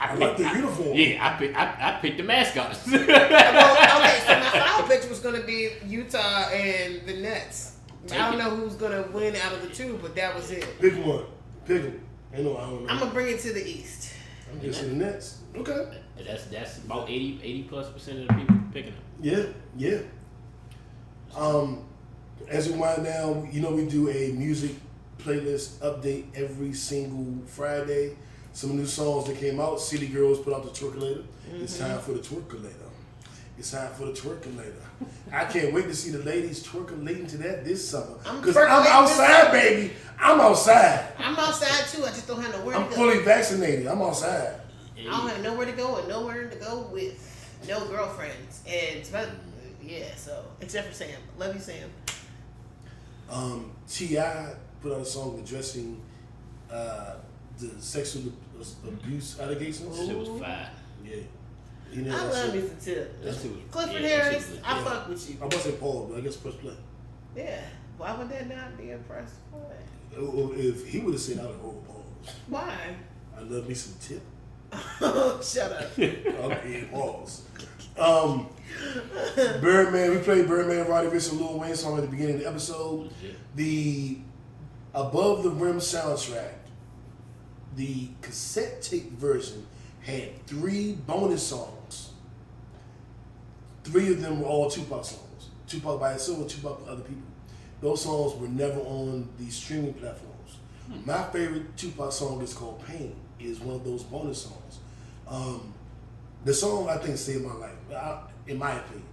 [0.00, 0.96] I, I like the uniform.
[0.96, 1.54] Yeah, I pick.
[1.54, 2.86] I, I picked the mascots.
[2.90, 7.76] well, okay, so my final pitch was going to be Utah and the Nets.
[8.06, 8.44] Take I don't it.
[8.44, 10.66] know who's going to win out of the two, but that was it.
[10.80, 11.24] Pick one.
[11.66, 12.00] Pick them.
[12.34, 12.56] I know.
[12.56, 12.90] I don't know.
[12.90, 14.14] I'm gonna bring it to the East.
[14.50, 15.38] I'm guessing the Nets.
[15.56, 15.98] Okay.
[16.24, 19.02] that's that's about 80, 80 plus percent of the people picking them.
[19.20, 19.44] Yeah.
[19.76, 19.98] Yeah.
[21.36, 21.84] Um,
[22.48, 24.72] as we wind down, you know we do a music
[25.18, 28.16] playlist update every single Friday.
[28.52, 29.80] Some new songs that came out.
[29.80, 31.24] City Girls put out the Twerkulator.
[31.54, 32.74] It's time for the Twerkulator.
[33.58, 34.72] It's time for the Twerkulator.
[35.32, 38.16] I can't wait to see the ladies twerkulating to that this summer.
[38.26, 39.92] I'm Because I'm, outside, baby.
[40.18, 41.12] I'm outside.
[41.18, 42.04] I'm outside too.
[42.04, 42.96] I just don't have nowhere I'm to go.
[42.96, 43.86] fully vaccinated.
[43.86, 44.60] I'm outside.
[44.98, 48.62] I don't have nowhere to go and nowhere to go with no girlfriends.
[48.66, 49.08] And
[49.82, 51.10] yeah, so except for Sam.
[51.38, 51.88] Love you, Sam.
[53.30, 54.54] Um, T.I.
[54.82, 56.00] put out a song addressing
[56.70, 57.14] uh,
[57.60, 58.32] the sexual
[58.86, 59.98] abuse allegations.
[59.98, 60.70] That shit was fire.
[61.04, 61.16] Yeah.
[61.92, 62.62] You know I love shit.
[62.62, 63.22] me some tip.
[63.22, 63.60] That shit was.
[63.70, 64.84] Clifford yeah, Harris, was- I yeah.
[64.84, 65.36] fuck with you.
[65.40, 66.74] I wasn't Paul, but I guess press play.
[67.36, 67.60] Yeah.
[67.96, 69.34] Why would that not be impressed?
[69.50, 69.60] Why?
[70.16, 72.34] Oh, If he would have said, I would have oh, pause.
[72.48, 72.76] Why?
[73.36, 74.22] I love me some tip.
[75.42, 75.90] Shut up.
[75.98, 77.42] Okay, pause.
[77.98, 78.48] Um,
[79.60, 82.48] Birdman, we played Birdman, Roddy Ricch, and Lil Wayne song at the beginning of the
[82.48, 83.10] episode.
[83.22, 83.36] Legit.
[83.56, 84.18] The
[84.94, 86.52] Above the Rim soundtrack,
[87.76, 89.66] the cassette tape version
[90.02, 92.10] had three bonus songs.
[93.84, 95.48] Three of them were all Tupac songs.
[95.66, 97.22] Tupac by himself and Tupac with other people.
[97.80, 100.58] Those songs were never on the streaming platforms.
[101.04, 103.14] My favorite Tupac song is called Pain.
[103.38, 104.78] It is one of those bonus songs.
[105.26, 105.72] Um,
[106.44, 109.04] the song I think saved my life, I- in my opinion.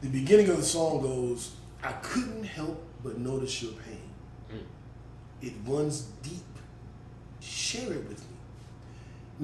[0.00, 1.52] The beginning of the song goes,
[1.82, 3.98] I couldn't help but notice your pain.
[5.40, 6.40] It runs deep.
[7.42, 8.26] Share it with me.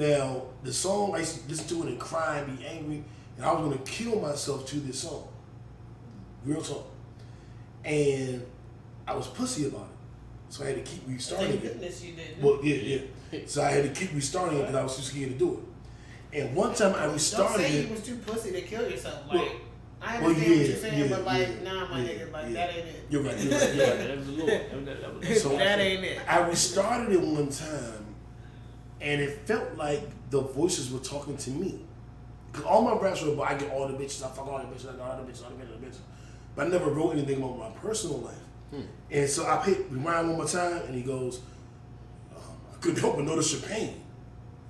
[0.06, 3.02] Now, the song, I used to listen to it and cry and be angry,
[3.36, 5.26] and I was going to kill myself to this song.
[6.44, 6.86] Real talk.
[7.84, 8.46] And
[9.06, 9.86] I was pussy about it.
[10.50, 11.72] So I had to keep restarting Thank it.
[11.72, 12.42] goodness you didn't.
[12.42, 12.74] Well, yeah,
[13.32, 13.40] yeah.
[13.46, 15.54] So I had to keep restarting it because I was too scared to do
[16.32, 16.40] it.
[16.40, 17.90] And one time I restarted Don't say you it.
[17.90, 19.20] was too pussy to kill yourself.
[19.32, 19.48] Well-
[20.00, 22.32] Like, I well, understand what you're saying, yeah, but like, yeah, nah, my yeah, nigga,
[22.32, 22.52] like yeah.
[22.52, 23.06] that ain't it.
[23.10, 23.38] You're right.
[23.38, 23.74] You're right.
[23.74, 23.98] You're Yeah, right.
[24.08, 24.46] that was a little.
[24.46, 26.20] That was, that was, So- that ain't it.
[26.28, 28.14] I restarted it one time,
[29.00, 31.80] and it felt like the voices were talking to me.
[32.52, 34.64] Cause all my raps were about I get all the bitches, I fuck all the
[34.64, 35.98] bitches, I got all the bitches, all the bitches, all the bitches.
[36.56, 38.34] But I never wrote anything about my personal life.
[39.10, 41.40] And so I picked rewind one more time, and he goes,
[42.34, 42.42] um,
[42.72, 44.02] I couldn't help but notice your pain.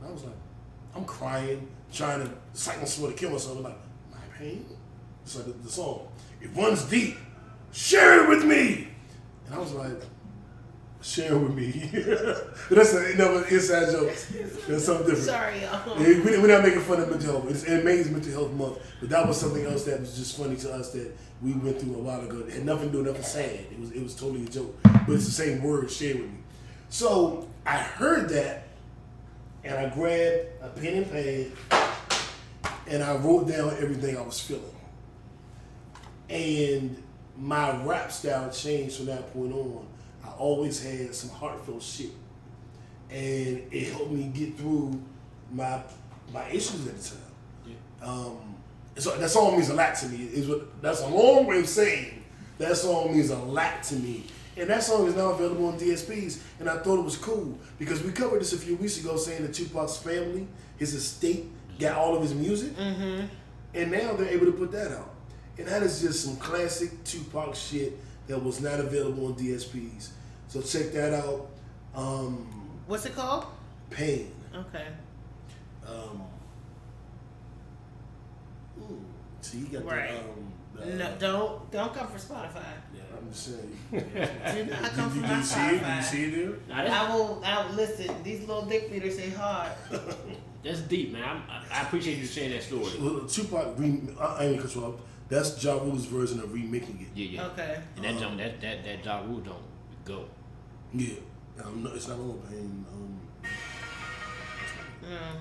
[0.00, 0.34] And I was like,
[0.94, 3.56] I'm crying, trying to cite myself to kill myself.
[3.58, 3.76] I'm like,
[4.10, 4.66] my pain?
[5.28, 6.08] It's like the, the song.
[6.40, 7.18] It runs deep.
[7.70, 8.88] Share it with me.
[9.44, 10.00] And I was like,
[11.02, 11.90] share it with me.
[12.70, 14.06] That's a, another inside joke.
[14.66, 15.18] That's something different.
[15.18, 15.98] Sorry, y'all.
[15.98, 17.50] We, we're not making fun of mental health.
[17.50, 20.56] It's an amazing mental health month, but that was something else that was just funny
[20.56, 22.44] to us that we went through a while ago.
[22.46, 23.50] It had nothing to do with nothing sad.
[23.70, 26.38] It was it was totally a joke, but it's the same word Share with me.
[26.88, 28.68] So I heard that,
[29.62, 31.92] and I grabbed a pen and pad,
[32.86, 34.72] and I wrote down everything I was feeling.
[36.28, 37.02] And
[37.36, 39.86] my rap style changed from that point on.
[40.24, 42.10] I always had some heartfelt shit
[43.10, 45.00] and it helped me get through
[45.52, 45.80] my
[46.32, 47.18] my issues at the time.
[48.02, 48.54] Um,
[48.96, 50.24] so that song means a lot to me.
[50.26, 52.24] Is what that's a long way of saying
[52.58, 54.24] that song means a lot to me.
[54.56, 58.02] And that song is now available on DSPs, and I thought it was cool because
[58.02, 60.48] we covered this a few weeks ago, saying that Tupac's family,
[60.78, 61.46] his estate,
[61.78, 62.72] got all of his music,
[63.72, 65.14] and now they're able to put that out.
[65.58, 67.98] And that is just some classic Tupac shit
[68.28, 70.10] that was not available on DSPs.
[70.48, 71.48] So check that out.
[71.94, 72.46] Um,
[72.86, 73.46] What's it called?
[73.90, 74.32] Pain.
[74.54, 74.86] Okay.
[75.86, 76.22] Um,
[78.80, 79.00] ooh,
[79.40, 80.10] see, you got Right.
[80.10, 80.52] the, um,
[80.90, 82.62] the, No, don't don't come for Spotify.
[82.94, 83.78] Yeah, I'm just saying.
[83.90, 85.72] Do not come you, for you, my you see it?
[85.72, 86.02] You Spotify.
[86.04, 86.84] see it there?
[86.84, 87.42] Now, I will.
[87.44, 88.22] I will listen.
[88.22, 89.72] These little dick beaters say hard.
[90.64, 91.24] that's deep, man.
[91.24, 92.90] I'm, I, I appreciate you sharing that story.
[93.00, 94.60] Well, Tupac, re- I, I ain't
[95.30, 95.54] gonna cut you off.
[95.54, 97.08] That's Ja Rule's version of remaking it.
[97.18, 97.46] Yeah, yeah.
[97.48, 97.80] Okay.
[97.96, 99.62] And that jump, that that that Ja Rule don't
[100.04, 100.24] go.
[100.94, 101.14] Yeah.
[101.64, 102.84] Um, no, it's not on Pain.
[102.92, 103.20] Um,
[105.00, 105.40] Mm.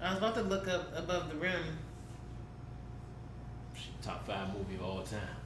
[0.00, 1.76] I was about to look up above the rim.
[4.02, 5.36] Top five movie of all time.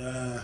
[0.00, 0.40] uh,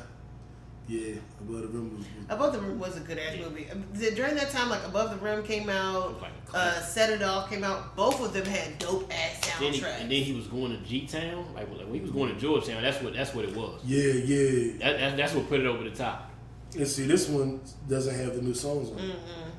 [0.88, 2.06] yeah, Above the Rim was.
[2.06, 3.66] was Above the Rim was a good ass movie.
[3.70, 6.80] Um, During that time, like Above the Rim came out, Like uh.
[6.80, 7.94] Set It Off came out.
[7.94, 11.06] Both of them had dope ass Then he, and then he was going to G
[11.06, 11.54] Town.
[11.54, 13.80] Like, like when he was going to Georgetown, that's what that's what it was.
[13.84, 14.72] yeah, yeah.
[14.80, 16.30] That, that, that's what put it over the top.
[16.74, 19.02] And see, this one doesn't have the new songs on it.
[19.02, 19.50] Mm-mm.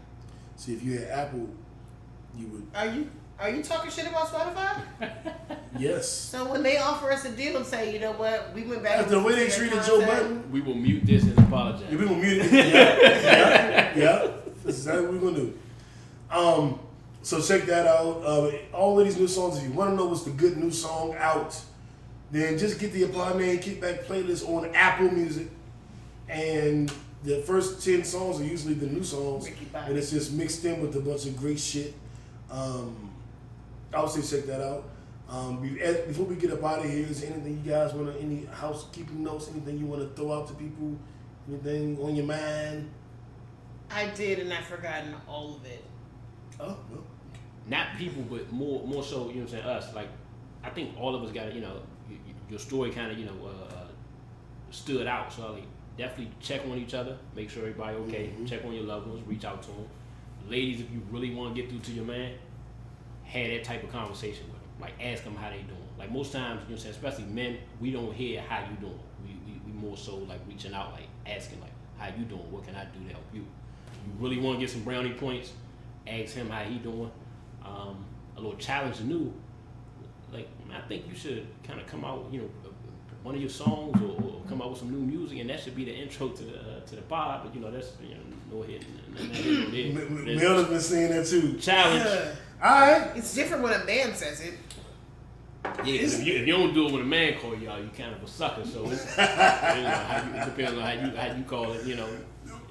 [0.56, 1.48] See, if you had Apple,
[2.36, 2.68] you would.
[2.76, 3.10] Are you
[3.40, 4.82] are you talking shit about Spotify?
[5.78, 6.10] Yes.
[6.10, 8.98] so when they offer us a deal and say, you know what, we went back.
[8.98, 10.24] After the and way they treated their Joe content.
[10.24, 11.86] Budden, We will mute this and apologize.
[11.90, 12.52] Yeah, we gonna mute it.
[12.52, 14.32] Yeah, yeah, yeah.
[14.66, 15.60] That's exactly what we're gonna do.
[16.32, 16.80] Um,
[17.22, 18.24] so check that out.
[18.26, 19.58] Uh, all of these new songs.
[19.60, 21.58] If you want to know what's the good new song out,
[22.32, 25.48] then just get the Apartment Kickback playlist on Apple Music,
[26.28, 26.92] and
[27.24, 30.96] the first ten songs are usually the new songs, and it's just mixed in with
[30.96, 31.94] a bunch of great shit.
[32.52, 33.09] Um,
[33.94, 34.84] I would say check that out.
[35.30, 38.20] Um, before we get up out of here, is there anything you guys want to,
[38.20, 40.98] any housekeeping notes, anything you want to throw out to people,
[41.48, 42.90] anything on your mind?
[43.92, 45.84] I did, and I've forgotten all of it.
[46.60, 47.04] Oh, well,
[47.68, 49.94] not people, but more more so, you know what I'm saying, us.
[49.96, 50.10] Like,
[50.64, 51.76] I think all of us got to, you know,
[52.10, 53.88] y- y- your story kind of, you know, uh, uh,
[54.72, 55.32] stood out.
[55.32, 55.64] So, like,
[55.98, 58.32] definitely check on each other, make sure everybody okay.
[58.38, 58.48] Mhm.
[58.48, 59.88] Check on your loved ones, reach out to them.
[60.48, 62.34] Ladies, if you really want to get through to your man,
[63.30, 64.82] have that type of conversation with them.
[64.82, 65.78] Like, ask them how they doing.
[65.98, 68.76] Like, most times, you know what I'm saying, especially men, we don't hear how you
[68.78, 69.00] doing.
[69.24, 72.52] We, we, we more so, like, reaching out, like, asking, like, how you doing?
[72.52, 73.42] What can I do to help you?
[73.42, 75.52] You really want to get some brownie points,
[76.08, 77.12] ask him how he doing.
[77.64, 78.06] Um,
[78.38, 79.34] a little challenge new.
[80.32, 82.50] Like I think you should kind of come out, you know,
[83.24, 85.76] one of your songs or, or come out with some new music, and that should
[85.76, 87.42] be the intro to the uh, to the pod.
[87.44, 88.86] But you know, that's you know, no hit.
[90.42, 91.58] Mel has been saying that too.
[91.58, 92.36] Challenge.
[92.62, 93.12] All right.
[93.16, 94.54] It's different when a man says it.
[95.84, 97.90] Yeah, if you, if you don't do it when a man call you out, you
[97.98, 98.66] kind of a sucker.
[98.66, 101.86] So it's, you know, how you, it depends on how you how you call it.
[101.86, 102.08] You know,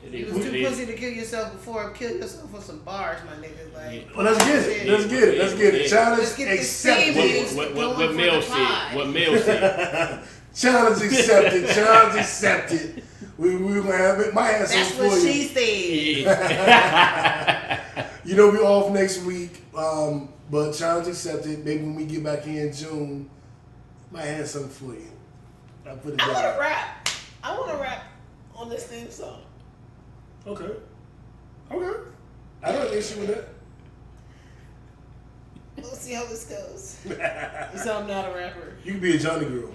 [0.05, 0.69] it You was too it is.
[0.69, 3.75] pussy to kill yourself before I kill yourself for some bars, my nigga.
[3.75, 4.17] Like, Yeah.
[4.17, 4.89] Well, let's get it.
[4.89, 5.39] Let's get it.
[5.39, 5.83] Let's get it.
[5.83, 5.89] Yeah.
[5.89, 7.15] Challenge Let's get this accepted.
[7.15, 8.97] theme What, what, what, what for Mel said.
[8.97, 10.25] What Mel said.
[10.55, 11.69] Challenge accepted.
[11.69, 13.03] Challenge accepted.
[13.37, 14.35] We we gonna have it.
[14.35, 15.33] My ass that's what for you.
[15.33, 17.75] she said.
[18.25, 21.65] You know, we off next week, um, but challenge accepted.
[21.65, 23.31] Maybe when we get back here in June,
[24.11, 25.11] might have something for you.
[25.87, 27.09] I put it I want to rap.
[27.43, 28.05] I want to rap
[28.55, 29.43] on this theme song.
[30.47, 30.71] Okay.
[31.71, 32.01] Okay.
[32.63, 33.49] I don't have an issue with that.
[35.77, 36.99] We'll see how this goes.
[37.85, 38.77] so I'm not a rapper.
[38.85, 39.73] You can be a Johnny girl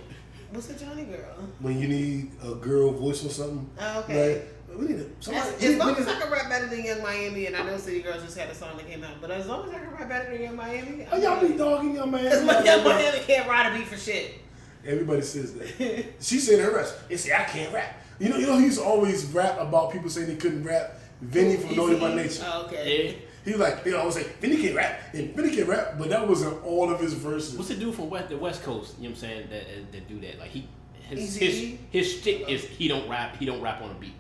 [0.51, 1.47] What's a Johnny girl?
[1.59, 3.69] when you need a girl voice or something.
[3.79, 4.33] Oh, okay.
[4.33, 4.47] Right?
[4.77, 5.09] We need to.
[5.19, 7.77] Somebody, As, as long as I can rap better than Yung Miami, and I know
[7.77, 9.91] City Girls just had a song that came out, but as long as I can
[9.91, 12.23] rap better than Yung Miami, Oh, y'all be dogging your man.
[12.23, 14.39] Because my Yung Miami can't ride a beat for shit.
[14.85, 16.05] Everybody says that.
[16.19, 17.07] she said her rest.
[17.07, 17.95] They say I can't rap.
[18.19, 20.99] You know, you know, he's always rap about people saying they couldn't rap.
[21.21, 22.43] Vinny from Naughty by Nature.
[22.45, 23.07] Oh, okay.
[23.07, 23.15] Yeah.
[23.45, 26.63] He like they always say Vinny can't rap and Vinny can't rap, but that wasn't
[26.63, 27.55] all of his verses.
[27.57, 28.95] What's the dude from West, the West Coast?
[28.97, 29.47] You know what I'm saying?
[29.49, 30.39] That that, that do that.
[30.39, 30.67] Like he,
[31.09, 33.35] his Eazy his his shtick is he don't rap.
[33.37, 34.13] He don't rap on a beat.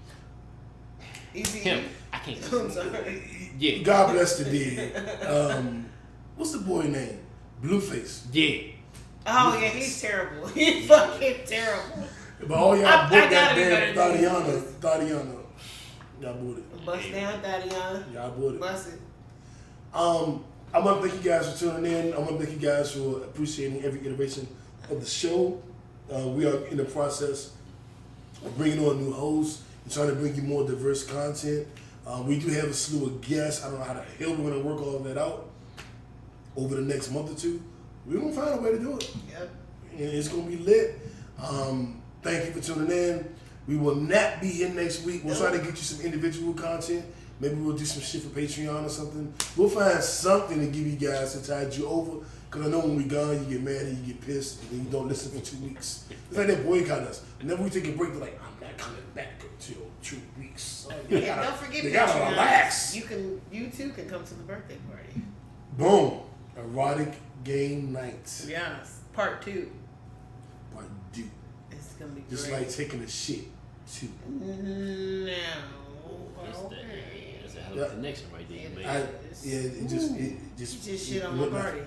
[1.33, 1.59] Eazy.
[1.61, 1.85] Him.
[2.11, 2.37] I can't.
[2.53, 3.51] I'm sorry.
[3.59, 3.83] Yeah.
[3.83, 5.25] God bless the dead.
[5.25, 5.85] Um,
[6.35, 7.19] what's the boy name?
[7.61, 8.25] Blueface.
[8.31, 8.71] Yeah.
[9.25, 10.47] Oh yeah, he's terrible.
[10.49, 12.07] He's fucking terrible.
[12.41, 14.45] But all y'all I- I bought that gotta be damn better than Thotiana.
[14.45, 14.63] this.
[14.81, 15.37] Thotiana.
[16.21, 16.85] Y'all bought it.
[16.85, 18.13] Bust down, Thotiana.
[18.13, 18.59] Y'all bought it.
[18.59, 18.99] Bust it.
[19.95, 20.43] Um,
[20.73, 22.13] I want to thank you guys for tuning in.
[22.13, 24.45] I want to thank you guys for appreciating every iteration
[24.89, 25.61] of the show.
[26.13, 27.53] Uh, we are in the process
[28.43, 31.67] of bringing on new hosts trying to bring you more diverse content.
[32.05, 33.63] Uh, we do have a slew of guests.
[33.63, 35.49] I don't know how the hell we're going to work all of that out
[36.55, 37.61] over the next month or two.
[38.05, 39.15] We're going to find a way to do it.
[39.31, 39.49] Yep.
[39.93, 40.99] And it's going to be lit.
[41.41, 43.35] Um, thank you for tuning in.
[43.67, 45.21] We will not be here next week.
[45.23, 47.05] We'll try to get you some individual content.
[47.39, 49.33] Maybe we'll do some shit for Patreon or something.
[49.55, 52.25] We'll find something to give you guys to tide you over.
[52.49, 54.85] Because I know when we're gone, you get mad and you get pissed and then
[54.85, 56.05] you don't listen for two weeks.
[56.29, 57.23] It's like they boycott us.
[57.39, 58.39] Whenever we take a break, they're like,
[58.73, 60.87] I'm not coming back until two weeks.
[61.09, 62.29] They And gotta- don't forget they gotta Patreon.
[62.31, 62.95] relax.
[62.95, 65.21] You can you too can come to the birthday party.
[65.77, 66.21] Boom.
[66.57, 67.13] Erotic
[67.43, 68.45] game night.
[68.47, 68.99] Yes.
[69.13, 69.71] Part two.
[70.73, 71.23] But do.
[71.71, 72.59] It's gonna be Just great.
[72.59, 73.45] like taking a shit
[73.91, 74.09] too.
[74.27, 75.25] no.
[76.45, 77.39] That's, the, Okay.
[77.41, 77.85] that's a hell of Yeah.
[77.85, 78.85] a connection right there, It.
[78.85, 78.97] I,
[79.43, 81.81] yeah, it just, it You just, just shit on my looked like- party.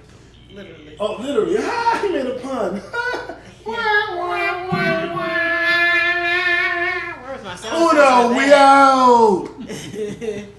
[0.53, 0.97] Literally.
[1.01, 1.57] Oh, literally.
[1.61, 2.81] Ah, he made a pun.
[7.27, 7.57] Where's my?
[7.74, 10.47] Uno, we out.